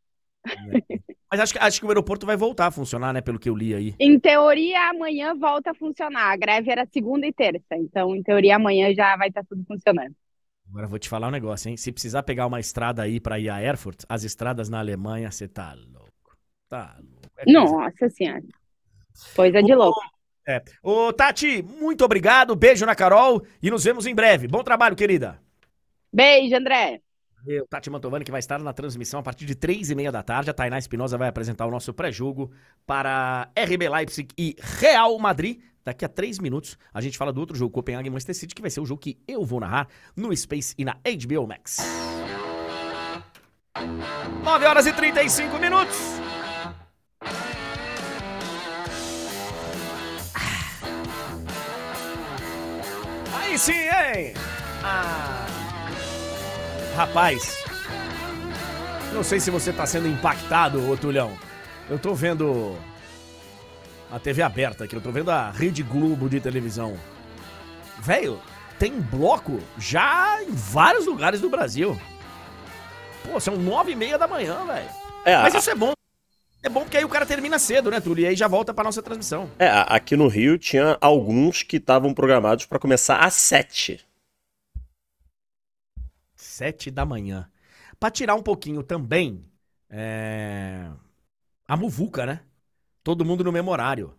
Mas 1.30 1.40
acho 1.42 1.54
que, 1.54 1.60
acho 1.60 1.80
que 1.80 1.86
o 1.86 1.90
aeroporto 1.90 2.26
vai 2.26 2.38
voltar 2.38 2.68
a 2.68 2.72
funcionar, 2.72 3.14
né? 3.14 3.20
Pelo 3.22 3.38
que 3.40 3.50
eu 3.50 3.56
li 3.56 3.74
aí. 3.74 3.96
Em 4.00 4.18
teoria, 4.20 4.90
amanhã 4.90 5.36
volta 5.36 5.72
a 5.72 5.74
funcionar. 5.74 6.32
A 6.32 6.38
greve 6.38 6.72
era 6.72 6.86
segunda 6.86 7.28
e 7.28 7.34
terça. 7.34 7.76
Então, 7.76 8.16
em 8.16 8.24
teoria, 8.24 8.56
amanhã 8.56 8.94
já 8.94 9.16
vai 9.18 9.28
estar 9.28 9.44
tudo 9.44 9.64
funcionando. 9.68 10.16
Agora 10.70 10.88
vou 10.88 11.00
te 11.00 11.10
falar 11.10 11.28
um 11.28 11.32
negócio, 11.32 11.70
hein? 11.70 11.78
Se 11.78 11.92
precisar 11.92 12.24
pegar 12.24 12.46
uma 12.48 12.60
estrada 12.60 13.02
aí 13.02 13.20
pra 13.20 13.40
ir 13.40 13.50
a 13.50 13.62
Erfurt, 13.62 14.04
as 14.08 14.24
estradas 14.24 14.70
na 14.70 14.80
Alemanha, 14.80 15.30
você 15.32 15.48
tá 15.48 15.74
louco. 15.74 16.08
Tá 16.70 16.96
louco. 17.00 17.30
É 17.38 17.44
coisa- 17.46 17.60
Nossa 17.72 18.10
Senhora. 18.10 18.44
Coisa 19.36 19.64
de 19.64 19.74
louco. 19.74 20.00
É. 20.48 20.62
Ô, 20.82 21.12
Tati, 21.12 21.62
muito 21.62 22.06
obrigado. 22.06 22.56
Beijo 22.56 22.86
na 22.86 22.96
Carol 22.96 23.46
e 23.62 23.70
nos 23.70 23.84
vemos 23.84 24.06
em 24.06 24.16
breve. 24.16 24.48
Bom 24.48 24.64
trabalho, 24.64 24.96
querida. 24.96 25.40
Beijo, 26.12 26.56
André. 26.56 27.02
O 27.64 27.68
Tati 27.68 27.90
Mantovani 27.90 28.26
que 28.26 28.32
vai 28.32 28.40
estar 28.40 28.60
na 28.60 28.74
transmissão 28.74 29.20
a 29.20 29.24
partir 29.24 29.46
de 29.46 29.56
três 29.56 29.90
e 29.90 29.96
meia 29.96 30.12
da 30.12 30.22
tarde. 30.22 30.50
A 30.50 30.54
Tainá 30.54 30.78
Espinosa 30.78 31.18
vai 31.18 31.30
apresentar 31.30 31.66
o 31.66 31.72
nosso 31.72 31.94
pré-jogo 31.94 32.52
para 32.86 33.50
RB 33.58 33.88
Leipzig 33.88 34.28
e 34.38 34.56
Real 34.60 35.18
Madrid. 35.18 35.62
Daqui 35.86 36.04
a 36.04 36.10
três 36.10 36.40
minutos 36.40 36.78
a 36.94 37.00
gente 37.00 37.18
fala 37.18 37.32
do 37.32 37.40
outro 37.40 37.56
jogo, 37.56 37.72
Copenhague 37.72 38.08
e 38.08 38.10
Manchester 38.10 38.36
City, 38.36 38.54
que 38.54 38.62
vai 38.62 38.70
ser 38.70 38.82
o 38.82 38.86
jogo 38.86 39.00
que 39.00 39.18
eu 39.26 39.46
vou 39.46 39.62
narrar 39.62 39.88
no 40.16 40.36
Space 40.36 40.76
e 40.78 40.84
na 40.84 40.94
HBO 40.94 41.48
Max. 41.48 41.78
9 44.44 44.66
horas 44.66 44.86
e 44.86 44.92
35 44.92 45.58
minutos. 45.58 45.98
Aí 53.34 53.58
sim, 53.58 53.72
hein? 53.72 54.34
Ah. 54.84 55.57
Rapaz, 56.98 57.64
não 59.14 59.22
sei 59.22 59.40
se 59.40 59.52
você 59.52 59.72
tá 59.72 59.86
sendo 59.86 60.08
impactado, 60.08 60.90
ô 60.90 60.98
Tulhão. 60.98 61.38
Eu 61.88 62.00
tô 62.00 62.16
vendo 62.16 62.76
a 64.12 64.18
TV 64.18 64.42
aberta 64.42 64.86
aqui, 64.86 64.96
eu 64.96 65.02
tô 65.02 65.12
vendo 65.12 65.30
a 65.30 65.52
Rede 65.52 65.84
Globo 65.84 66.28
de 66.28 66.40
televisão. 66.40 66.98
Velho, 68.00 68.42
tem 68.80 69.00
bloco 69.00 69.60
já 69.78 70.42
em 70.42 70.50
vários 70.50 71.06
lugares 71.06 71.40
do 71.40 71.52
Brasil. 71.52 71.96
Pô, 73.24 73.40
são 73.40 73.56
nove 73.56 73.92
e 73.92 73.96
meia 73.96 74.18
da 74.18 74.28
manhã, 74.28 74.66
velho. 74.66 74.90
É, 75.24 75.38
Mas 75.38 75.54
isso 75.54 75.70
é 75.70 75.76
bom. 75.76 75.94
É 76.64 76.68
bom 76.68 76.82
porque 76.82 76.98
aí 76.98 77.06
o 77.06 77.10
cara 77.10 77.28
termina 77.28 77.60
cedo, 77.60 77.92
né, 77.92 78.00
Túlio? 78.00 78.24
E 78.24 78.28
aí 78.30 78.36
já 78.36 78.48
volta 78.48 78.74
pra 78.74 78.84
nossa 78.84 79.04
transmissão. 79.04 79.52
é, 79.60 79.70
aqui 79.88 80.18
no 80.18 80.28
Rio 80.28 80.58
tinha 80.58 80.98
alguns 81.00 81.62
que 81.62 81.78
estavam 81.78 82.12
programados 82.12 82.66
pra 82.66 82.80
começar 82.80 83.18
às 83.20 83.36
7. 83.36 84.07
Sete 86.58 86.90
da 86.90 87.06
manhã. 87.06 87.48
Pra 88.00 88.10
tirar 88.10 88.34
um 88.34 88.42
pouquinho 88.42 88.82
também 88.82 89.46
é... 89.92 90.90
a 91.68 91.78
muvuca, 91.78 92.26
né? 92.26 92.42
Todo 93.04 93.24
mundo 93.24 93.44
no 93.44 93.52
mesmo 93.52 93.70
horário. 93.70 94.16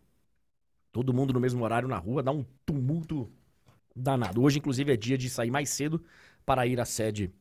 Todo 0.93 1.12
mundo 1.12 1.32
no 1.32 1.41
mesmo 1.41 1.64
horário 1.64 1.89
na 1.89 1.99
rua, 1.99 2.22
dá 2.22 2.30
um 2.30 2.45
tumulto 2.64 3.28
danado. 3.95 4.41
Hoje, 4.41 4.61
inclusive, 4.61 4.93
é 4.93 4.97
dia 4.97 5.18
de 5.18 5.28
sair 5.28 5.51
mais 5.51 5.68
cedo 5.70 6.01
para 6.47 6.64
ir 6.64 6.80
à 6.80 6.84
sede 6.84 7.34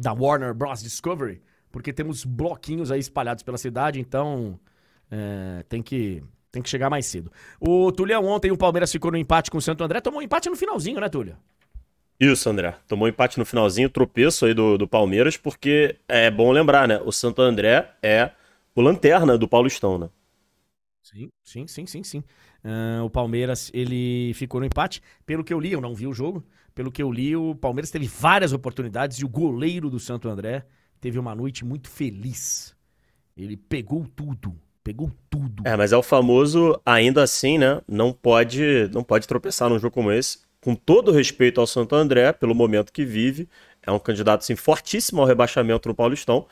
da 0.00 0.12
Warner 0.12 0.54
Bros. 0.54 0.80
Discovery, 0.80 1.42
porque 1.72 1.92
temos 1.92 2.24
bloquinhos 2.24 2.92
aí 2.92 3.00
espalhados 3.00 3.42
pela 3.42 3.58
cidade, 3.58 3.98
então 3.98 4.60
é, 5.10 5.64
tem 5.68 5.82
que 5.82 6.22
tem 6.52 6.62
que 6.62 6.70
chegar 6.70 6.88
mais 6.88 7.06
cedo. 7.06 7.32
O 7.60 7.90
Tulhão, 7.90 8.24
ontem 8.24 8.52
o 8.52 8.56
Palmeiras 8.56 8.92
ficou 8.92 9.10
no 9.10 9.18
empate 9.18 9.50
com 9.50 9.58
o 9.58 9.62
Santo 9.62 9.82
André, 9.82 10.00
tomou 10.00 10.20
um 10.20 10.22
empate 10.22 10.48
no 10.48 10.54
finalzinho, 10.54 11.00
né, 11.00 11.08
Túlio? 11.08 11.36
Isso, 12.18 12.48
André. 12.48 12.74
Tomou 12.88 13.08
empate 13.08 13.38
no 13.38 13.44
finalzinho, 13.44 13.90
tropeço 13.90 14.46
aí 14.46 14.54
do, 14.54 14.78
do 14.78 14.88
Palmeiras, 14.88 15.36
porque 15.36 15.96
é 16.08 16.30
bom 16.30 16.50
lembrar, 16.50 16.88
né? 16.88 17.00
O 17.04 17.12
Santo 17.12 17.42
André 17.42 17.90
é 18.02 18.30
o 18.74 18.80
lanterna 18.80 19.36
do 19.36 19.46
Paulistão, 19.46 19.98
né? 19.98 20.08
Sim, 21.02 21.28
sim, 21.44 21.66
sim, 21.66 21.86
sim, 21.86 22.02
sim. 22.02 22.24
Ah, 22.64 23.02
o 23.04 23.10
Palmeiras, 23.10 23.70
ele 23.72 24.32
ficou 24.34 24.60
no 24.60 24.66
empate. 24.66 25.02
Pelo 25.24 25.44
que 25.44 25.52
eu 25.52 25.60
li, 25.60 25.72
eu 25.72 25.80
não 25.80 25.94
vi 25.94 26.06
o 26.06 26.12
jogo. 26.12 26.44
Pelo 26.74 26.90
que 26.90 27.02
eu 27.02 27.10
li, 27.12 27.36
o 27.36 27.54
Palmeiras 27.54 27.90
teve 27.90 28.06
várias 28.06 28.52
oportunidades 28.52 29.18
e 29.18 29.24
o 29.24 29.28
goleiro 29.28 29.88
do 29.88 30.00
Santo 30.00 30.28
André 30.28 30.66
teve 31.00 31.18
uma 31.18 31.34
noite 31.34 31.64
muito 31.64 31.88
feliz. 31.88 32.74
Ele 33.36 33.56
pegou 33.56 34.06
tudo, 34.06 34.58
pegou 34.82 35.10
tudo. 35.30 35.62
É, 35.66 35.76
mas 35.76 35.92
é 35.92 35.96
o 35.96 36.02
famoso, 36.02 36.80
ainda 36.84 37.22
assim, 37.22 37.56
né? 37.56 37.80
Não 37.86 38.12
pode, 38.12 38.90
não 38.92 39.04
pode 39.04 39.28
tropeçar 39.28 39.68
num 39.68 39.78
jogo 39.78 39.94
como 39.94 40.10
esse. 40.10 40.45
Com 40.66 40.74
todo 40.74 41.12
respeito 41.12 41.60
ao 41.60 41.66
Santo 41.68 41.94
André, 41.94 42.32
pelo 42.32 42.52
momento 42.52 42.92
que 42.92 43.04
vive, 43.04 43.48
é 43.86 43.92
um 43.92 44.00
candidato 44.00 44.40
assim, 44.40 44.56
fortíssimo 44.56 45.20
ao 45.20 45.26
rebaixamento 45.28 45.88
no 45.88 45.94
Paulistão. 45.94 46.44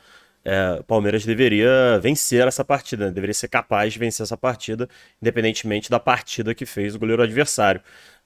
É, 0.45 0.77
o 0.79 0.85
Palmeiras 0.85 1.25
deveria 1.25 1.99
vencer 2.01 2.47
essa 2.47 2.63
partida, 2.63 3.07
né? 3.07 3.11
deveria 3.11 3.33
ser 3.33 3.49
capaz 3.49 3.91
de 3.91 3.99
vencer 3.99 4.23
essa 4.23 4.37
partida, 4.37 4.87
independentemente 5.21 5.89
da 5.89 5.99
partida 5.99 6.55
que 6.55 6.65
fez 6.65 6.95
o 6.95 6.99
goleiro 6.99 7.21
adversário. 7.23 7.81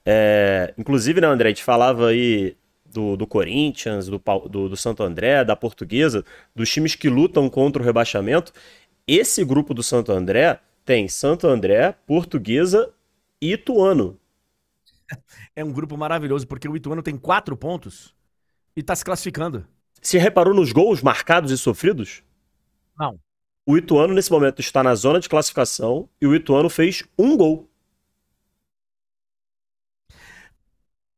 É, 0.06 0.72
inclusive, 0.78 1.20
né, 1.20 1.26
André, 1.26 1.48
a 1.48 1.50
gente 1.50 1.64
falava 1.64 2.10
aí 2.10 2.56
do, 2.86 3.16
do 3.16 3.26
Corinthians, 3.26 4.06
do, 4.06 4.22
do, 4.48 4.68
do 4.68 4.76
Santo 4.76 5.02
André, 5.02 5.44
da 5.44 5.56
Portuguesa, 5.56 6.24
dos 6.54 6.70
times 6.70 6.94
que 6.94 7.08
lutam 7.08 7.50
contra 7.50 7.82
o 7.82 7.84
rebaixamento. 7.84 8.52
Esse 9.08 9.44
grupo 9.44 9.74
do 9.74 9.82
Santo 9.82 10.12
André 10.12 10.60
tem 10.84 11.08
Santo 11.08 11.48
André, 11.48 11.96
Portuguesa 12.06 12.90
e 13.42 13.54
Ituano. 13.54 14.19
É 15.56 15.64
um 15.64 15.72
grupo 15.72 15.96
maravilhoso, 15.96 16.46
porque 16.46 16.68
o 16.68 16.76
Ituano 16.76 17.02
tem 17.02 17.16
quatro 17.16 17.56
pontos 17.56 18.14
e 18.76 18.82
tá 18.82 18.94
se 18.94 19.04
classificando. 19.04 19.66
Se 20.00 20.16
reparou 20.18 20.54
nos 20.54 20.72
gols 20.72 21.02
marcados 21.02 21.50
e 21.50 21.58
sofridos? 21.58 22.22
Não. 22.98 23.18
O 23.66 23.76
Ituano, 23.76 24.14
nesse 24.14 24.30
momento, 24.30 24.60
está 24.60 24.82
na 24.82 24.94
zona 24.94 25.20
de 25.20 25.28
classificação 25.28 26.08
e 26.20 26.26
o 26.26 26.34
Ituano 26.34 26.70
fez 26.70 27.04
um 27.18 27.36
gol. 27.36 27.68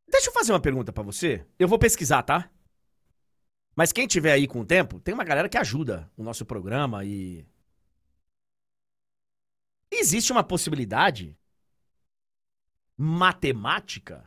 Deixa 0.09 0.29
eu 0.29 0.33
fazer 0.33 0.53
uma 0.53 0.61
pergunta 0.61 0.93
pra 0.93 1.03
você. 1.03 1.45
Eu 1.59 1.67
vou 1.69 1.79
pesquisar, 1.79 2.23
tá? 2.23 2.51
Mas 3.75 3.93
quem 3.93 4.07
tiver 4.07 4.33
aí 4.33 4.47
com 4.47 4.65
tempo, 4.65 5.01
tem 5.01 5.15
uma 5.15 5.25
galera 5.25 5.49
que 5.49 5.57
ajuda 5.57 6.11
o 6.17 6.23
nosso 6.23 6.45
programa 6.45 7.05
e. 7.05 7.47
Existe 9.91 10.33
uma 10.33 10.43
possibilidade 10.43 11.37
matemática 12.97 14.25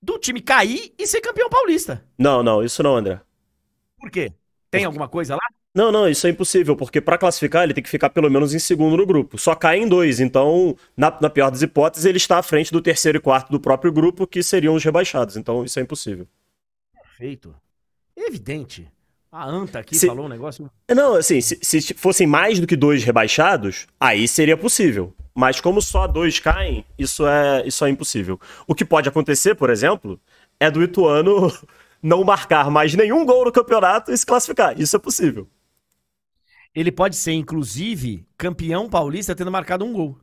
do 0.00 0.18
time 0.18 0.40
cair 0.40 0.92
e 0.98 1.06
ser 1.06 1.20
campeão 1.20 1.48
paulista. 1.48 2.04
Não, 2.18 2.42
não, 2.42 2.62
isso 2.62 2.82
não, 2.82 2.96
André. 2.96 3.20
Por 3.98 4.10
quê? 4.10 4.32
Tem 4.70 4.84
alguma 4.84 5.08
coisa 5.08 5.34
lá? 5.34 5.42
Não, 5.74 5.90
não, 5.90 6.08
isso 6.08 6.26
é 6.26 6.30
impossível, 6.30 6.76
porque 6.76 7.00
para 7.00 7.18
classificar 7.18 7.64
ele 7.64 7.74
tem 7.74 7.82
que 7.82 7.90
ficar 7.90 8.08
pelo 8.10 8.30
menos 8.30 8.54
em 8.54 8.60
segundo 8.60 8.96
no 8.96 9.04
grupo. 9.04 9.36
Só 9.36 9.56
cai 9.56 9.78
em 9.78 9.88
dois, 9.88 10.20
então, 10.20 10.76
na, 10.96 11.16
na 11.20 11.28
pior 11.28 11.50
das 11.50 11.62
hipóteses, 11.62 12.04
ele 12.04 12.18
está 12.18 12.38
à 12.38 12.42
frente 12.42 12.70
do 12.70 12.80
terceiro 12.80 13.18
e 13.18 13.20
quarto 13.20 13.50
do 13.50 13.58
próprio 13.58 13.90
grupo, 13.90 14.26
que 14.26 14.40
seriam 14.40 14.74
os 14.74 14.84
rebaixados. 14.84 15.36
Então, 15.36 15.64
isso 15.64 15.80
é 15.80 15.82
impossível. 15.82 16.28
Perfeito. 16.92 17.54
Evidente. 18.16 18.88
A 19.36 19.44
Anta 19.48 19.80
aqui 19.80 19.96
Se- 19.96 20.06
falou 20.06 20.26
um 20.26 20.28
negócio. 20.28 20.70
Não, 20.94 21.16
assim, 21.16 21.40
se, 21.40 21.58
se 21.60 21.92
fossem 21.94 22.24
mais 22.24 22.60
do 22.60 22.68
que 22.68 22.76
dois 22.76 23.02
rebaixados, 23.02 23.88
aí 23.98 24.28
seria 24.28 24.56
possível. 24.56 25.12
Mas 25.34 25.60
como 25.60 25.82
só 25.82 26.06
dois 26.06 26.38
caem, 26.38 26.84
isso 26.96 27.26
é, 27.26 27.66
isso 27.66 27.84
é 27.84 27.90
impossível. 27.90 28.40
O 28.64 28.76
que 28.76 28.84
pode 28.84 29.08
acontecer, 29.08 29.56
por 29.56 29.70
exemplo, 29.70 30.20
é 30.60 30.70
do 30.70 30.80
Ituano 30.80 31.52
não 32.00 32.22
marcar 32.22 32.70
mais 32.70 32.94
nenhum 32.94 33.26
gol 33.26 33.44
no 33.46 33.50
campeonato 33.50 34.12
e 34.12 34.16
se 34.16 34.24
classificar. 34.24 34.80
Isso 34.80 34.94
é 34.94 35.00
possível. 35.00 35.48
Ele 36.72 36.92
pode 36.92 37.16
ser, 37.16 37.32
inclusive, 37.32 38.24
campeão 38.38 38.88
paulista 38.88 39.34
tendo 39.34 39.50
marcado 39.50 39.84
um 39.84 39.92
gol. 39.92 40.16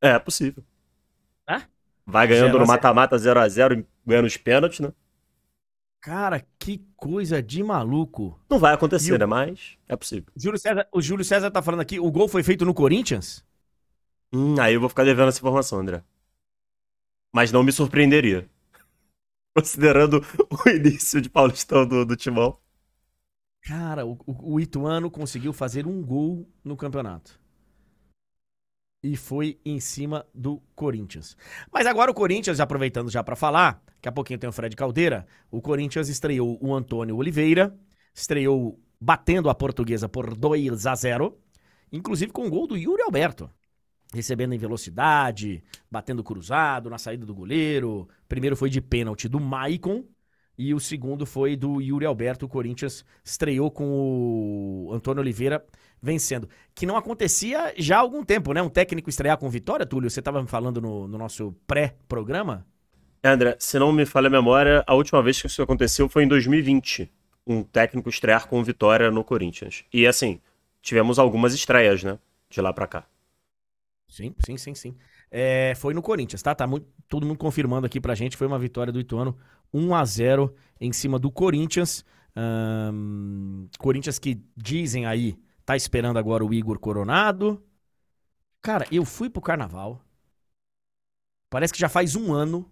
É 0.00 0.16
possível. 0.20 0.62
Vai 2.06 2.28
ganhando 2.28 2.46
Zero 2.52 2.58
a 2.58 2.60
no 2.60 2.66
zero. 2.66 2.76
mata-mata 2.76 3.16
0x0, 3.16 3.84
ganhando 4.06 4.26
os 4.26 4.36
pênaltis, 4.36 4.78
né? 4.80 4.92
Cara, 6.00 6.46
que 6.58 6.78
coisa 6.96 7.42
de 7.42 7.62
maluco. 7.62 8.38
Não 8.50 8.58
vai 8.58 8.74
acontecer, 8.74 9.16
o- 9.16 9.18
né? 9.18 9.26
Mas 9.26 9.76
é 9.88 9.96
possível. 9.96 10.32
Júlio 10.36 10.58
César, 10.58 10.88
o 10.92 11.00
Júlio 11.02 11.24
César 11.24 11.50
tá 11.52 11.62
falando 11.62 11.80
aqui, 11.82 12.00
o 12.00 12.10
gol 12.10 12.28
foi 12.28 12.42
feito 12.42 12.64
no 12.64 12.74
Corinthians? 12.74 13.44
Hum, 14.32 14.56
aí 14.60 14.74
eu 14.74 14.80
vou 14.80 14.88
ficar 14.88 15.04
devendo 15.04 15.28
essa 15.28 15.38
informação, 15.38 15.78
André. 15.80 16.02
Mas 17.34 17.50
não 17.50 17.64
me 17.64 17.72
surpreenderia. 17.72 18.48
Considerando 19.56 20.24
o 20.50 20.68
início 20.70 21.20
de 21.20 21.28
Paulistão 21.30 21.86
do, 21.86 22.04
do 22.04 22.16
Timão. 22.16 22.58
Cara, 23.62 24.04
o, 24.06 24.18
o- 24.26 24.54
o 24.54 24.60
Ituano 24.60 25.10
conseguiu 25.10 25.52
fazer 25.54 25.86
um 25.86 26.02
gol 26.02 26.46
no 26.64 26.76
campeonato. 26.76 27.39
E 29.02 29.16
foi 29.16 29.58
em 29.64 29.80
cima 29.80 30.26
do 30.34 30.62
Corinthians. 30.74 31.36
Mas 31.72 31.86
agora 31.86 32.10
o 32.10 32.14
Corinthians, 32.14 32.60
aproveitando 32.60 33.10
já 33.10 33.24
pra 33.24 33.34
falar, 33.34 33.82
daqui 33.86 34.08
a 34.08 34.12
pouquinho 34.12 34.38
tem 34.38 34.48
o 34.48 34.52
Fred 34.52 34.76
Caldeira, 34.76 35.26
o 35.50 35.60
Corinthians 35.62 36.08
estreou 36.08 36.58
o 36.60 36.74
Antônio 36.74 37.16
Oliveira, 37.16 37.74
estreou 38.14 38.78
batendo 39.00 39.48
a 39.48 39.54
portuguesa 39.54 40.08
por 40.08 40.36
2 40.36 40.86
a 40.86 40.94
0 40.94 41.38
inclusive 41.90 42.30
com 42.30 42.46
o 42.46 42.50
gol 42.50 42.66
do 42.66 42.76
Yuri 42.76 43.02
Alberto. 43.02 43.50
Recebendo 44.12 44.52
em 44.52 44.58
velocidade, 44.58 45.62
batendo 45.90 46.22
cruzado, 46.22 46.90
na 46.90 46.98
saída 46.98 47.24
do 47.24 47.34
goleiro. 47.34 48.08
Primeiro 48.28 48.56
foi 48.56 48.68
de 48.68 48.80
pênalti 48.80 49.28
do 49.28 49.40
Maicon, 49.40 50.04
e 50.58 50.74
o 50.74 50.78
segundo 50.78 51.24
foi 51.24 51.56
do 51.56 51.80
Yuri 51.80 52.04
Alberto. 52.04 52.44
O 52.44 52.48
Corinthians 52.48 53.02
estreou 53.24 53.70
com 53.70 54.86
o 54.86 54.92
Antônio 54.92 55.22
Oliveira 55.22 55.64
vencendo. 56.02 56.48
Que 56.74 56.86
não 56.86 56.96
acontecia 56.96 57.74
já 57.76 57.96
há 57.96 58.00
algum 58.00 58.24
tempo, 58.24 58.52
né? 58.52 58.62
Um 58.62 58.68
técnico 58.68 59.10
estrear 59.10 59.38
com 59.38 59.48
vitória, 59.48 59.86
Túlio. 59.86 60.10
Você 60.10 60.20
estava 60.20 60.40
me 60.40 60.48
falando 60.48 60.80
no, 60.80 61.06
no 61.06 61.18
nosso 61.18 61.54
pré-programa. 61.66 62.66
É, 63.22 63.28
André, 63.28 63.56
se 63.58 63.78
não 63.78 63.92
me 63.92 64.06
falha 64.06 64.28
a 64.28 64.30
memória, 64.30 64.82
a 64.86 64.94
última 64.94 65.22
vez 65.22 65.40
que 65.40 65.46
isso 65.46 65.62
aconteceu 65.62 66.08
foi 66.08 66.24
em 66.24 66.28
2020. 66.28 67.10
Um 67.46 67.62
técnico 67.62 68.08
estrear 68.08 68.48
com 68.48 68.62
vitória 68.62 69.10
no 69.10 69.22
Corinthians. 69.24 69.84
E 69.92 70.06
assim, 70.06 70.40
tivemos 70.80 71.18
algumas 71.18 71.52
estreias, 71.52 72.02
né? 72.02 72.18
De 72.48 72.60
lá 72.60 72.72
pra 72.72 72.86
cá. 72.86 73.06
Sim, 74.08 74.34
sim, 74.44 74.56
sim, 74.56 74.74
sim. 74.74 74.96
É, 75.30 75.74
foi 75.76 75.94
no 75.94 76.02
Corinthians, 76.02 76.42
tá? 76.42 76.54
Tá 76.54 76.66
muito, 76.66 76.86
todo 77.08 77.24
mundo 77.26 77.38
confirmando 77.38 77.86
aqui 77.86 78.00
pra 78.00 78.14
gente. 78.14 78.36
Foi 78.36 78.46
uma 78.46 78.58
vitória 78.58 78.92
do 78.92 78.98
Ituano 78.98 79.36
1 79.72 79.94
a 79.94 80.04
0 80.04 80.54
em 80.80 80.92
cima 80.92 81.18
do 81.18 81.30
Corinthians. 81.30 82.04
Ahn, 82.34 83.66
Corinthians 83.78 84.18
que 84.18 84.40
dizem 84.56 85.06
aí, 85.06 85.36
tá 85.64 85.76
esperando 85.76 86.18
agora 86.18 86.44
o 86.44 86.52
Igor 86.52 86.78
Coronado. 86.78 87.62
Cara, 88.62 88.86
eu 88.90 89.04
fui 89.04 89.30
pro 89.30 89.40
carnaval. 89.40 90.04
Parece 91.48 91.72
que 91.72 91.80
já 91.80 91.88
faz 91.88 92.14
um 92.14 92.32
ano. 92.32 92.70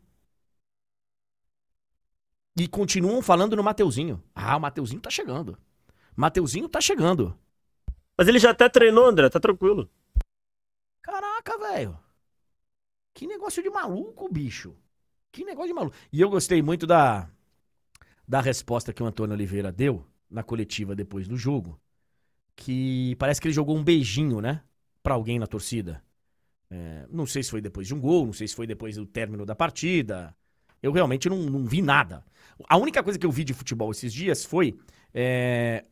E 2.59 2.67
continuam 2.67 3.23
falando 3.23 3.57
no 3.57 3.63
Mateuzinho. 3.63 4.23
Ah, 4.35 4.57
o 4.57 4.61
Mateuzinho 4.61 5.01
tá 5.01 5.11
chegando. 5.11 5.59
Mateuzinho 6.17 6.69
tá 6.69 6.81
chegando. 6.81 7.39
Mas 8.17 8.27
ele 8.27 8.39
já 8.39 8.51
até 8.51 8.69
treinou, 8.69 9.07
André, 9.07 9.29
tá 9.31 9.39
tranquilo. 9.39 9.89
Caraca, 11.01 11.57
velho. 11.59 11.99
Que 13.15 13.27
negócio 13.27 13.63
de 13.63 13.71
maluco, 13.71 14.29
bicho. 14.29 14.77
Que 15.31 15.45
negócio 15.45 15.69
de 15.69 15.75
maluco. 15.75 15.97
E 16.13 16.21
eu 16.21 16.29
gostei 16.29 16.61
muito 16.63 16.87
da, 16.87 17.31
da 18.27 18.41
resposta 18.41 18.93
que 18.93 19.03
o 19.03 19.07
Antônio 19.07 19.35
Oliveira 19.35 19.73
deu 19.73 20.05
na 20.31 20.43
coletiva 20.43 20.95
depois 20.95 21.27
do 21.27 21.37
jogo. 21.37 21.81
Que 22.59 23.15
parece 23.21 23.41
que 23.41 23.47
ele 23.47 23.55
jogou 23.55 23.77
um 23.77 23.85
beijinho, 23.85 24.41
né? 24.41 24.61
Pra 25.01 25.15
alguém 25.15 25.39
na 25.39 25.47
torcida. 25.47 26.03
É, 26.69 27.07
não 27.09 27.25
sei 27.25 27.43
se 27.43 27.51
foi 27.51 27.61
depois 27.61 27.87
de 27.87 27.95
um 27.95 28.01
gol, 28.01 28.27
não 28.27 28.33
sei 28.33 28.49
se 28.49 28.55
foi 28.55 28.67
depois 28.67 28.97
do 28.97 29.07
término 29.07 29.47
da 29.47 29.55
partida. 29.55 30.35
Eu 30.83 30.91
realmente 30.91 31.29
não, 31.29 31.39
não 31.39 31.65
vi 31.65 31.81
nada. 31.81 32.25
A 32.69 32.77
única 32.77 33.01
coisa 33.03 33.17
que 33.19 33.25
eu 33.25 33.31
vi 33.31 33.45
de 33.45 33.55
futebol 33.55 33.93
esses 33.93 34.13
dias 34.13 34.45
foi. 34.45 34.77
é, 35.15 35.85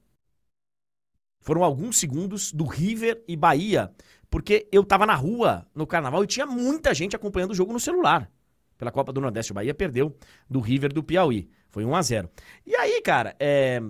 foram 1.41 1.63
alguns 1.63 1.99
segundos 2.01 2.53
do 2.53 2.65
River 2.65 3.23
e 3.29 3.37
Bahia, 3.37 3.93
porque 4.29 4.69
eu 4.73 4.83
tava 4.85 5.07
na 5.07 5.15
rua 5.15 5.65
no 5.73 5.87
carnaval 5.87 6.25
e 6.25 6.27
tinha 6.27 6.45
muita 6.45 6.93
gente 6.93 7.15
acompanhando 7.15 7.53
o 7.53 7.55
jogo 7.55 7.73
no 7.73 7.79
celular. 7.79 8.29
Pela 8.77 8.91
Copa 8.91 9.13
do 9.13 9.21
Nordeste, 9.21 9.53
o 9.53 9.55
Bahia 9.55 9.73
perdeu 9.73 10.17
do 10.51 10.59
River 10.59 10.93
do 10.93 11.05
Piauí. 11.05 11.49
Foi 11.71 11.85
1 11.85 11.95
a 11.95 12.03
0 12.03 12.31
E 12.67 12.75
aí, 12.75 13.01
cara, 13.01 13.37
é, 13.39 13.81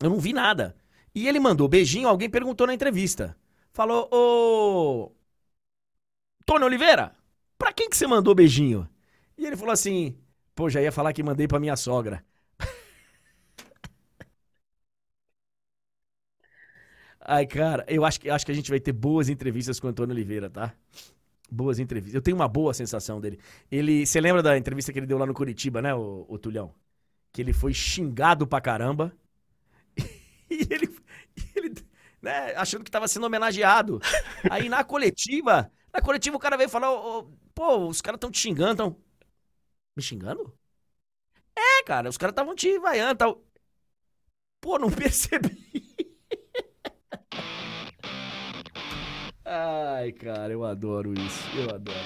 eu 0.00 0.10
não 0.10 0.20
vi 0.20 0.34
nada. 0.34 0.76
E 1.14 1.28
ele 1.28 1.40
mandou 1.40 1.68
beijinho, 1.68 2.08
alguém 2.08 2.30
perguntou 2.30 2.66
na 2.66 2.74
entrevista. 2.74 3.36
Falou, 3.72 4.08
ô. 4.12 5.12
Tony 6.44 6.64
Oliveira, 6.64 7.14
pra 7.58 7.72
quem 7.72 7.88
que 7.88 7.96
você 7.96 8.06
mandou 8.06 8.34
beijinho? 8.34 8.88
E 9.36 9.46
ele 9.46 9.56
falou 9.56 9.72
assim: 9.72 10.16
pô, 10.54 10.68
já 10.68 10.80
ia 10.82 10.92
falar 10.92 11.12
que 11.12 11.22
mandei 11.22 11.46
pra 11.48 11.60
minha 11.60 11.76
sogra. 11.76 12.24
Ai, 17.20 17.46
cara, 17.46 17.84
eu 17.88 18.04
acho 18.04 18.20
que, 18.20 18.28
acho 18.28 18.44
que 18.44 18.52
a 18.52 18.54
gente 18.54 18.70
vai 18.70 18.80
ter 18.80 18.92
boas 18.92 19.28
entrevistas 19.28 19.78
com 19.78 19.86
o 19.86 19.90
Antônio 19.90 20.14
Oliveira, 20.14 20.50
tá? 20.50 20.74
Boas 21.50 21.78
entrevistas. 21.78 22.14
Eu 22.14 22.22
tenho 22.22 22.36
uma 22.36 22.48
boa 22.48 22.74
sensação 22.74 23.20
dele. 23.20 23.38
Ele, 23.70 24.06
você 24.06 24.20
lembra 24.20 24.42
da 24.42 24.56
entrevista 24.58 24.92
que 24.92 24.98
ele 25.00 25.06
deu 25.06 25.18
lá 25.18 25.26
no 25.26 25.34
Curitiba, 25.34 25.82
né, 25.82 25.94
o, 25.94 26.26
o 26.28 26.38
Tulhão? 26.38 26.72
Que 27.32 27.42
ele 27.42 27.52
foi 27.52 27.72
xingado 27.74 28.46
pra 28.46 28.60
caramba. 28.60 29.12
E 30.50 30.66
ele, 30.70 30.86
ele 31.54 31.74
né, 32.22 32.54
achando 32.54 32.84
que 32.84 32.90
tava 32.90 33.08
sendo 33.08 33.26
homenageado. 33.26 34.00
Aí 34.48 34.68
na 34.68 34.84
coletiva, 34.84 35.70
na 35.92 36.00
coletiva 36.00 36.36
o 36.36 36.40
cara 36.40 36.56
veio 36.56 36.68
falar, 36.68 36.92
ô, 36.92 37.24
pô, 37.54 37.88
os 37.88 38.00
caras 38.00 38.20
tão 38.20 38.30
te 38.30 38.38
xingando, 38.38 38.76
tão... 38.76 38.96
Me 39.96 40.02
xingando? 40.02 40.56
É, 41.56 41.82
cara, 41.84 42.08
os 42.08 42.16
caras 42.16 42.32
estavam 42.32 42.54
te 42.54 42.78
vaiando, 42.78 43.16
tal. 43.16 43.44
Pô, 44.60 44.78
não 44.78 44.88
percebi. 44.92 45.60
Ai, 49.44 50.12
cara, 50.12 50.52
eu 50.52 50.64
adoro 50.64 51.12
isso. 51.12 51.48
Eu 51.56 51.74
adoro. 51.74 51.98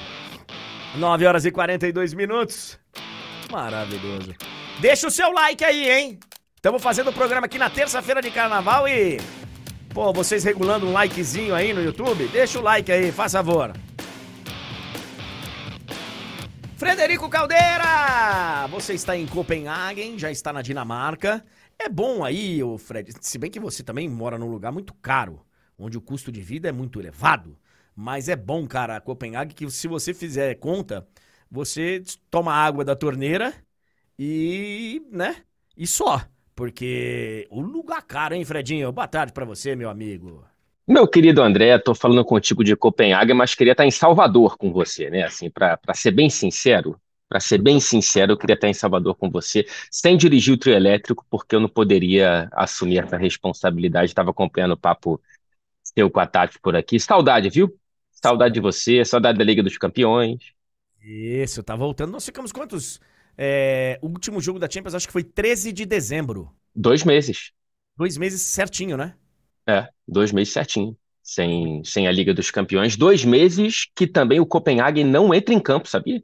9 0.97 1.27
horas 1.27 1.45
e 1.45 1.51
42 1.51 2.15
minutos. 2.15 2.79
Maravilhoso. 3.51 4.35
Deixa 4.81 5.07
o 5.07 5.11
seu 5.11 5.31
like 5.31 5.63
aí, 5.63 5.89
hein? 5.89 6.19
Estamos 6.67 6.83
fazendo 6.83 7.11
o 7.11 7.13
programa 7.13 7.47
aqui 7.47 7.59
na 7.59 7.71
terça-feira 7.71 8.21
de 8.21 8.29
carnaval 8.29 8.89
e. 8.89 9.19
Pô, 9.95 10.13
vocês 10.13 10.43
regulando 10.43 10.85
um 10.85 10.93
likezinho 10.93 11.55
aí 11.55 11.73
no 11.73 11.81
YouTube? 11.81 12.27
Deixa 12.27 12.59
o 12.59 12.63
like 12.63 12.91
aí, 12.91 13.13
faz 13.13 13.31
favor. 13.35 13.73
Frederico 16.77 17.31
Caldeira! 17.31 18.67
Você 18.69 18.95
está 18.95 19.17
em 19.17 19.29
Copenhagen, 19.29 20.19
já 20.19 20.29
está 20.29 20.53
na 20.53 20.61
Dinamarca. 20.61 21.47
É 21.79 21.89
bom 21.89 22.25
aí, 22.25 22.61
o 22.65 22.77
Fred, 22.77 23.13
se 23.21 23.39
bem 23.39 23.49
que 23.49 23.61
você 23.61 23.85
também 23.85 24.09
mora 24.09 24.37
num 24.37 24.51
lugar 24.51 24.73
muito 24.73 24.93
caro, 24.95 25.47
onde 25.79 25.97
o 25.97 26.03
custo 26.03 26.33
de 26.33 26.41
vida 26.41 26.69
é 26.69 26.73
muito 26.73 26.99
elevado. 26.99 27.57
Mas 27.95 28.29
é 28.29 28.35
bom, 28.35 28.67
cara, 28.67 29.01
Copenhague, 29.01 29.55
que 29.55 29.71
se 29.71 29.87
você 29.87 30.13
fizer 30.13 30.57
conta, 30.57 31.07
você 31.49 32.03
toma 32.29 32.53
água 32.53 32.85
da 32.85 32.97
torneira 32.97 33.55
e, 34.19 35.01
né? 35.13 35.45
E 35.77 35.87
só. 35.87 36.27
Porque 36.57 37.47
o 37.51 37.61
lugar 37.61 38.03
caro, 38.03 38.35
hein, 38.35 38.45
Fredinho? 38.45 38.91
Boa 38.91 39.07
tarde 39.07 39.33
pra 39.33 39.45
você, 39.45 39.77
meu 39.77 39.91
amigo. 39.91 40.43
Meu 40.89 41.07
querido 41.07 41.43
André, 41.43 41.79
tô 41.79 41.95
falando 41.95 42.25
contigo 42.25 42.65
de 42.65 42.75
Copenhague, 42.75 43.35
mas 43.35 43.55
queria 43.55 43.73
estar 43.73 43.85
em 43.85 43.91
Salvador 43.91 44.57
com 44.57 44.73
você, 44.73 45.11
né? 45.11 45.25
Assim, 45.25 45.51
para 45.51 45.79
ser 45.93 46.13
bem 46.13 46.31
sincero, 46.31 46.99
para 47.29 47.41
ser 47.41 47.59
bem 47.59 47.79
sincero, 47.79 48.33
eu 48.33 48.39
queria 48.39 48.55
estar 48.55 48.69
em 48.69 48.75
Salvador 48.75 49.17
com 49.17 49.29
você, 49.29 49.67
sem 49.91 50.17
dirigir 50.17 50.55
o 50.55 50.57
trio 50.57 50.75
elétrico, 50.75 51.27
porque 51.29 51.57
eu 51.57 51.61
não 51.61 51.69
poderia 51.69 52.49
assumir 52.53 52.99
essa 53.05 53.19
responsabilidade. 53.19 54.07
Estava 54.07 54.31
acompanhando 54.31 54.73
o 54.73 54.79
papo 54.79 55.21
seu 55.83 56.11
com 56.11 56.21
a 56.21 56.27
Tati 56.27 56.59
por 56.61 56.75
aqui. 56.75 56.99
Saudade, 56.99 57.51
viu? 57.51 57.77
Saudade 58.13 58.55
de 58.55 58.61
você, 58.61 59.05
saudade 59.05 59.37
da 59.39 59.45
Liga 59.45 59.63
dos 59.63 59.77
Campeões. 59.77 60.39
Isso, 61.03 61.63
tá 61.63 61.77
voltando. 61.77 62.13
Nós 62.13 62.25
ficamos 62.25 62.53
quantos? 62.53 63.01
É, 63.39 63.99
o 64.03 64.09
último 64.09 64.41
jogo 64.41 64.59
da 64.59 64.69
Champions 64.71 64.95
acho 64.95 65.07
que 65.07 65.13
foi 65.13 65.25
13 65.25 65.73
de 65.73 65.85
dezembro. 65.87 66.51
Dois 66.77 67.03
meses. 67.05 67.53
Dois 67.95 68.17
meses 68.17 68.41
certinho, 68.43 68.97
né? 68.97 69.17
É, 69.69 69.89
dois 70.07 70.33
meses 70.33 70.53
certinho. 70.53 70.97
Sem, 71.23 71.83
sem 71.85 72.07
a 72.07 72.13
Liga 72.13 72.33
dos 72.33 72.51
Campeões. 72.53 72.97
Dois 72.97 73.25
meses 73.25 73.87
que 73.97 74.07
também 74.07 74.39
o 74.39 74.47
Copenhague 74.47 75.03
não 75.03 75.35
entra 75.35 75.53
em 75.55 75.61
campo, 75.61 75.89
sabia? 75.89 76.23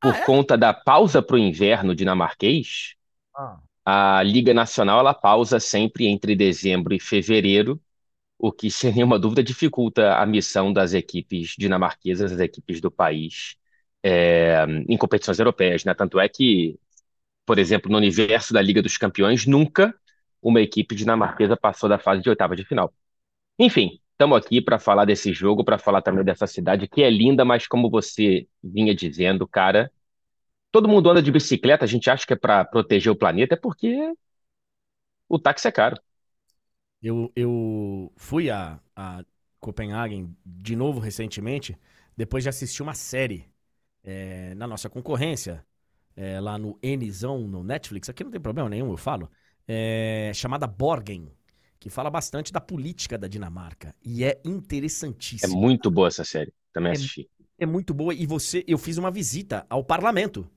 Por 0.00 0.14
Ah, 0.14 0.18
é? 0.18 0.36
conta 0.36 0.56
da 0.56 0.72
pausa 0.72 1.22
para 1.22 1.36
o 1.36 1.38
inverno 1.38 1.94
dinamarquês, 1.94 2.94
a 3.84 4.22
Liga 4.22 4.54
Nacional 4.54 5.00
ela 5.00 5.14
pausa 5.14 5.60
sempre 5.60 6.06
entre 6.08 6.36
dezembro 6.36 6.94
e 6.94 7.00
fevereiro, 7.00 7.80
o 8.38 8.52
que, 8.52 8.70
sem 8.72 8.92
nenhuma 8.94 9.18
dúvida, 9.18 9.42
dificulta 9.44 10.16
a 10.16 10.26
missão 10.26 10.72
das 10.72 10.94
equipes 10.94 11.54
dinamarquesas, 11.58 12.32
das 12.32 12.40
equipes 12.40 12.80
do 12.80 12.90
país, 12.90 13.56
é, 14.06 14.64
em 14.88 14.96
competições 14.96 15.38
europeias, 15.40 15.84
né? 15.84 15.92
Tanto 15.92 16.20
é 16.20 16.28
que, 16.28 16.78
por 17.46 17.58
exemplo, 17.58 17.90
no 17.90 17.98
universo 17.98 18.54
da 18.54 18.62
Liga 18.62 18.82
dos 18.82 18.96
Campeões, 18.96 19.46
nunca 19.46 19.94
uma 20.42 20.60
equipe 20.60 20.94
dinamarquesa 20.94 21.56
passou 21.56 21.88
da 21.88 21.98
fase 21.98 22.22
de 22.22 22.28
oitava 22.30 22.54
de 22.54 22.64
final. 22.64 22.94
Enfim, 23.58 24.00
estamos 24.12 24.38
aqui 24.38 24.60
para 24.62 24.78
falar 24.78 25.04
desse 25.06 25.32
jogo, 25.32 25.64
para 25.64 25.78
falar 25.78 26.02
também 26.02 26.24
dessa 26.24 26.46
cidade 26.46 26.88
que 26.88 27.02
é 27.02 27.10
linda, 27.10 27.44
mas 27.44 27.66
como 27.66 27.90
você 27.90 28.48
vinha 28.62 28.94
dizendo, 28.94 29.48
cara, 29.48 29.90
todo 30.72 30.88
mundo 30.88 31.10
anda 31.10 31.22
de 31.22 31.32
bicicleta, 31.32 31.84
a 31.84 31.88
gente 31.88 32.10
acha 32.10 32.26
que 32.26 32.34
é 32.34 32.36
para 32.36 32.64
proteger 32.64 33.12
o 33.12 33.16
planeta, 33.16 33.54
é 33.54 33.58
porque 33.58 34.12
o 35.28 35.38
táxi 35.38 35.68
é 35.68 35.72
caro. 35.72 36.00
Eu, 37.02 37.32
eu 37.36 38.12
fui 38.16 38.50
a, 38.50 38.80
a 38.94 39.24
Copenhagen 39.60 40.36
de 40.44 40.76
novo 40.76 41.00
recentemente, 41.00 41.76
depois 42.16 42.42
de 42.44 42.48
assistir 42.48 42.82
uma 42.82 42.94
série 42.94 43.46
é, 44.06 44.54
na 44.56 44.68
nossa 44.68 44.90
concorrência, 44.90 45.66
é, 46.16 46.40
lá 46.40 46.58
no 46.58 46.78
Nzão, 46.84 47.48
no 47.48 47.64
Netflix, 47.64 48.08
aqui 48.10 48.24
não 48.24 48.32
tem 48.32 48.40
problema 48.40 48.70
nenhum, 48.70 48.90
eu 48.92 48.98
falo, 48.98 49.30
é, 49.68 50.32
chamada 50.34 50.66
Borgen, 50.68 51.32
que 51.80 51.90
fala 51.90 52.10
bastante 52.10 52.52
da 52.52 52.60
política 52.60 53.18
da 53.18 53.28
Dinamarca. 53.28 53.94
E 54.04 54.24
é 54.24 54.40
É 55.42 55.46
interessantíssimo. 55.46 55.48
muito 55.48 55.90
boa 55.90 56.08
essa 56.08 56.24
série, 56.24 56.52
também 56.74 56.92
É 56.92 56.98
assisti. 56.98 57.26
É 57.58 57.66
muito 57.66 57.94
boa. 57.94 58.14
E 58.14 58.26
você, 58.26 58.64
eu 58.68 58.78
fiz 58.78 58.98
uma 58.98 59.10
visita 59.10 59.66
ao 59.70 59.84
parlamento. 59.84 60.48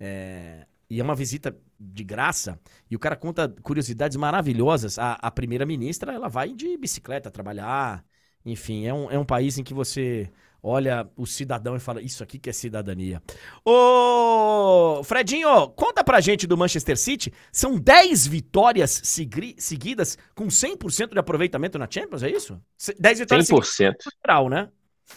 É, 0.00 0.66
e 0.90 1.00
é 1.00 1.04
uma 1.04 1.14
visita 1.16 1.56
de 1.80 2.04
graça. 2.04 2.60
E 2.90 2.96
o 2.96 2.98
cara 2.98 3.16
conta 3.16 3.48
curiosidades 3.62 4.16
maravilhosas. 4.16 4.98
A, 4.98 5.14
a 5.14 5.30
primeira-ministra, 5.30 6.12
ela 6.14 6.28
vai 6.28 6.52
de 6.54 6.76
bicicleta 6.78 7.30
trabalhar. 7.30 8.04
Enfim, 8.44 8.86
é 8.86 8.94
um, 8.94 9.10
é 9.10 9.18
um 9.18 9.24
país 9.26 9.58
em 9.58 9.64
que 9.64 9.74
você 9.74 10.30
olha 10.66 11.08
o 11.16 11.26
cidadão 11.26 11.76
e 11.76 11.80
fala: 11.80 12.02
Isso 12.02 12.22
aqui 12.22 12.38
que 12.38 12.50
é 12.50 12.52
cidadania. 12.52 13.22
Ô, 13.64 15.02
Fredinho, 15.04 15.68
conta 15.70 16.02
pra 16.02 16.20
gente 16.20 16.46
do 16.46 16.56
Manchester 16.56 16.96
City. 16.96 17.32
São 17.52 17.78
10 17.78 18.26
vitórias 18.26 19.00
segui- 19.04 19.54
seguidas 19.58 20.16
com 20.34 20.48
100% 20.50 21.12
de 21.12 21.18
aproveitamento 21.18 21.78
na 21.78 21.88
Champions, 21.90 22.22
é 22.22 22.30
isso? 22.30 22.60
Se- 22.76 22.94
10 22.98 23.18
vitórias 23.20 23.46
seguidas 23.46 23.68
100%. 23.68 24.04
no 24.06 24.12
geral, 24.24 24.48
né? 24.48 24.68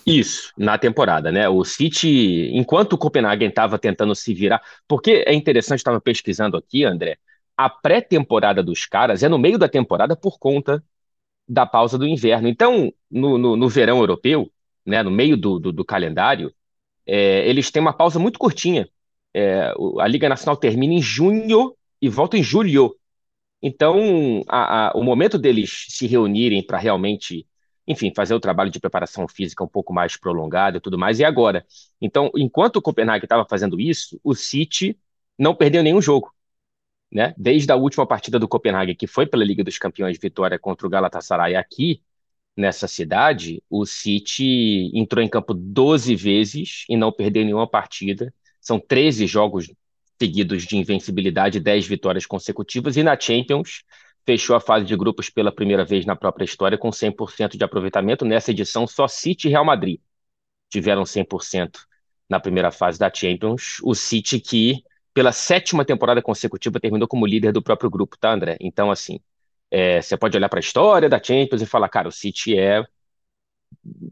Isso, 0.05 0.51
na 0.57 0.77
temporada, 0.77 1.31
né? 1.31 1.49
O 1.49 1.63
City, 1.63 2.51
enquanto 2.53 2.93
o 2.93 2.97
Copenhagen 2.97 3.49
estava 3.49 3.79
tentando 3.79 4.13
se 4.15 4.33
virar, 4.33 4.61
porque 4.87 5.23
é 5.25 5.33
interessante, 5.33 5.79
estava 5.79 5.99
pesquisando 5.99 6.55
aqui, 6.57 6.83
André, 6.83 7.17
a 7.57 7.69
pré-temporada 7.69 8.61
dos 8.63 8.85
caras 8.85 9.23
é 9.23 9.29
no 9.29 9.37
meio 9.39 9.57
da 9.57 9.67
temporada 9.67 10.15
por 10.15 10.37
conta 10.37 10.83
da 11.47 11.65
pausa 11.65 11.97
do 11.97 12.07
inverno. 12.07 12.47
Então, 12.47 12.93
no, 13.09 13.37
no, 13.37 13.55
no 13.55 13.67
verão 13.69 13.97
europeu, 13.99 14.51
né, 14.85 15.03
no 15.03 15.11
meio 15.11 15.37
do, 15.37 15.59
do, 15.59 15.71
do 15.71 15.85
calendário, 15.85 16.53
é, 17.05 17.47
eles 17.47 17.71
têm 17.71 17.81
uma 17.81 17.93
pausa 17.93 18.19
muito 18.19 18.39
curtinha. 18.39 18.87
É, 19.33 19.73
a 19.99 20.07
Liga 20.07 20.29
Nacional 20.29 20.57
termina 20.57 20.93
em 20.93 21.01
junho 21.01 21.75
e 22.01 22.09
volta 22.09 22.37
em 22.37 22.43
julho. 22.43 22.95
Então, 23.61 24.41
a, 24.47 24.89
a, 24.89 24.91
o 24.93 25.03
momento 25.03 25.37
deles 25.37 25.85
se 25.89 26.07
reunirem 26.07 26.65
para 26.65 26.77
realmente, 26.77 27.45
enfim, 27.87 28.11
fazer 28.15 28.33
o 28.33 28.39
trabalho 28.39 28.71
de 28.71 28.79
preparação 28.79 29.27
física 29.27 29.63
um 29.63 29.67
pouco 29.67 29.93
mais 29.93 30.15
prolongado 30.17 30.77
e 30.77 30.81
tudo 30.81 30.97
mais, 30.97 31.19
e 31.19 31.25
agora. 31.25 31.65
Então, 31.99 32.31
enquanto 32.35 32.77
o 32.77 32.81
Copenhague 32.81 33.25
estava 33.25 33.45
fazendo 33.49 33.79
isso, 33.79 34.19
o 34.23 34.33
City 34.33 34.97
não 35.37 35.55
perdeu 35.55 35.83
nenhum 35.83 36.01
jogo. 36.01 36.33
Né? 37.11 37.33
Desde 37.37 37.71
a 37.71 37.75
última 37.75 38.05
partida 38.05 38.37
do 38.37 38.47
Copenhague, 38.47 38.95
que 38.95 39.07
foi 39.07 39.25
pela 39.25 39.43
Liga 39.43 39.63
dos 39.63 39.77
Campeões, 39.77 40.19
vitória 40.19 40.59
contra 40.59 40.85
o 40.85 40.89
Galatasaray 40.89 41.55
aqui, 41.55 42.03
nessa 42.59 42.87
cidade, 42.87 43.63
o 43.69 43.85
City 43.85 44.91
entrou 44.93 45.23
em 45.23 45.29
campo 45.29 45.53
12 45.53 46.15
vezes 46.15 46.85
e 46.89 46.97
não 46.97 47.11
perdeu 47.11 47.43
nenhuma 47.43 47.67
partida. 47.67 48.33
São 48.59 48.79
13 48.79 49.25
jogos 49.25 49.71
seguidos 50.21 50.63
de 50.63 50.77
invencibilidade, 50.77 51.59
10 51.59 51.87
vitórias 51.87 52.25
consecutivas, 52.25 52.97
e 52.97 53.03
na 53.03 53.17
Champions 53.19 53.83
fechou 54.25 54.55
a 54.55 54.59
fase 54.59 54.85
de 54.85 54.95
grupos 54.95 55.29
pela 55.29 55.51
primeira 55.51 55.85
vez 55.85 56.05
na 56.05 56.15
própria 56.15 56.45
história 56.45 56.77
com 56.77 56.89
100% 56.89 57.57
de 57.57 57.63
aproveitamento. 57.63 58.25
Nessa 58.25 58.51
edição, 58.51 58.85
só 58.85 59.07
City 59.07 59.47
e 59.47 59.51
Real 59.51 59.65
Madrid 59.65 59.99
tiveram 60.69 61.03
100% 61.03 61.79
na 62.29 62.39
primeira 62.39 62.71
fase 62.71 62.99
da 62.99 63.11
Champions. 63.11 63.77
O 63.81 63.95
City 63.95 64.39
que, 64.39 64.83
pela 65.13 65.31
sétima 65.31 65.83
temporada 65.83 66.21
consecutiva, 66.21 66.79
terminou 66.79 67.07
como 67.07 67.25
líder 67.25 67.51
do 67.51 67.61
próprio 67.61 67.89
grupo, 67.89 68.17
tá, 68.19 68.31
André? 68.31 68.57
Então, 68.59 68.91
assim, 68.91 69.19
é, 69.71 70.01
você 70.01 70.17
pode 70.17 70.35
olhar 70.37 70.49
para 70.49 70.59
a 70.59 70.61
história 70.61 71.09
da 71.09 71.21
Champions 71.21 71.61
e 71.61 71.65
falar, 71.65 71.89
cara, 71.89 72.07
o 72.07 72.11
City 72.11 72.57
é 72.57 72.83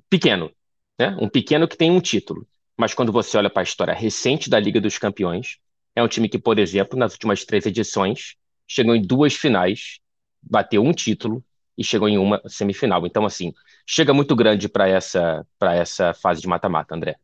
pequeno, 0.10 0.52
né? 1.00 1.16
Um 1.20 1.30
pequeno 1.30 1.68
que 1.68 1.78
tem 1.78 1.92
um 1.92 2.00
título. 2.00 2.48
Mas 2.78 2.94
quando 2.94 3.12
você 3.12 3.38
olha 3.38 3.50
para 3.50 3.62
a 3.62 3.64
história 3.64 3.94
recente 3.94 4.50
da 4.50 4.60
Liga 4.60 4.80
dos 4.80 4.98
Campeões, 4.98 5.58
é 5.96 6.04
um 6.04 6.08
time 6.08 6.30
que, 6.30 6.38
por 6.38 6.60
exemplo, 6.60 6.98
nas 6.98 7.14
últimas 7.14 7.44
três 7.44 7.66
edições, 7.66 8.36
chegou 8.68 8.96
em 8.96 9.02
duas 9.02 9.34
finais, 9.34 10.00
bateu 10.42 10.84
um 10.84 10.94
título 10.94 11.44
e 11.76 11.84
chegou 11.84 12.08
em 12.08 12.20
uma 12.20 12.42
semifinal. 12.48 13.06
Então, 13.08 13.26
assim, 13.26 13.52
chega 13.86 14.14
muito 14.14 14.36
grande 14.36 14.70
para 14.70 14.88
essa, 14.88 15.46
essa 15.60 16.14
fase 16.14 16.40
de 16.42 16.48
mata-mata, 16.48 16.96
André. 16.96 17.16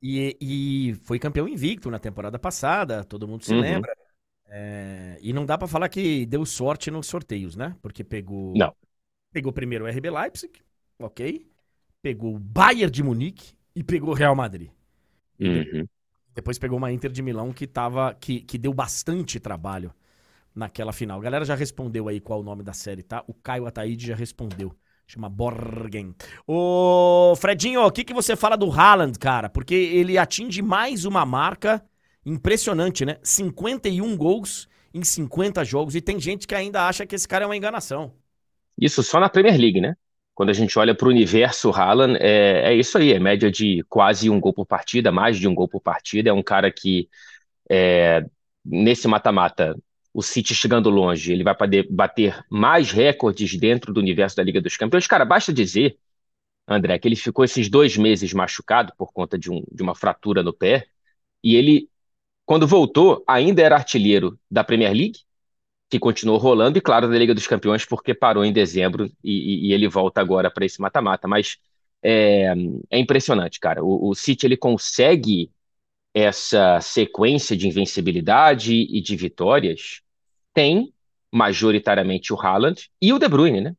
E, 0.00 0.36
e, 0.40 0.94
foi 1.04 1.18
campeão 1.18 1.48
invicto 1.48 1.90
na 1.90 1.98
temporada 1.98 2.38
passada, 2.38 3.04
todo 3.04 3.26
mundo 3.26 3.44
se 3.44 3.52
uhum. 3.52 3.60
lembra. 3.60 3.92
É, 4.50 5.18
e 5.20 5.32
não 5.32 5.44
dá 5.44 5.58
para 5.58 5.68
falar 5.68 5.88
que 5.88 6.24
deu 6.26 6.44
sorte 6.46 6.90
nos 6.90 7.06
sorteios, 7.06 7.54
né? 7.54 7.76
Porque 7.82 8.02
pegou. 8.02 8.54
Não. 8.56 8.74
Pegou 9.32 9.52
primeiro 9.52 9.84
o 9.84 9.88
RB 9.88 10.10
Leipzig, 10.10 10.52
ok. 10.98 11.46
Pegou 12.00 12.34
o 12.34 12.38
Bayern 12.38 12.90
de 12.90 13.02
Munique 13.02 13.52
e 13.74 13.82
pegou 13.82 14.10
o 14.10 14.14
Real 14.14 14.34
Madrid. 14.34 14.70
Uhum. 15.38 15.86
Depois 16.34 16.58
pegou 16.58 16.78
uma 16.78 16.90
Inter 16.90 17.10
de 17.10 17.22
Milão 17.22 17.52
que 17.52 17.66
tava. 17.66 18.14
que, 18.14 18.40
que 18.40 18.56
deu 18.56 18.72
bastante 18.72 19.38
trabalho 19.38 19.92
naquela 20.54 20.92
final. 20.92 21.18
A 21.18 21.22
galera 21.22 21.44
já 21.44 21.54
respondeu 21.54 22.08
aí 22.08 22.20
qual 22.20 22.40
o 22.40 22.44
nome 22.44 22.62
da 22.62 22.72
série, 22.72 23.02
tá? 23.02 23.22
O 23.26 23.34
Caio 23.34 23.66
Ataíde 23.66 24.06
já 24.06 24.14
respondeu. 24.14 24.74
Chama 25.06 25.28
Borgen. 25.28 26.14
Ô, 26.46 27.34
Fredinho, 27.36 27.82
o 27.82 27.90
que, 27.90 28.04
que 28.04 28.12
você 28.12 28.36
fala 28.36 28.56
do 28.56 28.70
Haaland, 28.70 29.18
cara? 29.18 29.48
Porque 29.48 29.74
ele 29.74 30.18
atinge 30.18 30.60
mais 30.60 31.04
uma 31.04 31.24
marca 31.24 31.82
Impressionante, 32.24 33.04
né? 33.04 33.18
51 33.22 34.16
gols 34.16 34.68
em 34.92 35.02
50 35.02 35.64
jogos. 35.64 35.94
E 35.94 36.00
tem 36.00 36.18
gente 36.20 36.46
que 36.46 36.54
ainda 36.54 36.86
acha 36.86 37.06
que 37.06 37.14
esse 37.14 37.26
cara 37.26 37.44
é 37.44 37.46
uma 37.46 37.56
enganação. 37.56 38.12
Isso 38.76 39.02
só 39.02 39.18
na 39.18 39.28
Premier 39.28 39.58
League, 39.58 39.80
né? 39.80 39.94
Quando 40.34 40.50
a 40.50 40.52
gente 40.52 40.78
olha 40.78 40.94
para 40.94 41.08
o 41.08 41.10
universo 41.10 41.70
Haaland, 41.70 42.16
é, 42.20 42.70
é 42.70 42.74
isso 42.74 42.96
aí, 42.96 43.12
é 43.12 43.18
média 43.18 43.50
de 43.50 43.84
quase 43.88 44.30
um 44.30 44.38
gol 44.38 44.52
por 44.52 44.64
partida, 44.64 45.10
mais 45.10 45.36
de 45.36 45.48
um 45.48 45.54
gol 45.54 45.68
por 45.68 45.80
partida. 45.80 46.30
É 46.30 46.32
um 46.32 46.44
cara 46.44 46.70
que, 46.70 47.08
é, 47.68 48.24
nesse 48.64 49.08
mata-mata, 49.08 49.76
o 50.14 50.22
City 50.22 50.54
chegando 50.54 50.90
longe, 50.90 51.32
ele 51.32 51.42
vai 51.42 51.56
poder 51.56 51.88
bater 51.90 52.44
mais 52.48 52.92
recordes 52.92 53.56
dentro 53.56 53.92
do 53.92 54.00
universo 54.00 54.36
da 54.36 54.42
Liga 54.42 54.60
dos 54.60 54.76
Campeões. 54.76 55.06
Cara, 55.06 55.24
basta 55.24 55.52
dizer, 55.52 55.98
André, 56.68 56.98
que 56.98 57.08
ele 57.08 57.16
ficou 57.16 57.44
esses 57.44 57.68
dois 57.68 57.96
meses 57.96 58.32
machucado 58.32 58.92
por 58.96 59.12
conta 59.12 59.38
de, 59.38 59.50
um, 59.50 59.64
de 59.72 59.82
uma 59.82 59.94
fratura 59.94 60.42
no 60.42 60.52
pé, 60.52 60.86
e 61.42 61.56
ele 61.56 61.88
quando 62.48 62.66
voltou, 62.66 63.22
ainda 63.26 63.60
era 63.60 63.74
artilheiro 63.74 64.40
da 64.50 64.64
Premier 64.64 64.90
League, 64.90 65.18
que 65.90 65.98
continuou 65.98 66.38
rolando, 66.38 66.78
e 66.78 66.80
claro, 66.80 67.06
da 67.06 67.18
Liga 67.18 67.34
dos 67.34 67.46
Campeões, 67.46 67.84
porque 67.84 68.14
parou 68.14 68.42
em 68.42 68.54
dezembro 68.54 69.12
e, 69.22 69.68
e 69.68 69.72
ele 69.74 69.86
volta 69.86 70.22
agora 70.22 70.50
para 70.50 70.64
esse 70.64 70.80
mata-mata. 70.80 71.28
Mas 71.28 71.58
é, 72.02 72.54
é, 72.88 72.98
impressionante, 72.98 73.60
cara. 73.60 73.84
O, 73.84 74.08
o 74.08 74.14
City 74.14 74.46
ele 74.46 74.56
consegue 74.56 75.50
essa 76.14 76.80
sequência 76.80 77.54
de 77.54 77.68
invencibilidade 77.68 78.72
e 78.72 78.98
de 79.02 79.14
vitórias, 79.14 80.00
tem 80.54 80.90
majoritariamente 81.30 82.32
o 82.32 82.40
Haaland 82.40 82.88
e 82.98 83.12
o 83.12 83.18
De 83.18 83.28
Bruyne, 83.28 83.60
né? 83.60 83.76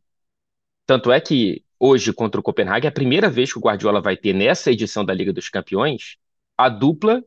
Tanto 0.86 1.12
é 1.12 1.20
que 1.20 1.64
hoje 1.80 2.14
contra 2.14 2.40
o 2.40 2.44
Copenhague 2.44 2.86
é 2.86 2.90
a 2.90 2.94
primeira 2.94 3.32
vez 3.32 3.52
que 3.52 3.58
o 3.58 3.64
Guardiola 3.64 4.00
vai 4.00 4.16
ter 4.16 4.32
nessa 4.32 4.72
edição 4.72 5.04
da 5.04 5.12
Liga 5.12 5.34
dos 5.34 5.50
Campeões 5.50 6.18
a 6.56 6.70
dupla 6.70 7.24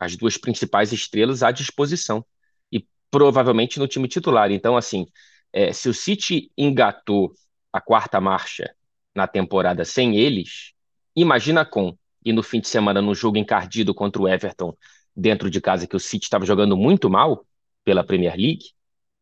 as 0.00 0.16
duas 0.16 0.38
principais 0.38 0.92
estrelas 0.92 1.42
à 1.42 1.50
disposição 1.50 2.24
e 2.72 2.84
provavelmente 3.10 3.78
no 3.78 3.86
time 3.86 4.08
titular. 4.08 4.50
Então, 4.50 4.76
assim, 4.76 5.06
é, 5.52 5.72
se 5.72 5.88
o 5.88 5.94
City 5.94 6.50
engatou 6.56 7.34
a 7.70 7.80
quarta 7.80 8.20
marcha 8.20 8.74
na 9.14 9.26
temporada 9.26 9.84
sem 9.84 10.16
eles, 10.16 10.72
imagina 11.14 11.64
com 11.64 11.96
e 12.24 12.32
no 12.32 12.42
fim 12.42 12.60
de 12.60 12.68
semana 12.68 13.00
no 13.00 13.14
jogo 13.14 13.38
encardido 13.38 13.94
contra 13.94 14.20
o 14.20 14.28
Everton 14.28 14.76
dentro 15.16 15.50
de 15.50 15.60
casa 15.60 15.86
que 15.86 15.96
o 15.96 16.00
City 16.00 16.24
estava 16.24 16.44
jogando 16.44 16.76
muito 16.76 17.08
mal 17.08 17.46
pela 17.84 18.04
Premier 18.04 18.36
League, 18.36 18.72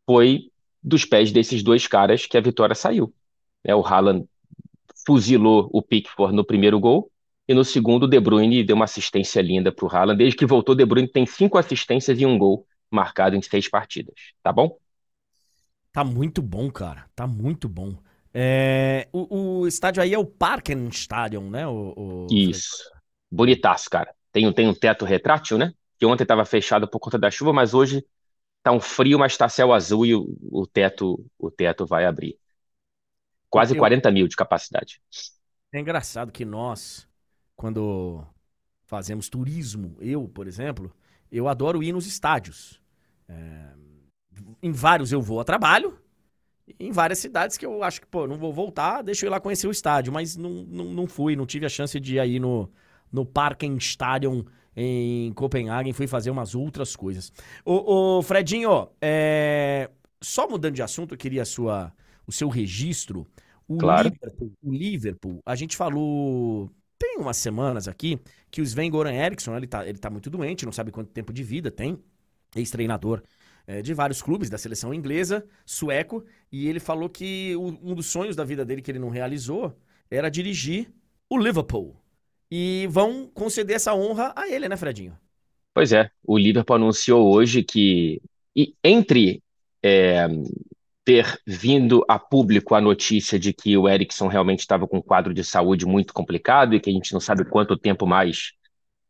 foi 0.05 0.51
dos 0.83 1.05
pés 1.05 1.33
desses 1.33 1.63
dois 1.63 1.87
caras 1.87 2.27
que 2.27 2.37
a 2.37 2.41
vitória 2.41 2.75
saiu. 2.75 3.13
É, 3.65 3.75
o 3.75 3.85
Haaland 3.85 4.27
fuzilou 5.07 5.69
o 5.73 5.83
Pickford 5.83 6.35
no 6.35 6.45
primeiro 6.45 6.79
gol 6.79 7.11
e 7.49 7.55
no 7.55 7.65
segundo, 7.65 8.07
De 8.07 8.21
Bruyne 8.21 8.63
deu 8.63 8.77
uma 8.77 8.85
assistência 8.85 9.41
linda 9.41 9.73
para 9.73 9.87
o 9.87 9.89
Haaland. 9.89 10.19
Desde 10.19 10.37
que 10.37 10.45
voltou, 10.45 10.75
De 10.75 10.85
Bruyne 10.85 11.09
tem 11.09 11.25
cinco 11.25 11.57
assistências 11.57 12.21
e 12.21 12.27
um 12.27 12.37
gol 12.37 12.67
marcado 12.91 13.35
em 13.35 13.41
seis 13.41 13.69
partidas. 13.69 14.15
Tá 14.43 14.53
bom? 14.53 14.79
Tá 15.91 16.05
muito 16.05 16.43
bom, 16.43 16.71
cara. 16.71 17.07
Tá 17.17 17.27
muito 17.27 17.67
bom. 17.67 17.97
É... 18.35 19.09
O, 19.13 19.61
o, 19.61 19.67
estádio 19.67 20.03
aí 20.03 20.13
é 20.13 20.19
o 20.19 20.27
Parkenstadion, 20.27 21.49
né? 21.49 21.67
O, 21.67 21.95
o... 21.97 22.27
Isso. 22.31 22.85
Bonitaço, 23.31 23.89
cara. 23.89 24.15
Tem, 24.31 24.53
tem 24.53 24.69
um 24.69 24.75
teto 24.75 25.07
retrátil, 25.07 25.57
né? 25.57 25.73
Que 25.99 26.05
ontem 26.05 26.25
estava 26.25 26.45
fechado 26.45 26.87
por 26.87 27.01
conta 27.01 27.19
da 27.19 27.31
chuva, 27.31 27.53
mas 27.53 27.73
hoje 27.73 28.05
tá 28.63 28.73
um 28.73 28.81
frio, 28.81 29.19
mas 29.19 29.37
tá 29.39 29.49
céu 29.49 29.73
azul 29.73 30.05
e 30.05 30.15
o, 30.15 30.37
o 30.53 30.67
teto 30.67 31.25
o 31.39 31.51
teto 31.51 31.87
vai 31.87 32.05
abrir. 32.05 32.39
Quase 33.49 33.75
Eu... 33.75 33.79
40 33.79 34.11
mil 34.11 34.29
de 34.29 34.37
capacidade. 34.37 35.01
É 35.73 35.81
engraçado 35.81 36.31
que 36.31 36.45
nós, 36.45 37.09
quando 37.59 38.25
fazemos 38.87 39.29
turismo, 39.29 39.97
eu, 40.01 40.29
por 40.29 40.47
exemplo, 40.47 40.93
eu 41.31 41.49
adoro 41.49 41.83
ir 41.83 41.93
nos 41.93 42.07
estádios. 42.07 42.81
É, 43.29 43.73
em 44.63 44.71
vários 44.71 45.11
eu 45.11 45.21
vou 45.21 45.41
a 45.41 45.45
trabalho, 45.45 45.99
em 46.79 46.93
várias 46.93 47.19
cidades 47.19 47.57
que 47.57 47.67
eu 47.67 47.83
acho 47.83 48.01
que, 48.01 48.07
pô, 48.07 48.29
não 48.29 48.39
vou 48.39 48.53
voltar, 48.53 49.03
deixa 49.03 49.27
eu 49.27 49.29
ir 49.29 49.31
lá 49.31 49.41
conhecer 49.41 49.67
o 49.67 49.73
estádio, 49.73 50.13
mas 50.13 50.37
não, 50.37 50.65
não, 50.69 50.85
não 50.85 51.07
fui, 51.09 51.35
não 51.35 51.45
tive 51.45 51.67
a 51.67 51.69
chance 51.69 51.99
de 51.99 52.15
ir 52.15 52.21
aí 52.21 52.39
no, 52.39 52.71
no 53.13 53.27
Parkenstadion 53.27 54.45
em 54.77 55.33
Copenhague, 55.33 55.93
fui 55.93 56.07
fazer 56.07 56.31
umas 56.31 56.55
outras 56.55 56.95
coisas. 56.95 57.33
Ô, 57.65 58.19
ô 58.19 58.23
Fredinho, 58.23 58.89
é, 59.01 59.91
só 60.23 60.49
mudando 60.49 60.77
de 60.77 60.83
assunto, 60.83 61.15
eu 61.15 61.19
queria 61.19 61.45
sua, 61.45 61.93
o 62.25 62.31
seu 62.31 62.49
registro. 62.49 63.27
O, 63.67 63.79
claro. 63.79 64.11
Liverpool, 64.11 64.53
o 64.63 64.73
Liverpool, 64.73 65.41
a 65.45 65.57
gente 65.57 65.77
falou 65.77 66.71
tem 66.99 67.17
umas 67.19 67.37
semanas 67.37 67.87
aqui 67.87 68.19
que 68.51 68.61
o 68.61 68.65
Sven 68.65 68.91
Goran 68.91 69.13
Eriksson, 69.13 69.57
ele 69.57 69.67
tá, 69.67 69.87
ele 69.87 69.99
tá 69.99 70.11
muito 70.11 70.29
doente, 70.29 70.65
não 70.65 70.73
sabe 70.73 70.91
quanto 70.91 71.11
tempo 71.11 71.33
de 71.33 71.43
vida 71.43 71.71
tem, 71.71 71.99
ex-treinador 72.57 73.23
é, 73.67 73.83
de 73.83 73.95
vários 73.95 74.23
clubes 74.23 74.51
da 74.51 74.59
seleção 74.59 74.93
inglesa, 74.93 75.47
sueco, 75.65 76.25
e 76.51 76.67
ele 76.67 76.81
falou 76.81 77.09
que 77.09 77.55
o, 77.57 77.67
um 77.83 77.95
dos 77.95 78.07
sonhos 78.07 78.35
da 78.35 78.45
vida 78.45 78.65
dele 78.65 78.83
que 78.83 78.91
ele 78.91 78.99
não 78.99 79.11
realizou 79.11 79.77
era 80.11 80.31
dirigir 80.31 80.91
o 81.29 81.39
Liverpool. 81.39 81.95
E 82.51 82.87
vão 82.91 83.27
conceder 83.27 83.77
essa 83.77 83.95
honra 83.95 84.33
a 84.35 84.49
ele, 84.49 84.69
né, 84.69 84.77
Fredinho? 84.77 85.17
Pois 85.75 85.93
é, 85.93 86.11
o 86.25 86.39
Liverpool 86.39 86.77
anunciou 86.77 87.31
hoje 87.31 87.63
que 87.63 88.21
entre 88.83 89.43
é, 89.83 90.27
ter 91.09 91.41
vindo 91.47 92.05
a 92.07 92.19
público 92.19 92.75
a 92.75 92.83
notícia 92.83 93.39
de 93.39 93.55
que 93.55 93.75
o 93.79 93.89
Erickson 93.89 94.27
realmente 94.27 94.59
estava 94.59 94.87
com 94.87 94.99
um 94.99 95.03
quadro 95.03 95.33
de 95.33 95.43
saúde 95.43 95.87
muito 95.87 96.13
complicado 96.13 96.75
e 96.75 96.81
que 96.81 96.91
a 96.91 96.93
gente 96.93 97.15
não 97.15 97.21
sabe 97.21 97.47
quanto 97.47 97.79
tempo 97.79 98.07
mais 98.07 98.53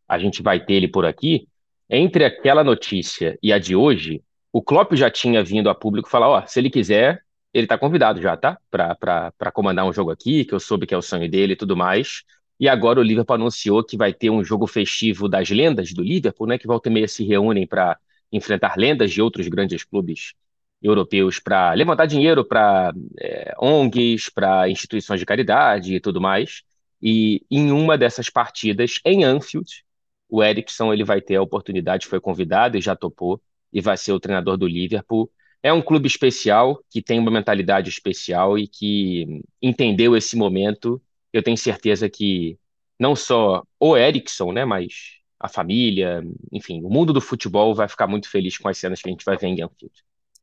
a 0.06 0.16
gente 0.16 0.40
vai 0.40 0.64
ter 0.64 0.74
ele 0.74 0.86
por 0.86 1.04
aqui. 1.04 1.48
Entre 1.90 2.24
aquela 2.24 2.62
notícia 2.62 3.36
e 3.42 3.52
a 3.52 3.58
de 3.58 3.74
hoje, 3.74 4.22
o 4.52 4.62
Klopp 4.62 4.94
já 4.94 5.10
tinha 5.10 5.42
vindo 5.42 5.68
a 5.68 5.74
público 5.74 6.08
falar: 6.08 6.28
ó, 6.28 6.46
se 6.46 6.60
ele 6.60 6.70
quiser, 6.70 7.20
ele 7.52 7.64
está 7.64 7.76
convidado 7.76 8.22
já, 8.22 8.36
tá? 8.36 8.56
Para 8.70 9.50
comandar 9.52 9.84
um 9.84 9.92
jogo 9.92 10.12
aqui, 10.12 10.44
que 10.44 10.54
eu 10.54 10.60
soube 10.60 10.86
que 10.86 10.94
é 10.94 10.96
o 10.96 11.02
sonho 11.02 11.28
dele 11.28 11.54
e 11.54 11.56
tudo 11.56 11.76
mais. 11.76 12.22
E 12.60 12.68
agora 12.68 13.00
o 13.00 13.02
Liverpool 13.02 13.34
anunciou 13.34 13.82
que 13.82 13.96
vai 13.96 14.12
ter 14.14 14.30
um 14.30 14.44
jogo 14.44 14.68
festivo 14.68 15.28
das 15.28 15.50
lendas 15.50 15.92
do 15.92 16.04
Liverpool, 16.04 16.46
né? 16.46 16.58
Que 16.58 16.66
volta 16.68 16.88
e 16.88 16.92
meia 16.92 17.08
se 17.08 17.24
reúnem 17.24 17.66
para 17.66 17.98
enfrentar 18.30 18.76
lendas 18.76 19.10
de 19.10 19.20
outros 19.20 19.48
grandes 19.48 19.82
clubes 19.82 20.34
europeus 20.82 21.38
para 21.38 21.72
levantar 21.74 22.06
dinheiro 22.06 22.44
para 22.44 22.92
é, 23.20 23.54
ONGs, 23.60 24.30
para 24.30 24.68
instituições 24.68 25.20
de 25.20 25.26
caridade 25.26 25.94
e 25.94 26.00
tudo 26.00 26.20
mais. 26.20 26.62
E 27.02 27.42
em 27.50 27.70
uma 27.72 27.96
dessas 27.96 28.30
partidas, 28.30 29.00
em 29.04 29.24
Anfield, 29.24 29.84
o 30.28 30.42
Erickson 30.42 30.92
ele 30.92 31.04
vai 31.04 31.20
ter 31.20 31.36
a 31.36 31.42
oportunidade, 31.42 32.06
foi 32.06 32.20
convidado 32.20 32.76
e 32.76 32.80
já 32.80 32.94
topou, 32.94 33.40
e 33.72 33.80
vai 33.80 33.96
ser 33.96 34.12
o 34.12 34.20
treinador 34.20 34.56
do 34.56 34.66
Liverpool. 34.66 35.30
É 35.62 35.72
um 35.72 35.82
clube 35.82 36.06
especial, 36.06 36.82
que 36.90 37.02
tem 37.02 37.18
uma 37.18 37.30
mentalidade 37.30 37.88
especial 37.88 38.58
e 38.58 38.68
que 38.68 39.42
entendeu 39.60 40.16
esse 40.16 40.36
momento. 40.36 41.02
Eu 41.32 41.42
tenho 41.42 41.56
certeza 41.56 42.08
que 42.08 42.58
não 42.98 43.14
só 43.16 43.62
o 43.78 43.96
Erickson, 43.96 44.52
né, 44.52 44.64
mas 44.64 45.18
a 45.40 45.48
família, 45.48 46.22
enfim, 46.52 46.82
o 46.82 46.90
mundo 46.90 47.12
do 47.12 47.20
futebol 47.20 47.74
vai 47.74 47.88
ficar 47.88 48.06
muito 48.06 48.28
feliz 48.30 48.58
com 48.58 48.68
as 48.68 48.78
cenas 48.78 49.00
que 49.00 49.08
a 49.08 49.12
gente 49.12 49.24
vai 49.24 49.36
ver 49.36 49.48
em 49.48 49.62
Anfield. 49.62 49.92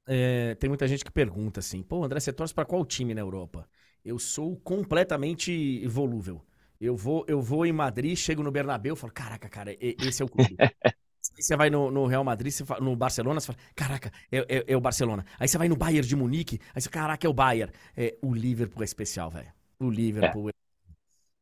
É, 0.08 0.56
tem 0.56 0.70
muita 0.70 0.88
gente 0.88 1.03
que 1.03 1.12
pergunta 1.12 1.60
assim, 1.60 1.82
pô, 1.82 2.03
André, 2.03 2.20
você 2.20 2.32
torce 2.32 2.53
para 2.53 2.66
qual 2.66 2.86
time 2.86 3.14
na 3.14 3.22
Europa? 3.22 3.68
Eu 4.03 4.20
sou 4.20 4.56
completamente 4.58 5.86
volúvel. 5.88 6.45
Eu 6.80 6.95
vou, 6.95 7.26
eu 7.28 7.41
vou 7.41 7.66
em 7.66 7.72
Madrid, 7.72 8.16
chego 8.16 8.43
no 8.43 8.51
Bernabéu, 8.51 8.95
falo, 8.95 9.12
caraca, 9.14 9.49
cara, 9.49 9.76
esse 9.80 10.22
é 10.22 10.26
o 10.26 10.30
clube. 10.30 10.56
Aí 11.38 11.41
você 11.41 11.56
vai 11.56 11.70
no, 11.70 11.89
no 11.89 12.06
Real 12.06 12.24
Madrid, 12.24 12.53
fala, 12.53 12.80
no 12.80 12.95
Barcelona, 12.95 13.39
você 13.39 13.47
fala, 13.47 13.60
caraca, 13.76 14.12
é, 14.32 14.38
é, 14.38 14.64
é, 14.68 14.78
o 14.78 14.80
Barcelona. 14.80 15.26
Aí 15.39 15.47
você 15.47 15.58
vai 15.58 15.68
no 15.68 15.76
Bayern 15.76 16.08
de 16.08 16.16
Munique, 16.16 16.60
aí 16.74 16.82
você, 16.82 16.88
caraca, 16.88 17.26
é 17.26 17.30
o 17.30 17.34
Bayern. 17.34 17.74
É, 17.97 18.16
o 18.22 18.34
Liverpool 18.34 18.84
é 18.84 18.86
especial, 18.86 19.30
velho. 19.32 19.51
O 19.80 19.89
Liverpool 19.89 20.49
é. 20.49 20.53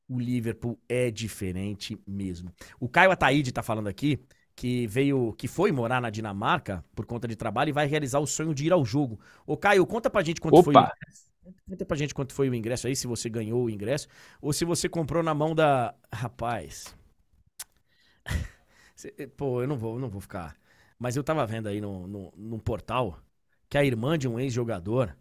O 0.08 0.20
Liverpool 0.20 0.80
é 0.88 1.12
diferente 1.12 1.98
mesmo. 2.08 2.52
O 2.80 2.90
Caio 2.90 3.12
Ataíde 3.12 3.52
tá 3.52 3.62
falando 3.62 3.88
aqui 3.88 4.20
que 4.56 4.88
veio, 4.88 5.34
que 5.34 5.48
foi 5.48 5.72
morar 5.72 6.02
na 6.02 6.10
Dinamarca 6.10 6.84
por 6.96 7.06
conta 7.06 7.28
de 7.28 7.36
trabalho 7.36 7.70
e 7.70 7.74
vai 7.74 7.88
realizar 7.88 8.20
o 8.20 8.28
sonho 8.28 8.54
de 8.54 8.66
ir 8.66 8.74
ao 8.74 8.86
jogo. 8.86 9.20
Ô 9.46 9.58
Caio, 9.58 9.86
conta 9.86 10.10
pra 10.10 10.24
gente 10.24 10.40
quanto 10.40 10.58
Opa. 10.58 10.64
foi 10.64 10.74
Conta 11.68 11.86
pra 11.86 11.98
gente 11.98 12.14
quanto 12.14 12.34
foi 12.34 12.50
o 12.50 12.56
ingresso 12.56 12.88
aí, 12.88 12.96
se 12.96 13.08
você 13.08 13.30
ganhou 13.30 13.64
o 13.64 13.70
ingresso, 13.70 14.08
ou 14.42 14.54
se 14.54 14.64
você 14.64 14.88
comprou 14.88 15.22
na 15.22 15.34
mão 15.34 15.54
da. 15.54 15.94
Rapaz. 16.14 16.96
Pô, 19.36 19.62
eu 19.62 19.68
não 19.68 19.78
vou, 19.78 19.96
eu 19.96 20.00
não 20.00 20.10
vou 20.10 20.22
ficar. 20.22 20.56
Mas 20.98 21.18
eu 21.18 21.24
tava 21.24 21.46
vendo 21.46 21.68
aí 21.68 21.82
no, 21.82 22.08
no, 22.08 22.34
no 22.38 22.60
portal 22.60 23.20
que 23.68 23.78
a 23.78 23.84
irmã 23.84 24.18
de 24.18 24.28
um 24.28 24.40
ex-jogador, 24.40 25.18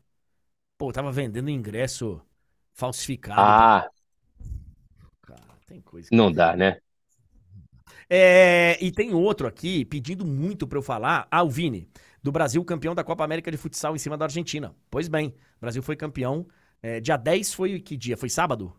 pô, 0.78 0.92
tava 0.92 1.10
vendendo 1.10 1.50
ingresso 1.50 2.20
falsificado. 2.72 3.40
Ah. 3.40 3.90
Cara, 5.22 5.58
tem 5.66 5.80
coisa 5.80 6.08
que... 6.08 6.14
Não 6.14 6.30
dá, 6.30 6.54
né? 6.54 6.78
É, 8.14 8.76
e 8.78 8.92
tem 8.92 9.14
outro 9.14 9.46
aqui 9.46 9.86
pedindo 9.86 10.22
muito 10.22 10.66
pra 10.66 10.76
eu 10.76 10.82
falar. 10.82 11.26
Ah, 11.30 11.42
o 11.42 11.48
Vini 11.48 11.88
do 12.22 12.30
Brasil 12.30 12.62
campeão 12.62 12.94
da 12.94 13.02
Copa 13.02 13.24
América 13.24 13.50
de 13.50 13.56
Futsal 13.56 13.96
em 13.96 13.98
cima 13.98 14.18
da 14.18 14.26
Argentina. 14.26 14.76
Pois 14.90 15.08
bem, 15.08 15.28
o 15.28 15.60
Brasil 15.62 15.82
foi 15.82 15.96
campeão. 15.96 16.46
É, 16.82 17.00
dia 17.00 17.16
10 17.16 17.54
foi 17.54 17.80
que 17.80 17.96
dia? 17.96 18.14
Foi 18.18 18.28
sábado? 18.28 18.76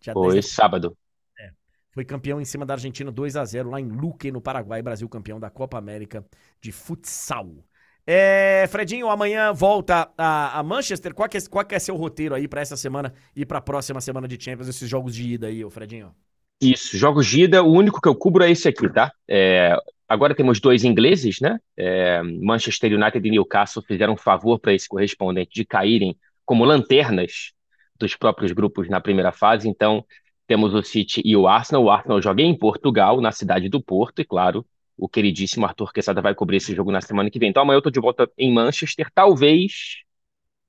Dia 0.00 0.14
foi 0.14 0.40
de... 0.40 0.42
sábado. 0.42 0.96
É, 1.38 1.50
foi 1.90 2.06
campeão 2.06 2.40
em 2.40 2.44
cima 2.46 2.64
da 2.64 2.72
Argentina 2.72 3.12
2 3.12 3.36
a 3.36 3.44
0 3.44 3.68
lá 3.68 3.78
em 3.78 3.86
Luque, 3.86 4.32
no 4.32 4.40
Paraguai. 4.40 4.80
Brasil 4.80 5.06
campeão 5.10 5.38
da 5.38 5.50
Copa 5.50 5.76
América 5.76 6.24
de 6.58 6.72
Futsal. 6.72 7.62
É, 8.06 8.66
Fredinho, 8.70 9.10
amanhã 9.10 9.52
volta 9.52 10.10
a, 10.16 10.58
a 10.58 10.62
Manchester. 10.62 11.12
Qual 11.12 11.28
que, 11.28 11.36
é, 11.36 11.40
qual 11.50 11.66
que 11.66 11.74
é 11.74 11.78
seu 11.78 11.96
roteiro 11.96 12.34
aí 12.34 12.48
para 12.48 12.62
essa 12.62 12.78
semana 12.78 13.12
e 13.36 13.44
para 13.44 13.58
a 13.58 13.62
próxima 13.62 14.00
semana 14.00 14.26
de 14.26 14.42
Champions, 14.42 14.68
esses 14.68 14.88
jogos 14.88 15.14
de 15.14 15.34
ida 15.34 15.48
aí, 15.48 15.62
ô 15.62 15.68
Fredinho? 15.68 16.14
Isso, 16.62 16.96
jogos 16.96 17.26
de 17.26 17.42
ida, 17.42 17.62
o 17.62 17.72
único 17.72 18.00
que 18.00 18.08
eu 18.08 18.14
cubro 18.14 18.44
é 18.44 18.50
esse 18.50 18.68
aqui, 18.68 18.88
tá? 18.88 19.12
É, 19.28 19.76
Agora 20.12 20.34
temos 20.34 20.60
dois 20.60 20.84
ingleses, 20.84 21.40
né? 21.40 21.58
É, 21.74 22.22
Manchester 22.22 22.92
United 22.92 23.26
e 23.26 23.30
Newcastle 23.30 23.82
fizeram 23.82 24.12
um 24.12 24.16
favor 24.16 24.58
para 24.58 24.74
esse 24.74 24.86
correspondente 24.86 25.52
de 25.54 25.64
caírem 25.64 26.14
como 26.44 26.66
lanternas 26.66 27.54
dos 27.98 28.14
próprios 28.14 28.52
grupos 28.52 28.90
na 28.90 29.00
primeira 29.00 29.32
fase. 29.32 29.70
Então, 29.70 30.04
temos 30.46 30.74
o 30.74 30.82
City 30.82 31.22
e 31.24 31.34
o 31.34 31.48
Arsenal. 31.48 31.84
O 31.84 31.90
Arsenal 31.90 32.20
joga 32.20 32.42
em 32.42 32.54
Portugal, 32.54 33.22
na 33.22 33.32
cidade 33.32 33.70
do 33.70 33.82
Porto, 33.82 34.20
e 34.20 34.24
claro, 34.26 34.66
o 34.98 35.08
queridíssimo 35.08 35.64
Arthur 35.64 35.90
Quesada 35.94 36.20
vai 36.20 36.34
cobrir 36.34 36.58
esse 36.58 36.74
jogo 36.74 36.92
na 36.92 37.00
semana 37.00 37.30
que 37.30 37.38
vem. 37.38 37.48
Então, 37.48 37.62
amanhã 37.62 37.76
eu 37.76 37.78
estou 37.78 37.90
de 37.90 37.98
volta 37.98 38.30
em 38.36 38.52
Manchester. 38.52 39.08
Talvez 39.14 40.02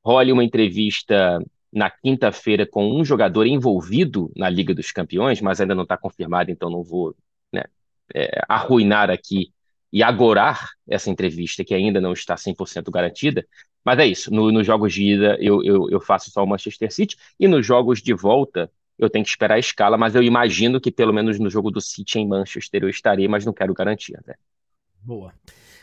role 0.05 0.31
uma 0.31 0.45
entrevista 0.45 1.43
na 1.73 1.89
quinta-feira 1.89 2.67
com 2.67 2.95
um 2.95 3.03
jogador 3.03 3.47
envolvido 3.47 4.31
na 4.35 4.47
Liga 4.47 4.75
dos 4.75 4.91
Campeões, 4.91 5.41
mas 5.41 5.59
ainda 5.59 5.73
não 5.73 5.83
está 5.83 5.97
confirmado, 5.97 6.51
então 6.51 6.69
não 6.69 6.83
vou 6.83 7.15
né, 7.51 7.63
é, 8.13 8.41
arruinar 8.47 9.09
aqui 9.09 9.51
e 9.91 10.03
agorar 10.03 10.69
essa 10.87 11.09
entrevista, 11.09 11.63
que 11.63 11.73
ainda 11.73 11.99
não 11.99 12.13
está 12.13 12.35
100% 12.35 12.91
garantida. 12.91 13.45
Mas 13.83 13.99
é 13.99 14.05
isso, 14.05 14.31
nos 14.31 14.53
no 14.53 14.63
jogos 14.63 14.93
de 14.93 15.03
ida 15.03 15.37
eu, 15.41 15.63
eu, 15.63 15.89
eu, 15.89 15.99
faço 15.99 16.31
só 16.31 16.43
o 16.43 16.47
Manchester 16.47 16.91
City, 16.93 17.17
e 17.39 17.47
nos 17.47 17.65
jogos 17.65 18.01
de 18.01 18.13
volta 18.13 18.71
eu 18.97 19.09
tenho 19.09 19.25
que 19.25 19.31
esperar 19.31 19.55
a 19.55 19.59
escala, 19.59 19.97
mas 19.97 20.15
eu 20.15 20.23
imagino 20.23 20.79
que 20.79 20.91
pelo 20.91 21.11
menos 21.11 21.39
no 21.39 21.49
jogo 21.49 21.71
do 21.71 21.81
City 21.81 22.19
em 22.19 22.27
Manchester 22.27 22.83
eu 22.83 22.89
estarei, 22.89 23.27
mas 23.27 23.45
não 23.45 23.51
quero 23.51 23.73
garantir. 23.73 24.13
Né? 24.25 24.35
Boa. 25.01 25.33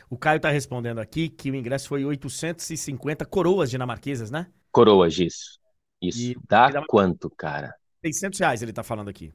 O 0.08 0.16
Caio 0.16 0.38
está 0.38 0.50
respondendo 0.50 0.98
aqui 0.98 1.28
que 1.28 1.50
o 1.50 1.54
ingresso 1.54 1.88
foi 1.88 2.04
850 2.04 3.24
coroas 3.26 3.70
dinamarquesas, 3.70 4.30
né? 4.30 4.46
Coroas, 4.72 5.18
isso. 5.18 5.59
Isso. 6.00 6.18
E 6.18 6.36
dá 6.48 6.84
quanto, 6.86 7.28
cara? 7.30 7.74
600 8.04 8.38
reais 8.38 8.62
ele 8.62 8.70
está 8.70 8.82
falando 8.82 9.08
aqui. 9.08 9.32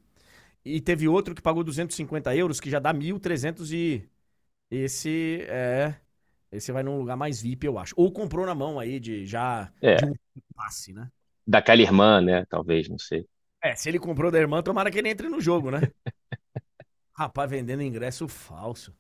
E 0.64 0.82
teve 0.82 1.08
outro 1.08 1.36
que 1.36 1.42
pagou 1.42 1.64
250 1.64 2.36
euros, 2.36 2.60
que 2.60 2.70
já 2.70 2.80
dá 2.80 2.94
1.300 2.94 3.72
e... 3.72 4.10
Esse 4.72 5.46
é... 5.48 5.96
Esse 6.52 6.72
vai 6.72 6.82
num 6.84 6.98
lugar 6.98 7.18
mais 7.18 7.42
VIP, 7.42 7.68
eu 7.68 7.78
acho. 7.78 7.94
Ou 7.98 8.12
comprou 8.12 8.46
na 8.46 8.56
mão 8.56 8.80
aí 8.80 9.00
de 9.00 9.26
já 9.26 9.72
é. 9.82 9.96
de 9.96 10.06
um 10.06 10.14
passe, 10.56 10.94
né? 10.94 11.10
Daquela 11.46 11.82
irmã, 11.82 12.22
né? 12.22 12.46
Talvez, 12.46 12.88
não 12.88 12.98
sei. 12.98 13.28
É, 13.62 13.76
se 13.76 13.90
ele 13.90 14.00
comprou 14.00 14.32
da 14.32 14.40
irmã, 14.40 14.64
tomara 14.64 14.90
que 14.90 14.98
ele 14.98 15.10
entre 15.10 15.28
no 15.28 15.42
jogo, 15.42 15.70
né? 15.70 15.82
Rapaz, 17.14 17.50
vendendo 17.50 17.84
ingresso 17.84 18.28
falso. 18.28 18.96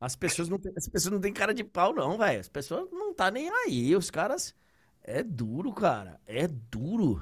As 0.00 0.16
pessoas 0.16 0.48
não 0.48 0.58
têm, 0.58 0.72
as 0.76 0.88
pessoas 0.88 1.12
não 1.12 1.20
têm 1.20 1.32
cara 1.32 1.52
de 1.52 1.64
pau, 1.64 1.92
não, 1.92 2.16
velho. 2.16 2.40
As 2.40 2.48
pessoas 2.48 2.88
não 2.90 3.12
tá 3.12 3.30
nem 3.30 3.50
aí. 3.50 3.94
Os 3.94 4.10
caras. 4.10 4.54
É 5.12 5.24
duro, 5.24 5.72
cara. 5.72 6.20
É 6.24 6.46
duro. 6.46 7.20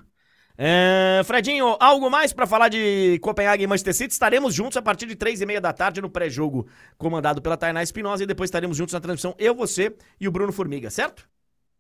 É, 0.59 1.23
Fredinho, 1.25 1.75
algo 1.81 2.11
mais 2.11 2.35
para 2.35 2.47
falar 2.47 2.69
de 2.69 3.19
Copenhague 3.23 3.65
e 3.65 3.67
Manchester 3.67 3.95
City? 3.95 4.13
Estaremos 4.13 4.55
juntos 4.55 4.77
a 4.77 4.83
partir 4.83 5.07
de 5.07 5.17
três 5.17 5.41
e 5.41 5.47
meia 5.47 5.59
da 5.59 5.73
tarde 5.73 6.03
no 6.03 6.11
pré-jogo 6.11 6.69
comandado 6.99 7.41
pela 7.41 7.57
Tainá 7.57 7.83
Espinosa 7.83 8.25
e 8.25 8.27
depois 8.27 8.49
estaremos 8.49 8.77
juntos 8.77 8.93
na 8.93 9.01
transmissão, 9.01 9.35
eu, 9.39 9.55
você 9.55 9.97
e 10.21 10.29
o 10.29 10.31
Bruno 10.31 10.53
Formiga, 10.53 10.91
certo? 10.91 11.27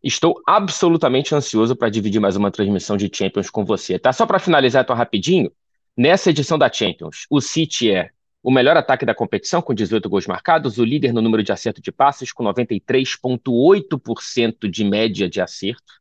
Estou 0.03 0.41
absolutamente 0.47 1.35
ansioso 1.35 1.77
para 1.77 1.91
dividir 1.91 2.21
mais 2.21 2.37
uma 2.37 2.51
transmissão 2.51 2.97
de 2.97 3.11
Champions 3.13 3.51
com 3.51 3.63
você, 3.63 3.99
tá? 3.99 4.11
Só 4.11 4.25
para 4.25 4.39
finalizar, 4.39 4.87
tô 4.87 4.95
rapidinho. 4.95 5.53
Nessa 5.95 6.31
edição 6.31 6.57
da 6.57 6.73
Champions, 6.73 7.27
o 7.29 7.39
City 7.39 7.91
é 7.91 8.09
o 8.43 8.51
melhor 8.51 8.79
ataque 8.79 9.05
da 9.05 9.15
competição, 9.15 9.61
com 9.61 9.75
18 9.75 10.09
gols 10.09 10.27
marcados, 10.27 10.79
o 10.79 10.85
líder 10.85 11.13
no 11.13 11.21
número 11.21 11.43
de 11.43 11.53
acerto 11.53 11.83
de 11.83 11.93
passes, 11.93 12.33
com 12.33 12.45
93,8% 12.45 14.71
de 14.71 14.85
média 14.85 15.29
de 15.29 15.41
acerto 15.41 15.98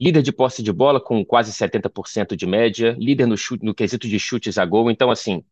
líder 0.00 0.22
de 0.22 0.32
posse 0.32 0.62
de 0.62 0.72
bola 0.72 1.00
com 1.00 1.24
quase 1.24 1.52
70% 1.52 2.36
de 2.36 2.46
média, 2.46 2.96
líder 2.98 3.26
no, 3.26 3.36
chute, 3.36 3.64
no 3.64 3.74
quesito 3.74 4.08
de 4.08 4.18
chutes 4.18 4.58
a 4.58 4.64
gol. 4.64 4.90
Então, 4.90 5.10
assim, 5.10 5.44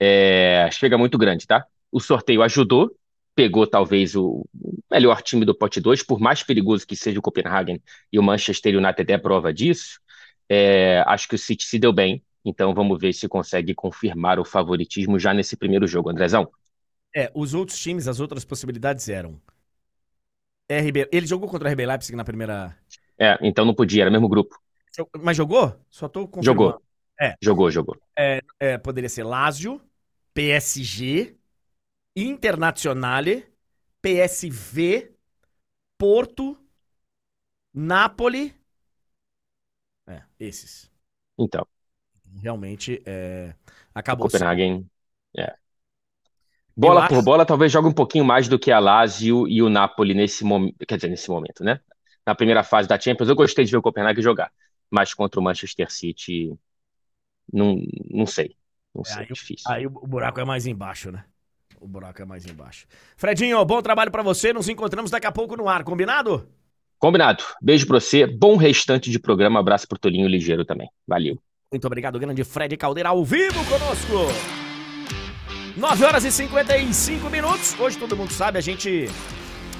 é, 0.00 0.68
chega 0.72 0.96
muito 0.96 1.18
grande, 1.18 1.46
tá? 1.46 1.66
O 1.90 2.00
sorteio 2.00 2.42
ajudou, 2.42 2.94
pegou 3.34 3.66
talvez 3.66 4.14
o 4.14 4.46
melhor 4.90 5.22
time 5.22 5.44
do 5.44 5.54
pote 5.54 5.80
2, 5.80 6.02
por 6.02 6.20
mais 6.20 6.42
perigoso 6.42 6.86
que 6.86 6.96
seja 6.96 7.18
o 7.18 7.22
Copenhagen 7.22 7.80
e 8.12 8.18
o 8.18 8.22
Manchester 8.22 8.76
United 8.76 9.12
é 9.12 9.18
prova 9.18 9.52
disso. 9.52 10.00
É, 10.48 11.02
acho 11.06 11.28
que 11.28 11.34
o 11.34 11.38
City 11.38 11.64
se 11.64 11.78
deu 11.78 11.92
bem, 11.92 12.22
então 12.44 12.74
vamos 12.74 12.98
ver 12.98 13.12
se 13.12 13.28
consegue 13.28 13.74
confirmar 13.74 14.38
o 14.38 14.44
favoritismo 14.44 15.18
já 15.18 15.34
nesse 15.34 15.56
primeiro 15.56 15.86
jogo, 15.86 16.10
Andrezão. 16.10 16.50
É, 17.14 17.30
os 17.34 17.54
outros 17.54 17.78
times, 17.78 18.06
as 18.06 18.20
outras 18.20 18.44
possibilidades 18.44 19.08
eram. 19.08 19.40
RB, 20.70 21.08
ele 21.10 21.26
jogou 21.26 21.48
contra 21.48 21.68
o 21.68 21.72
RB 21.72 21.86
Leipzig 21.86 22.14
na 22.14 22.24
primeira 22.24 22.76
é, 23.18 23.38
então 23.42 23.64
não 23.64 23.74
podia, 23.74 24.02
era 24.02 24.10
o 24.10 24.12
mesmo 24.12 24.28
grupo. 24.28 24.58
Mas 25.20 25.36
jogou? 25.36 25.78
Só 25.90 26.08
tô 26.08 26.26
confirmando. 26.26 26.44
Jogou. 26.44 26.82
É. 27.20 27.34
Jogou, 27.42 27.70
jogou. 27.70 27.96
É, 28.16 28.40
é, 28.60 28.78
poderia 28.78 29.08
ser 29.08 29.24
Lazio, 29.24 29.80
PSG, 30.32 31.36
Internazionale, 32.14 33.46
PSV, 34.00 35.12
Porto, 35.96 36.56
Napoli. 37.74 38.54
É, 40.06 40.22
esses. 40.38 40.90
Então. 41.38 41.66
Realmente, 42.40 43.02
é, 43.04 43.54
acabou. 43.94 44.28
Copenhagen, 44.28 44.88
é. 45.36 45.56
Bola 46.76 47.04
acho... 47.04 47.14
por 47.14 47.24
bola, 47.24 47.44
talvez 47.44 47.72
jogue 47.72 47.88
um 47.88 47.92
pouquinho 47.92 48.24
mais 48.24 48.46
do 48.46 48.58
que 48.58 48.70
a 48.70 48.78
Lazio 48.78 49.48
e 49.48 49.60
o 49.60 49.68
Napoli 49.68 50.14
nesse 50.14 50.44
momento. 50.44 50.76
Quer 50.86 50.96
dizer, 50.96 51.08
nesse 51.08 51.28
momento, 51.28 51.64
né? 51.64 51.80
Na 52.28 52.34
primeira 52.34 52.62
fase 52.62 52.86
da 52.86 53.00
Champions. 53.00 53.30
Eu 53.30 53.34
gostei 53.34 53.64
de 53.64 53.70
ver 53.70 53.78
o 53.78 53.82
Copenhague 53.82 54.20
jogar, 54.20 54.52
mas 54.90 55.14
contra 55.14 55.40
o 55.40 55.42
Manchester 55.42 55.90
City, 55.90 56.52
não, 57.50 57.82
não 58.10 58.26
sei. 58.26 58.54
Não 58.94 59.02
é, 59.06 59.08
sei, 59.08 59.22
aí, 59.22 59.28
difícil. 59.28 59.72
Aí 59.72 59.86
o 59.86 59.90
buraco 59.90 60.38
é 60.38 60.44
mais 60.44 60.66
embaixo, 60.66 61.10
né? 61.10 61.24
O 61.80 61.88
buraco 61.88 62.20
é 62.20 62.26
mais 62.26 62.44
embaixo. 62.44 62.86
Fredinho, 63.16 63.64
bom 63.64 63.80
trabalho 63.80 64.10
para 64.10 64.22
você. 64.22 64.52
Nos 64.52 64.68
encontramos 64.68 65.10
daqui 65.10 65.26
a 65.26 65.32
pouco 65.32 65.56
no 65.56 65.68
ar, 65.70 65.82
combinado? 65.84 66.46
Combinado. 66.98 67.42
Beijo 67.62 67.86
pra 67.86 67.98
você. 67.98 68.26
Bom 68.26 68.56
restante 68.56 69.10
de 69.10 69.18
programa. 69.18 69.60
Abraço 69.60 69.88
pro 69.88 69.98
Tolinho 69.98 70.28
Ligeiro 70.28 70.66
também. 70.66 70.90
Valeu. 71.06 71.40
Muito 71.72 71.86
obrigado, 71.86 72.18
grande 72.18 72.44
Fred 72.44 72.76
Caldeira, 72.76 73.10
ao 73.10 73.24
vivo 73.24 73.64
conosco. 73.66 74.12
9 75.76 76.04
horas 76.04 76.24
e 76.24 76.32
55 76.32 77.30
minutos. 77.30 77.78
Hoje 77.78 77.96
todo 77.96 78.16
mundo 78.16 78.32
sabe, 78.32 78.58
a 78.58 78.60
gente. 78.60 79.08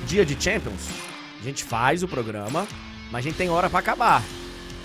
Dia 0.07 0.25
de 0.25 0.41
Champions. 0.41 1.18
A 1.41 1.43
gente 1.43 1.65
faz 1.65 2.03
o 2.03 2.09
programa, 2.09 2.67
mas 3.11 3.25
a 3.25 3.29
gente 3.29 3.37
tem 3.37 3.49
hora 3.49 3.71
para 3.71 3.79
acabar. 3.79 4.23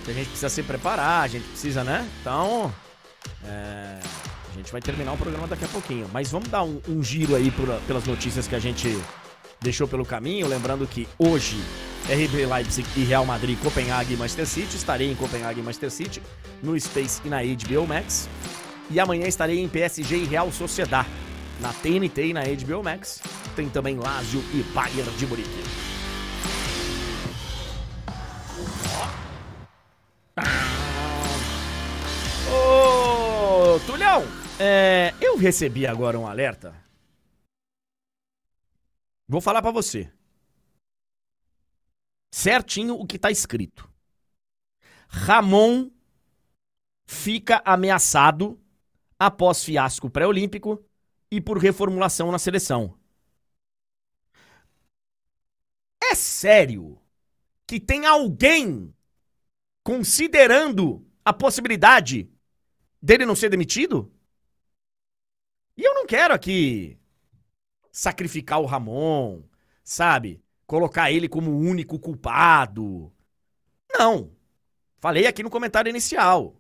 A 0.06 0.12
gente 0.12 0.28
precisa 0.28 0.50
se 0.50 0.62
preparar, 0.64 1.24
a 1.24 1.28
gente 1.28 1.48
precisa, 1.48 1.84
né? 1.84 2.08
Então. 2.22 2.74
É, 3.46 4.00
a 4.54 4.58
gente 4.58 4.72
vai 4.72 4.82
terminar 4.82 5.14
o 5.14 5.18
programa 5.18 5.48
daqui 5.48 5.66
a 5.66 5.68
pouquinho. 5.68 6.08
Mas 6.14 6.32
vamos 6.32 6.50
dar 6.50 6.64
um, 6.64 6.80
um 6.88 7.04
giro 7.04 7.36
aí 7.36 7.50
por, 7.50 7.68
pelas 7.88 8.06
notícias 8.06 8.48
que 8.48 8.56
a 8.56 8.60
gente 8.60 8.96
deixou 9.62 9.88
pelo 9.88 10.06
caminho. 10.06 10.48
Lembrando 10.48 10.86
que 10.86 11.08
hoje 11.18 11.58
RB 12.08 12.46
Leipzig 12.46 12.88
e 12.96 13.04
Real 13.04 13.26
Madrid, 13.26 13.58
Copenhague 13.60 14.14
e 14.14 14.18
Manchester 14.18 14.46
City. 14.46 14.76
Estarei 14.76 15.12
em 15.12 15.16
Copenhague 15.16 15.60
e 15.60 15.64
Manchester 15.64 15.90
City, 15.90 16.22
no 16.62 16.80
Space 16.80 17.22
e 17.26 17.30
na 17.30 17.40
HBO 17.42 17.88
Max. 17.88 18.30
E 18.92 19.00
amanhã 19.00 19.26
estarei 19.26 19.60
em 19.60 19.68
PSG 19.68 20.18
e 20.18 20.26
Real 20.26 20.52
Sociedad, 20.52 21.08
na 21.60 21.74
TNT 21.74 22.28
e 22.28 22.34
na 22.34 22.42
HBO 22.42 22.84
Max. 22.84 23.22
Tem 23.56 23.68
também 23.70 23.98
Lazio 23.98 24.44
e 24.54 24.62
Bayern 24.74 25.12
de 25.18 25.26
Munique. 25.26 25.83
Tulhão, 33.80 34.24
é, 34.60 35.14
eu 35.22 35.38
recebi 35.38 35.86
agora 35.88 36.20
um 36.20 36.28
alerta. 36.28 36.76
Vou 39.28 39.42
falar 39.42 39.62
para 39.62 39.72
você 39.72 40.12
certinho 42.34 42.96
o 42.96 43.06
que 43.06 43.18
está 43.18 43.30
escrito. 43.30 43.88
Ramon 45.08 45.92
fica 47.06 47.62
ameaçado 47.64 48.60
após 49.20 49.64
fiasco 49.64 50.10
pré-olímpico 50.10 50.84
e 51.30 51.40
por 51.40 51.60
reformulação 51.60 52.32
na 52.32 52.40
seleção. 52.40 52.98
É 56.02 56.16
sério 56.16 57.00
que 57.68 57.80
tem 57.80 58.06
alguém 58.06 58.94
considerando 59.84 61.08
a 61.24 61.32
possibilidade 61.32 62.33
dele 63.04 63.26
não 63.26 63.36
ser 63.36 63.50
demitido? 63.50 64.12
E 65.78 65.84
eu 65.84 65.94
não 65.94 66.08
quero 66.08 66.34
aqui 66.34 66.98
sacrificar 67.92 68.60
o 68.60 68.66
Ramon, 68.66 69.44
sabe? 69.84 70.44
colocar 70.74 71.12
ele 71.12 71.30
como 71.30 71.52
o 71.52 71.60
único 71.60 72.00
culpado. 72.00 73.14
Não. 73.92 74.36
Falei 74.98 75.28
aqui 75.28 75.44
no 75.44 75.50
comentário 75.50 75.88
inicial. 75.88 76.60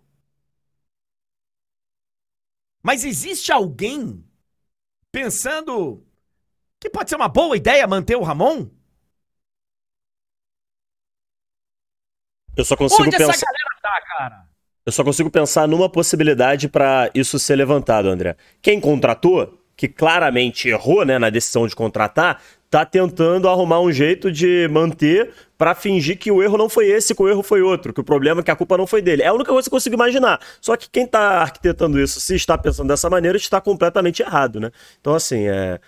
Mas 2.83 3.03
existe 3.03 3.51
alguém 3.51 4.23
pensando 5.11 6.05
que 6.79 6.91
pode 6.91 7.09
ser 7.09 7.15
uma 7.15 7.27
boa 7.27 7.57
ideia 7.57 7.87
manter 7.87 8.15
o 8.15 8.21
Ramon? 8.23 8.69
Eu 12.55 12.65
só 12.65 12.77
consigo 12.77 13.01
Onde 13.01 13.17
pensar. 13.17 13.31
Essa 13.31 13.45
galera 13.45 13.81
tá, 13.81 14.01
cara? 14.05 14.52
Eu 14.85 14.91
só 14.91 15.03
consigo 15.03 15.29
pensar 15.29 15.67
numa 15.67 15.89
possibilidade 15.89 16.67
para 16.67 17.09
isso 17.15 17.39
ser 17.39 17.55
levantado, 17.55 18.09
André. 18.09 18.35
Quem 18.61 18.79
contratou, 18.81 19.57
que 19.77 19.87
claramente 19.87 20.67
errou 20.67 21.05
né, 21.05 21.17
na 21.17 21.29
decisão 21.29 21.65
de 21.65 21.75
contratar, 21.75 22.41
tá 22.69 22.83
tentando 22.83 23.47
arrumar 23.47 23.79
um 23.79 23.91
jeito 23.91 24.31
de 24.31 24.67
manter 24.67 25.31
para 25.57 25.73
fingir 25.73 26.17
que 26.17 26.31
o 26.31 26.41
erro 26.43 26.57
não 26.57 26.67
foi 26.67 26.87
esse, 26.87 27.15
que 27.15 27.21
o 27.21 27.29
erro 27.29 27.43
foi 27.43 27.61
outro, 27.61 27.93
que 27.93 28.01
o 28.01 28.03
problema 28.03 28.41
é 28.41 28.43
que 28.43 28.51
a 28.51 28.55
culpa 28.55 28.77
não 28.77 28.85
foi 28.85 29.01
dele. 29.01 29.21
É 29.21 29.27
a 29.27 29.33
única 29.33 29.51
coisa 29.51 29.69
que 29.69 29.73
eu 29.73 29.77
consigo 29.77 29.95
imaginar. 29.95 30.39
Só 30.59 30.75
que 30.75 30.89
quem 30.89 31.05
tá 31.07 31.41
arquitetando 31.41 31.99
isso, 31.99 32.19
se 32.19 32.35
está 32.35 32.57
pensando 32.57 32.87
dessa 32.87 33.09
maneira, 33.09 33.37
está 33.37 33.61
completamente 33.61 34.21
errado, 34.21 34.59
né? 34.59 34.71
Então, 34.99 35.13
assim, 35.13 35.47
é, 35.47 35.79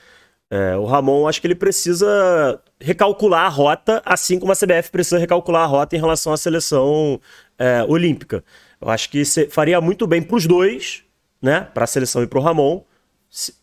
é, 0.50 0.78
o 0.78 0.86
Ramon, 0.86 1.28
acho 1.28 1.41
que 1.41 1.48
ele 1.48 1.56
precisa 1.56 2.62
recalcular 2.80 3.46
a 3.46 3.50
rota, 3.50 4.02
assim 4.06 4.39
como 4.39 4.52
a 4.52 4.56
CBF 4.56 4.91
precisa 4.91 5.18
recalcular 5.18 5.64
a 5.64 5.66
rota 5.66 5.96
em 5.96 6.00
relação 6.00 6.32
à 6.32 6.38
seleção 6.38 7.20
é, 7.58 7.84
olímpica. 7.88 8.43
Eu 8.86 8.92
acho 8.92 9.10
que 9.10 9.26
faria 9.50 9.82
muito 9.82 10.08
bem 10.08 10.22
para 10.22 10.38
os 10.38 10.46
dois, 10.46 11.04
né? 11.42 11.62
Para 11.62 11.86
a 11.86 11.88
seleção 11.88 12.24
e 12.24 12.28
para 12.28 12.40
o 12.40 12.42
Ramon, 12.42 12.84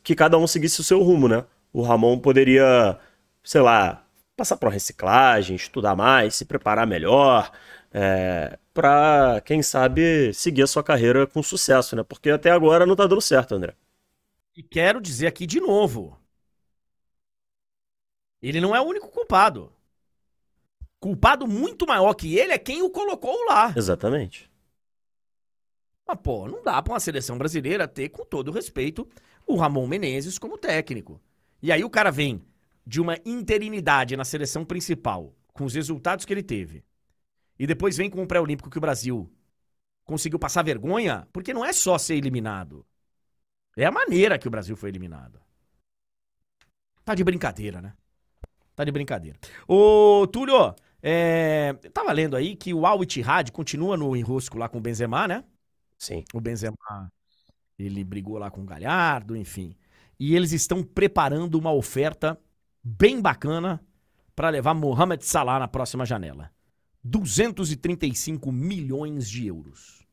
que 0.02 0.14
cada 0.14 0.36
um 0.36 0.46
seguisse 0.46 0.80
o 0.80 0.84
seu 0.84 1.02
rumo, 1.02 1.28
né? 1.28 1.46
O 1.72 1.80
Ramon 1.80 2.18
poderia 2.18 2.98
sei 3.42 3.60
lá, 3.60 4.06
passar 4.36 4.56
por 4.56 4.70
reciclagem, 4.70 5.56
estudar 5.56 5.96
mais, 5.96 6.34
se 6.34 6.44
preparar 6.44 6.86
melhor, 6.86 7.50
é, 7.92 8.58
para, 8.72 9.40
quem 9.44 9.62
sabe, 9.62 10.32
seguir 10.32 10.62
a 10.62 10.66
sua 10.66 10.82
carreira 10.82 11.26
com 11.26 11.42
sucesso, 11.42 11.96
né? 11.96 12.02
Porque 12.02 12.30
até 12.30 12.50
agora 12.50 12.86
não 12.86 12.96
tá 12.96 13.06
dando 13.06 13.20
certo, 13.20 13.54
André. 13.54 13.74
E 14.56 14.62
quero 14.62 15.00
dizer 15.00 15.26
aqui 15.26 15.46
de 15.46 15.60
novo: 15.60 16.18
ele 18.40 18.60
não 18.60 18.74
é 18.74 18.80
o 18.80 18.84
único 18.84 19.08
culpado. 19.08 19.72
Culpado 21.00 21.48
muito 21.48 21.86
maior 21.86 22.14
que 22.14 22.38
ele 22.38 22.52
é 22.52 22.58
quem 22.58 22.82
o 22.82 22.90
colocou 22.90 23.36
lá. 23.46 23.72
Exatamente. 23.76 24.51
Mas, 26.06 26.18
pô, 26.22 26.48
não 26.48 26.62
dá 26.62 26.82
pra 26.82 26.92
uma 26.92 27.00
seleção 27.00 27.38
brasileira 27.38 27.88
ter, 27.88 28.08
com 28.08 28.24
todo 28.24 28.50
respeito, 28.50 29.08
o 29.46 29.56
Ramon 29.56 29.86
Menezes 29.86 30.38
como 30.38 30.58
técnico. 30.58 31.20
E 31.62 31.70
aí 31.70 31.84
o 31.84 31.90
cara 31.90 32.10
vem 32.10 32.42
de 32.86 33.00
uma 33.00 33.16
interinidade 33.24 34.16
na 34.16 34.24
seleção 34.24 34.64
principal, 34.64 35.34
com 35.52 35.64
os 35.64 35.74
resultados 35.74 36.24
que 36.24 36.32
ele 36.32 36.42
teve, 36.42 36.84
e 37.58 37.66
depois 37.66 37.96
vem 37.96 38.10
com 38.10 38.22
o 38.22 38.26
pré-olímpico 38.26 38.70
que 38.70 38.78
o 38.78 38.80
Brasil 38.80 39.30
conseguiu 40.04 40.38
passar 40.38 40.64
vergonha, 40.64 41.28
porque 41.32 41.54
não 41.54 41.64
é 41.64 41.72
só 41.72 41.96
ser 41.98 42.16
eliminado. 42.16 42.84
É 43.76 43.84
a 43.84 43.92
maneira 43.92 44.38
que 44.38 44.48
o 44.48 44.50
Brasil 44.50 44.76
foi 44.76 44.88
eliminado. 44.88 45.40
Tá 47.04 47.14
de 47.14 47.24
brincadeira, 47.24 47.80
né? 47.80 47.94
Tá 48.74 48.84
de 48.84 48.90
brincadeira. 48.90 49.38
Ô, 49.66 50.26
Túlio, 50.26 50.74
é... 51.02 51.74
tava 51.92 52.12
lendo 52.12 52.36
aí 52.36 52.56
que 52.56 52.74
o 52.74 52.86
Al 52.86 53.02
Ittihad 53.02 53.50
continua 53.50 53.96
no 53.96 54.16
enrosco 54.16 54.58
lá 54.58 54.68
com 54.68 54.78
o 54.78 54.80
Benzema, 54.80 55.28
né? 55.28 55.44
Sim. 56.02 56.24
O 56.34 56.40
Benzema, 56.40 56.76
ele 57.78 58.02
brigou 58.02 58.36
lá 58.36 58.50
com 58.50 58.62
o 58.62 58.66
Galhardo, 58.66 59.36
enfim. 59.36 59.76
E 60.18 60.34
eles 60.34 60.50
estão 60.50 60.82
preparando 60.82 61.54
uma 61.54 61.72
oferta 61.72 62.36
bem 62.82 63.22
bacana 63.22 63.80
para 64.34 64.48
levar 64.48 64.74
Mohamed 64.74 65.24
Salah 65.24 65.60
na 65.60 65.68
próxima 65.68 66.04
janela. 66.04 66.50
235 67.04 68.50
milhões 68.50 69.30
de 69.30 69.46
euros. 69.46 70.04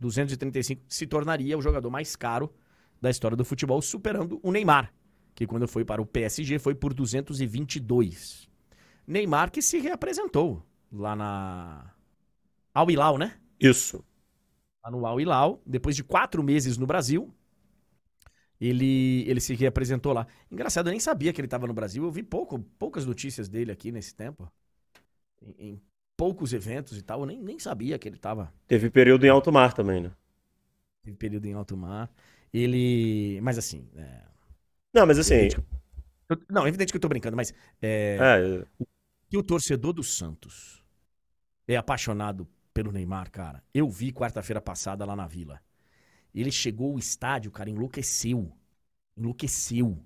235 0.00 0.82
se 0.88 1.06
tornaria 1.06 1.56
o 1.56 1.62
jogador 1.62 1.88
mais 1.88 2.16
caro 2.16 2.52
da 3.00 3.08
história 3.08 3.36
do 3.36 3.44
futebol, 3.44 3.80
superando 3.80 4.40
o 4.42 4.50
Neymar, 4.50 4.92
que 5.36 5.46
quando 5.46 5.68
foi 5.68 5.84
para 5.84 6.02
o 6.02 6.06
PSG 6.06 6.58
foi 6.58 6.74
por 6.74 6.92
222. 6.92 8.48
Neymar 9.06 9.52
que 9.52 9.62
se 9.62 9.78
reapresentou 9.78 10.66
lá 10.90 11.14
na 11.14 11.94
Al 12.74 12.90
Hilal, 12.90 13.16
né? 13.18 13.38
Isso. 13.60 14.04
Lá 14.88 14.90
no 14.90 15.04
Al 15.04 15.20
Hilal, 15.20 15.62
depois 15.66 15.94
de 15.94 16.02
quatro 16.02 16.42
meses 16.42 16.78
no 16.78 16.86
Brasil, 16.86 17.30
ele, 18.58 19.22
ele 19.28 19.38
se 19.38 19.54
reapresentou 19.54 20.14
lá. 20.14 20.26
Engraçado, 20.50 20.86
eu 20.86 20.92
nem 20.92 20.98
sabia 20.98 21.30
que 21.30 21.40
ele 21.40 21.46
estava 21.46 21.66
no 21.66 21.74
Brasil. 21.74 22.02
Eu 22.02 22.10
vi 22.10 22.22
pouco, 22.22 22.58
poucas 22.78 23.04
notícias 23.04 23.50
dele 23.50 23.70
aqui 23.70 23.92
nesse 23.92 24.14
tempo. 24.14 24.50
Em, 25.42 25.54
em, 25.58 25.82
poucos 26.16 26.54
eventos 26.54 26.96
e 26.96 27.02
tal. 27.02 27.20
Eu 27.20 27.26
nem, 27.26 27.38
nem 27.38 27.58
sabia 27.58 27.98
que 27.98 28.08
ele 28.08 28.16
estava. 28.16 28.50
Teve 28.66 28.88
período 28.88 29.24
em 29.24 29.28
alto 29.28 29.52
mar 29.52 29.74
também, 29.74 30.00
né? 30.00 30.10
Teve 31.02 31.16
período 31.18 31.44
em 31.44 31.52
alto 31.52 31.76
mar. 31.76 32.10
Ele. 32.50 33.38
Mas 33.42 33.58
assim. 33.58 33.86
É... 33.94 34.22
Não, 34.94 35.06
mas 35.06 35.18
assim. 35.18 35.34
Evidente 35.34 35.64
eu... 36.30 36.38
Não, 36.48 36.64
é 36.64 36.68
evidente 36.68 36.92
que 36.92 36.96
eu 36.96 37.00
tô 37.00 37.08
brincando, 37.08 37.36
mas. 37.36 37.52
É... 37.82 38.16
É... 38.20 38.84
Que 39.28 39.36
o 39.36 39.42
torcedor 39.42 39.92
do 39.92 40.02
Santos 40.02 40.82
é 41.66 41.76
apaixonado 41.76 42.48
pelo 42.78 42.92
Neymar, 42.92 43.28
cara. 43.32 43.60
Eu 43.74 43.90
vi 43.90 44.12
quarta-feira 44.12 44.60
passada 44.60 45.04
lá 45.04 45.16
na 45.16 45.26
vila. 45.26 45.60
Ele 46.32 46.52
chegou 46.52 46.92
ao 46.92 46.98
estádio, 46.98 47.50
cara, 47.50 47.68
enlouqueceu. 47.68 48.52
Enlouqueceu. 49.16 49.88
O 49.88 49.98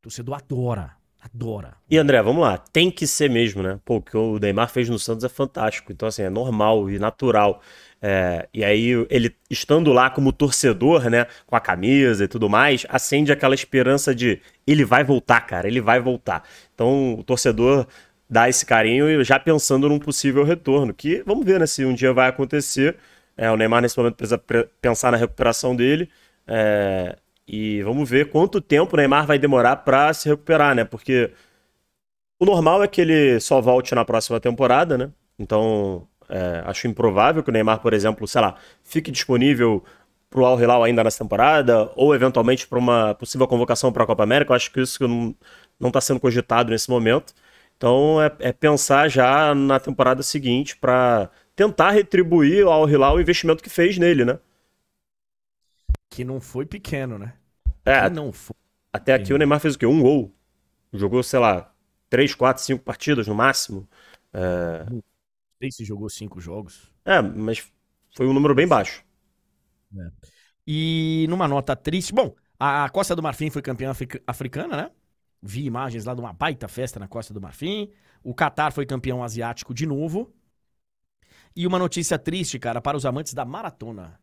torcedor 0.00 0.36
adora. 0.36 0.96
Adora. 1.20 1.76
E 1.90 1.98
André, 1.98 2.22
vamos 2.22 2.40
lá. 2.40 2.56
Tem 2.56 2.90
que 2.90 3.06
ser 3.06 3.28
mesmo, 3.28 3.62
né? 3.62 3.78
Pô, 3.84 3.96
o 3.96 4.02
que 4.02 4.16
o 4.16 4.38
Neymar 4.38 4.70
fez 4.70 4.88
no 4.88 4.98
Santos 4.98 5.22
é 5.22 5.28
fantástico. 5.28 5.92
Então, 5.92 6.08
assim, 6.08 6.22
é 6.22 6.30
normal 6.30 6.88
e 6.88 6.98
natural. 6.98 7.60
É, 8.00 8.48
e 8.54 8.64
aí, 8.64 9.06
ele 9.10 9.36
estando 9.50 9.92
lá 9.92 10.08
como 10.08 10.32
torcedor, 10.32 11.10
né? 11.10 11.26
Com 11.44 11.56
a 11.56 11.60
camisa 11.60 12.24
e 12.24 12.28
tudo 12.28 12.48
mais, 12.48 12.86
acende 12.88 13.30
aquela 13.30 13.54
esperança 13.54 14.14
de 14.14 14.40
ele 14.66 14.84
vai 14.84 15.04
voltar, 15.04 15.42
cara. 15.42 15.68
Ele 15.68 15.80
vai 15.82 16.00
voltar. 16.00 16.42
Então, 16.72 17.16
o 17.18 17.22
torcedor 17.22 17.86
dá 18.28 18.48
esse 18.48 18.64
carinho 18.66 19.22
já 19.24 19.38
pensando 19.38 19.88
num 19.88 19.98
possível 19.98 20.44
retorno. 20.44 20.92
Que 20.94 21.22
vamos 21.26 21.44
ver, 21.44 21.60
né? 21.60 21.66
Se 21.66 21.84
um 21.84 21.94
dia 21.94 22.12
vai 22.12 22.28
acontecer. 22.28 22.96
É, 23.36 23.50
o 23.50 23.56
Neymar, 23.56 23.82
nesse 23.82 23.96
momento, 23.98 24.16
precisa 24.16 24.38
pensar 24.80 25.12
na 25.12 25.16
recuperação 25.18 25.74
dele. 25.76 26.10
É, 26.46 27.16
e 27.46 27.82
vamos 27.82 28.08
ver 28.08 28.30
quanto 28.30 28.60
tempo 28.60 28.94
o 28.94 28.98
Neymar 28.98 29.26
vai 29.26 29.38
demorar 29.38 29.76
para 29.76 30.12
se 30.14 30.28
recuperar, 30.28 30.74
né? 30.74 30.84
Porque 30.84 31.32
O 32.40 32.44
normal 32.44 32.82
é 32.82 32.88
que 32.88 33.00
ele 33.00 33.40
só 33.40 33.60
volte 33.60 33.94
na 33.94 34.04
próxima 34.04 34.38
temporada, 34.40 34.96
né? 34.96 35.10
Então, 35.38 36.06
é, 36.28 36.62
acho 36.66 36.86
improvável 36.86 37.42
que 37.42 37.50
o 37.50 37.52
Neymar, 37.52 37.80
por 37.80 37.92
exemplo, 37.92 38.26
sei 38.28 38.40
lá, 38.40 38.56
fique 38.84 39.10
disponível 39.10 39.84
para 40.30 40.40
o 40.40 40.44
Al 40.46 40.60
Hilal 40.60 40.84
ainda 40.84 41.02
nessa 41.02 41.24
temporada, 41.24 41.90
ou 41.96 42.14
eventualmente 42.14 42.66
para 42.68 42.78
uma 42.78 43.14
possível 43.14 43.46
convocação 43.48 43.92
para 43.92 44.04
a 44.04 44.06
Copa 44.06 44.22
América. 44.22 44.52
Eu 44.52 44.56
acho 44.56 44.70
que 44.72 44.80
isso 44.80 45.02
não 45.80 45.88
está 45.88 46.00
sendo 46.00 46.20
cogitado 46.20 46.70
nesse 46.70 46.88
momento. 46.90 47.34
Então 47.78 48.20
é, 48.20 48.36
é 48.40 48.52
pensar 48.52 49.08
já 49.08 49.54
na 49.54 49.78
temporada 49.78 50.20
seguinte 50.22 50.76
para 50.76 51.30
tentar 51.54 51.92
retribuir 51.92 52.66
ao 52.66 52.88
Hilal 52.90 53.14
o 53.14 53.20
investimento 53.20 53.62
que 53.62 53.70
fez 53.70 53.96
nele, 53.96 54.24
né? 54.24 54.38
Que 56.10 56.24
não 56.24 56.40
foi 56.40 56.66
pequeno, 56.66 57.18
né? 57.18 57.34
É. 57.84 58.02
Que 58.02 58.14
não 58.14 58.32
foi. 58.32 58.56
Até 58.92 59.14
aqui 59.14 59.32
o 59.32 59.38
Neymar 59.38 59.60
fez 59.60 59.76
o 59.76 59.78
quê? 59.78 59.86
Um 59.86 60.02
gol. 60.02 60.34
Jogou, 60.92 61.22
sei 61.22 61.38
lá, 61.38 61.72
três, 62.10 62.34
quatro, 62.34 62.62
cinco 62.62 62.82
partidas 62.82 63.28
no 63.28 63.34
máximo. 63.34 63.88
É... 64.32 64.84
Não 64.90 65.02
sei 65.60 65.70
se 65.70 65.84
jogou 65.84 66.08
cinco 66.08 66.40
jogos. 66.40 66.92
É, 67.04 67.22
mas 67.22 67.70
foi 68.16 68.26
um 68.26 68.32
número 68.32 68.56
bem 68.56 68.66
baixo. 68.66 69.04
É. 69.96 70.10
E 70.66 71.26
numa 71.28 71.46
nota 71.46 71.76
triste, 71.76 72.12
bom, 72.12 72.34
a 72.58 72.88
Costa 72.90 73.14
do 73.14 73.22
Marfim 73.22 73.50
foi 73.50 73.62
campeã 73.62 73.92
africana, 74.26 74.76
né? 74.76 74.90
Vi 75.40 75.64
imagens 75.64 76.04
lá 76.04 76.14
de 76.14 76.20
uma 76.20 76.32
baita 76.32 76.68
festa 76.68 76.98
na 76.98 77.08
Costa 77.08 77.32
do 77.32 77.40
Marfim. 77.40 77.90
O 78.22 78.34
Qatar 78.34 78.72
foi 78.72 78.84
campeão 78.84 79.22
asiático 79.22 79.72
de 79.72 79.86
novo. 79.86 80.32
E 81.54 81.66
uma 81.66 81.78
notícia 81.78 82.18
triste, 82.18 82.58
cara, 82.58 82.80
para 82.80 82.96
os 82.96 83.06
amantes 83.06 83.34
da 83.34 83.44
maratona. 83.44 84.20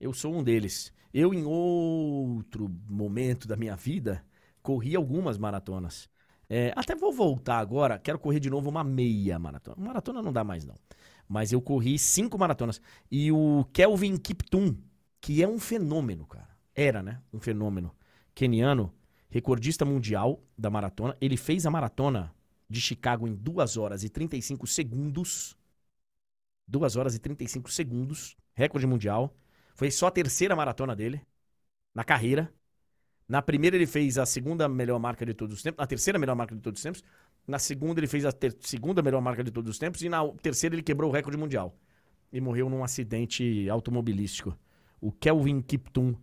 Eu 0.00 0.12
sou 0.12 0.34
um 0.34 0.42
deles. 0.42 0.92
Eu, 1.12 1.32
em 1.32 1.44
outro 1.44 2.68
momento 2.88 3.48
da 3.48 3.56
minha 3.56 3.74
vida, 3.74 4.24
corri 4.62 4.94
algumas 4.94 5.38
maratonas. 5.38 6.08
É, 6.48 6.72
até 6.76 6.94
vou 6.94 7.12
voltar 7.12 7.58
agora, 7.58 7.98
quero 7.98 8.18
correr 8.18 8.38
de 8.38 8.48
novo 8.50 8.68
uma 8.70 8.84
meia 8.84 9.38
maratona. 9.38 9.76
Maratona 9.78 10.22
não 10.22 10.32
dá 10.32 10.44
mais, 10.44 10.64
não. 10.64 10.74
Mas 11.28 11.52
eu 11.52 11.60
corri 11.60 11.98
cinco 11.98 12.38
maratonas. 12.38 12.80
E 13.10 13.32
o 13.32 13.64
Kelvin 13.72 14.16
Kiptum, 14.16 14.76
que 15.20 15.42
é 15.42 15.48
um 15.48 15.58
fenômeno, 15.58 16.26
cara. 16.26 16.50
Era, 16.74 17.02
né? 17.02 17.20
Um 17.32 17.40
fenômeno. 17.40 17.92
Keniano, 18.34 18.92
recordista 19.36 19.84
mundial 19.84 20.42
da 20.56 20.70
maratona. 20.70 21.14
Ele 21.20 21.36
fez 21.36 21.66
a 21.66 21.70
maratona 21.70 22.34
de 22.70 22.80
Chicago 22.80 23.28
em 23.28 23.34
2 23.34 23.76
horas 23.76 24.02
e 24.02 24.08
35 24.08 24.66
segundos. 24.66 25.54
2 26.66 26.96
horas 26.96 27.14
e 27.14 27.18
35 27.18 27.70
segundos, 27.70 28.34
recorde 28.54 28.86
mundial. 28.86 29.36
Foi 29.74 29.90
só 29.90 30.06
a 30.06 30.10
terceira 30.10 30.56
maratona 30.56 30.96
dele 30.96 31.20
na 31.94 32.02
carreira. 32.02 32.50
Na 33.28 33.42
primeira 33.42 33.76
ele 33.76 33.86
fez 33.86 34.16
a 34.16 34.24
segunda 34.24 34.68
melhor 34.70 34.98
marca 34.98 35.26
de 35.26 35.34
todos 35.34 35.56
os 35.56 35.62
tempos, 35.62 35.78
na 35.78 35.86
terceira 35.86 36.18
melhor 36.18 36.34
marca 36.34 36.54
de 36.54 36.62
todos 36.62 36.78
os 36.78 36.82
tempos. 36.82 37.04
Na 37.46 37.58
segunda 37.58 38.00
ele 38.00 38.06
fez 38.06 38.24
a 38.24 38.32
segunda 38.60 39.02
melhor 39.02 39.20
marca 39.20 39.44
de 39.44 39.50
todos 39.50 39.70
os 39.70 39.78
tempos 39.78 40.00
e 40.00 40.08
na 40.08 40.26
terceira 40.40 40.74
ele 40.74 40.82
quebrou 40.82 41.10
o 41.10 41.12
recorde 41.12 41.38
mundial 41.38 41.76
e 42.32 42.40
morreu 42.40 42.70
num 42.70 42.82
acidente 42.82 43.68
automobilístico. 43.68 44.56
O 44.98 45.12
Kelvin 45.12 45.60
Kiptum 45.60 46.14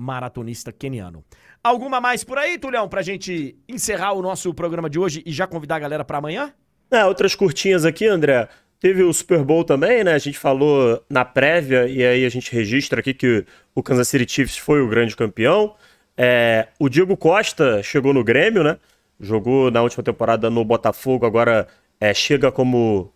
maratonista 0.00 0.72
keniano. 0.72 1.22
Alguma 1.62 2.00
mais 2.00 2.24
por 2.24 2.38
aí, 2.38 2.58
Tulhão, 2.58 2.88
pra 2.88 3.02
gente 3.02 3.56
encerrar 3.68 4.12
o 4.12 4.22
nosso 4.22 4.52
programa 4.54 4.88
de 4.88 4.98
hoje 4.98 5.22
e 5.26 5.32
já 5.32 5.46
convidar 5.46 5.76
a 5.76 5.80
galera 5.80 6.04
para 6.04 6.18
amanhã? 6.18 6.52
É, 6.90 7.04
outras 7.04 7.34
curtinhas 7.34 7.84
aqui, 7.84 8.06
André. 8.06 8.48
Teve 8.80 9.02
o 9.02 9.12
Super 9.12 9.44
Bowl 9.44 9.62
também, 9.62 10.02
né? 10.02 10.14
A 10.14 10.18
gente 10.18 10.38
falou 10.38 11.04
na 11.08 11.22
prévia 11.22 11.86
e 11.86 12.02
aí 12.02 12.24
a 12.24 12.28
gente 12.30 12.50
registra 12.50 13.00
aqui 13.00 13.12
que 13.12 13.44
o 13.74 13.82
Kansas 13.82 14.08
City 14.08 14.32
Chiefs 14.32 14.56
foi 14.56 14.80
o 14.80 14.88
grande 14.88 15.14
campeão. 15.14 15.74
É, 16.16 16.68
o 16.78 16.88
Diego 16.88 17.14
Costa 17.14 17.82
chegou 17.82 18.14
no 18.14 18.24
Grêmio, 18.24 18.64
né? 18.64 18.78
Jogou 19.20 19.70
na 19.70 19.82
última 19.82 20.02
temporada 20.02 20.48
no 20.48 20.64
Botafogo, 20.64 21.26
agora 21.26 21.68
é, 22.00 22.14
chega 22.14 22.50
como 22.50 23.12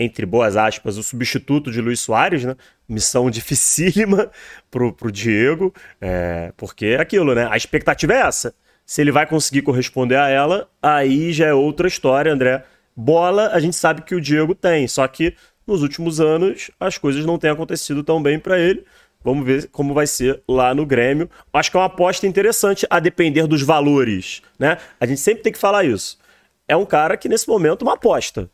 entre 0.00 0.24
boas 0.24 0.56
aspas, 0.56 0.96
o 0.96 1.02
substituto 1.02 1.70
de 1.70 1.78
Luiz 1.78 2.00
Soares, 2.00 2.42
né? 2.42 2.56
Missão 2.88 3.30
dificílima 3.30 4.30
pro, 4.70 4.94
pro 4.94 5.12
Diego, 5.12 5.74
é, 6.00 6.52
porque 6.56 6.86
é 6.86 7.00
aquilo, 7.00 7.34
né? 7.34 7.46
A 7.50 7.56
expectativa 7.56 8.14
é 8.14 8.20
essa. 8.22 8.54
Se 8.86 9.02
ele 9.02 9.12
vai 9.12 9.26
conseguir 9.26 9.60
corresponder 9.60 10.16
a 10.16 10.30
ela, 10.30 10.68
aí 10.82 11.34
já 11.34 11.46
é 11.46 11.54
outra 11.54 11.86
história, 11.86 12.32
André. 12.32 12.64
Bola, 12.96 13.48
a 13.48 13.60
gente 13.60 13.76
sabe 13.76 14.00
que 14.00 14.14
o 14.14 14.20
Diego 14.20 14.54
tem, 14.54 14.88
só 14.88 15.06
que 15.06 15.34
nos 15.66 15.82
últimos 15.82 16.18
anos 16.18 16.70
as 16.80 16.96
coisas 16.96 17.26
não 17.26 17.38
têm 17.38 17.50
acontecido 17.50 18.02
tão 18.02 18.22
bem 18.22 18.38
para 18.38 18.58
ele. 18.58 18.82
Vamos 19.22 19.44
ver 19.44 19.68
como 19.68 19.92
vai 19.92 20.06
ser 20.06 20.42
lá 20.48 20.74
no 20.74 20.86
Grêmio. 20.86 21.28
Acho 21.52 21.70
que 21.70 21.76
é 21.76 21.80
uma 21.80 21.86
aposta 21.86 22.26
interessante 22.26 22.86
a 22.88 22.98
depender 22.98 23.46
dos 23.46 23.60
valores, 23.60 24.40
né? 24.58 24.78
A 24.98 25.04
gente 25.04 25.20
sempre 25.20 25.42
tem 25.42 25.52
que 25.52 25.58
falar 25.58 25.84
isso. 25.84 26.18
É 26.66 26.74
um 26.74 26.86
cara 26.86 27.18
que 27.18 27.28
nesse 27.28 27.46
momento 27.46 27.84
é 27.84 27.88
uma 27.88 27.94
aposta 27.94 28.48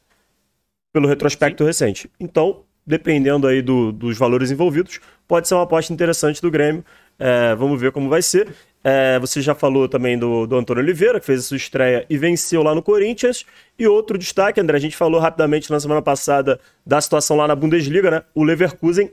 pelo 0.96 1.06
retrospecto 1.06 1.62
Sim. 1.62 1.66
recente. 1.66 2.10
Então, 2.18 2.62
dependendo 2.86 3.46
aí 3.46 3.60
do, 3.60 3.92
dos 3.92 4.16
valores 4.16 4.50
envolvidos, 4.50 4.98
pode 5.28 5.46
ser 5.46 5.52
uma 5.52 5.64
aposta 5.64 5.92
interessante 5.92 6.40
do 6.40 6.50
Grêmio. 6.50 6.82
É, 7.18 7.54
vamos 7.54 7.78
ver 7.78 7.92
como 7.92 8.08
vai 8.08 8.22
ser. 8.22 8.48
É, 8.82 9.18
você 9.18 9.42
já 9.42 9.54
falou 9.54 9.90
também 9.90 10.18
do, 10.18 10.46
do 10.46 10.56
Antônio 10.56 10.82
Oliveira, 10.82 11.20
que 11.20 11.26
fez 11.26 11.40
a 11.40 11.42
sua 11.42 11.58
estreia 11.58 12.06
e 12.08 12.16
venceu 12.16 12.62
lá 12.62 12.74
no 12.74 12.80
Corinthians. 12.80 13.44
E 13.78 13.86
outro 13.86 14.16
destaque, 14.16 14.58
André, 14.58 14.78
a 14.78 14.80
gente 14.80 14.96
falou 14.96 15.20
rapidamente 15.20 15.70
na 15.70 15.78
semana 15.78 16.00
passada 16.00 16.58
da 16.86 16.98
situação 16.98 17.36
lá 17.36 17.46
na 17.46 17.54
Bundesliga, 17.54 18.10
né? 18.10 18.22
O 18.34 18.42
Leverkusen 18.42 19.10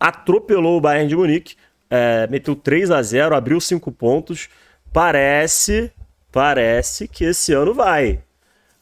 atropelou 0.00 0.78
o 0.78 0.80
Bayern 0.80 1.08
de 1.08 1.14
Munique, 1.14 1.54
é, 1.88 2.26
meteu 2.28 2.56
3 2.56 2.90
a 2.90 3.00
0 3.00 3.36
abriu 3.36 3.60
5 3.60 3.92
pontos. 3.92 4.48
Parece, 4.92 5.92
parece 6.32 7.06
que 7.06 7.22
esse 7.22 7.52
ano 7.52 7.72
vai. 7.72 8.18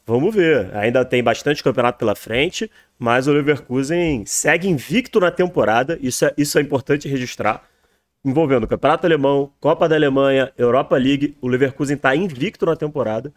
Vamos 0.09 0.35
ver. 0.35 0.75
Ainda 0.75 1.05
tem 1.05 1.23
bastante 1.23 1.63
campeonato 1.63 1.99
pela 1.99 2.15
frente, 2.15 2.71
mas 2.99 3.27
o 3.27 3.33
Leverkusen 3.33 4.25
segue 4.25 4.67
invicto 4.67 5.21
na 5.21 5.31
temporada. 5.31 5.99
Isso 6.01 6.25
é, 6.25 6.33
isso 6.39 6.59
é 6.59 6.63
importante 6.63 7.07
registrar. 7.07 7.69
Envolvendo 8.25 8.65
o 8.65 8.67
Campeonato 8.67 9.07
Alemão, 9.07 9.53
Copa 9.61 9.87
da 9.87 9.95
Alemanha, 9.97 10.51
Europa 10.57 10.97
League. 10.97 11.37
O 11.43 11.47
Leverkusen 11.47 11.97
está 11.97 12.17
invicto 12.17 12.65
na 12.65 12.75
temporada 12.75 13.31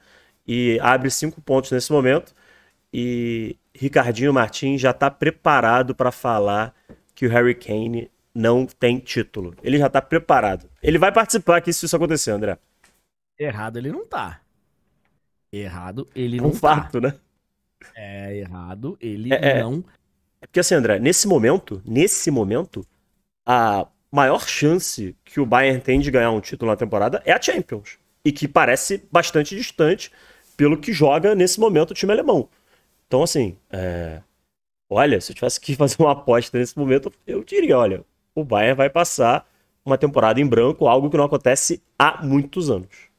e 0.48 0.80
abre 0.82 1.12
cinco 1.12 1.42
pontos 1.42 1.72
nesse 1.72 1.92
momento. 1.92 2.34
E 2.94 3.58
Ricardinho 3.76 4.34
Martins 4.34 4.80
já 4.80 4.92
está 4.92 5.12
preparado 5.12 5.94
para 5.94 6.10
falar 6.10 6.74
que 7.14 7.26
o 7.26 7.30
Harry 7.30 7.54
Kane 7.54 8.10
não 8.34 8.66
tem 8.66 8.98
título. 8.98 9.54
Ele 9.62 9.78
já 9.78 9.88
está 9.88 10.02
preparado. 10.02 10.70
Ele 10.82 10.98
vai 10.98 11.12
participar 11.12 11.58
aqui 11.58 11.74
se 11.74 11.86
isso 11.86 11.96
acontecer, 11.98 12.32
André. 12.32 12.58
Errado 13.38 13.76
ele 13.76 13.92
não 13.92 14.06
tá. 14.06 14.40
Errado, 15.52 16.08
ele 16.16 16.38
é 16.38 16.42
não. 16.42 16.50
Um 16.50 16.54
fato, 16.54 17.02
né? 17.02 17.14
É, 17.96 18.38
errado, 18.38 18.98
ele 19.02 19.34
é, 19.34 19.58
é, 19.58 19.64
não. 19.64 19.84
É 20.42 20.48
porque 20.48 20.60
assim, 20.60 20.76
André, 20.76 21.00
nesse 21.00 21.28
momento, 21.28 21.82
nesse 21.86 22.32
momento, 22.32 22.86
a 23.46 23.88
maior 24.12 24.48
chance 24.48 25.16
que 25.24 25.40
o 25.40 25.46
Bayern 25.46 25.82
tem 25.82 26.00
de 26.00 26.12
ganhar 26.12 26.32
um 26.32 26.42
título 26.42 26.72
na 26.72 26.78
temporada 26.78 27.22
é 27.26 27.32
a 27.32 27.42
Champions. 27.42 27.98
E 28.24 28.32
que 28.32 28.48
parece 28.48 29.04
bastante 29.12 29.56
distante 29.56 30.12
pelo 30.56 30.78
que 30.78 30.94
joga 30.94 31.34
nesse 31.34 31.60
momento 31.60 31.92
o 31.92 31.94
time 31.94 32.12
alemão. 32.14 32.48
Então, 33.08 33.24
assim, 33.24 33.58
é... 33.72 34.22
olha, 34.90 35.20
se 35.22 35.32
eu 35.32 35.36
tivesse 35.36 35.60
que 35.60 35.76
fazer 35.78 35.98
uma 36.00 36.12
aposta 36.12 36.58
nesse 36.58 36.78
momento, 36.78 37.12
eu 37.28 37.44
diria: 37.44 37.78
olha, 37.78 38.06
o 38.36 38.44
Bayern 38.44 38.76
vai 38.78 38.90
passar 38.90 39.48
uma 39.86 39.98
temporada 39.98 40.40
em 40.40 40.46
branco, 40.48 40.88
algo 40.88 41.10
que 41.10 41.18
não 41.18 41.26
acontece 41.26 41.82
há 42.00 42.24
muitos 42.24 42.70
anos. 42.70 43.10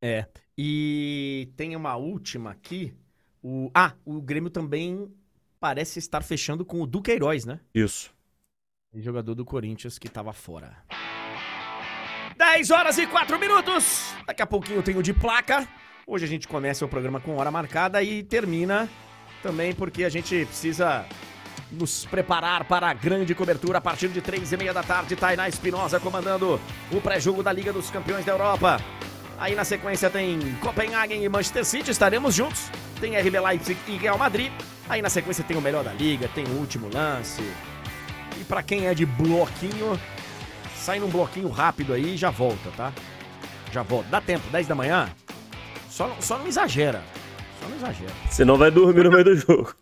É. 0.00 0.26
E 0.60 1.52
tem 1.56 1.76
uma 1.76 1.94
última 1.94 2.50
aqui. 2.50 2.92
O... 3.40 3.70
Ah, 3.72 3.92
o 4.04 4.20
Grêmio 4.20 4.50
também 4.50 5.08
parece 5.60 6.00
estar 6.00 6.20
fechando 6.20 6.64
com 6.64 6.82
o 6.82 6.86
Duqueiroz, 6.86 7.44
né? 7.44 7.60
Isso. 7.72 8.12
Jogador 8.92 9.36
do 9.36 9.44
Corinthians 9.44 10.00
que 10.00 10.08
estava 10.08 10.32
fora. 10.32 10.76
10 12.36 12.70
horas 12.72 12.98
e 12.98 13.06
4 13.06 13.38
minutos. 13.38 14.12
Daqui 14.26 14.42
a 14.42 14.46
pouquinho 14.46 14.82
tem 14.82 14.96
o 14.96 15.02
de 15.02 15.14
placa. 15.14 15.68
Hoje 16.04 16.24
a 16.24 16.28
gente 16.28 16.48
começa 16.48 16.84
o 16.84 16.88
programa 16.88 17.20
com 17.20 17.36
hora 17.36 17.52
marcada 17.52 18.02
e 18.02 18.24
termina 18.24 18.88
também 19.40 19.72
porque 19.72 20.02
a 20.02 20.08
gente 20.08 20.44
precisa 20.44 21.06
nos 21.70 22.04
preparar 22.06 22.64
para 22.64 22.88
a 22.88 22.94
grande 22.94 23.32
cobertura 23.32 23.78
a 23.78 23.80
partir 23.80 24.08
de 24.08 24.20
três 24.20 24.50
e 24.50 24.56
meia 24.56 24.74
da 24.74 24.82
tarde. 24.82 25.14
Tainá 25.14 25.48
Espinosa 25.48 26.00
comandando 26.00 26.60
o 26.90 27.00
pré-jogo 27.00 27.44
da 27.44 27.52
Liga 27.52 27.72
dos 27.72 27.90
Campeões 27.90 28.24
da 28.24 28.32
Europa. 28.32 28.78
Aí 29.38 29.54
na 29.54 29.64
sequência 29.64 30.10
tem 30.10 30.38
Copenhagen 30.60 31.22
e 31.22 31.28
Manchester 31.28 31.64
City, 31.64 31.90
estaremos 31.90 32.34
juntos. 32.34 32.70
Tem 33.00 33.16
RB 33.16 33.38
Leipzig 33.38 33.78
e 33.86 33.96
Real 33.96 34.18
Madrid. 34.18 34.52
Aí 34.88 35.00
na 35.00 35.08
sequência 35.08 35.44
tem 35.44 35.56
o 35.56 35.60
melhor 35.60 35.84
da 35.84 35.92
liga, 35.92 36.28
tem 36.34 36.44
o 36.44 36.58
último 36.58 36.90
lance. 36.92 37.42
E 38.36 38.44
para 38.44 38.62
quem 38.62 38.86
é 38.86 38.94
de 38.94 39.06
bloquinho, 39.06 39.98
sai 40.74 40.98
num 40.98 41.08
bloquinho 41.08 41.48
rápido 41.48 41.92
aí 41.92 42.14
e 42.14 42.16
já 42.16 42.30
volta, 42.30 42.70
tá? 42.76 42.92
Já 43.70 43.82
volta. 43.82 44.08
Dá 44.10 44.20
tempo, 44.20 44.48
10 44.50 44.66
da 44.66 44.74
manhã. 44.74 45.08
Só, 45.88 46.16
só 46.20 46.38
não 46.38 46.46
exagera. 46.46 47.02
Só 47.60 47.68
não 47.68 47.76
exagera. 47.76 48.12
Senão 48.30 48.58
vai 48.58 48.70
dormir 48.72 49.04
no 49.04 49.10
meio 49.10 49.24
do 49.24 49.36
jogo. 49.36 49.74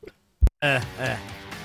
É, 0.63 0.81
é. 0.99 1.19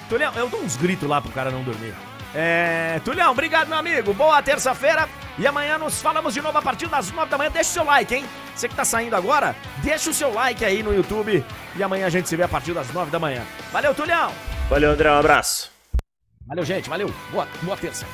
Tulhão, 0.07 0.33
eu 0.35 0.47
dou 0.47 0.61
uns 0.61 0.77
gritos 0.77 1.09
lá 1.09 1.21
pro 1.21 1.31
cara 1.31 1.51
não 1.51 1.63
dormir. 1.63 1.93
É, 2.33 2.99
Tulhão, 3.03 3.31
obrigado, 3.31 3.67
meu 3.67 3.77
amigo. 3.77 4.13
Boa 4.13 4.41
terça-feira. 4.41 5.07
E 5.37 5.47
amanhã 5.47 5.77
nos 5.77 6.01
falamos 6.01 6.33
de 6.33 6.41
novo 6.41 6.57
a 6.57 6.61
partir 6.61 6.87
das 6.87 7.11
nove 7.11 7.29
da 7.29 7.37
manhã. 7.37 7.51
Deixa 7.51 7.69
o 7.69 7.73
seu 7.73 7.83
like, 7.83 8.15
hein? 8.15 8.25
Você 8.55 8.67
que 8.67 8.75
tá 8.75 8.85
saindo 8.85 9.15
agora, 9.15 9.55
deixa 9.83 10.09
o 10.09 10.13
seu 10.13 10.33
like 10.33 10.63
aí 10.63 10.83
no 10.83 10.93
YouTube. 10.93 11.43
E 11.75 11.83
amanhã 11.83 12.07
a 12.07 12.09
gente 12.09 12.29
se 12.29 12.35
vê 12.35 12.43
a 12.43 12.47
partir 12.47 12.73
das 12.73 12.91
nove 12.93 13.11
da 13.11 13.19
manhã. 13.19 13.43
Valeu, 13.71 13.93
Tulhão. 13.93 14.31
Valeu, 14.69 14.91
André. 14.91 15.11
Um 15.11 15.19
abraço. 15.19 15.71
Valeu, 16.47 16.65
gente. 16.65 16.89
Valeu. 16.89 17.13
Boa, 17.31 17.47
boa 17.63 17.77
terça. 17.77 18.05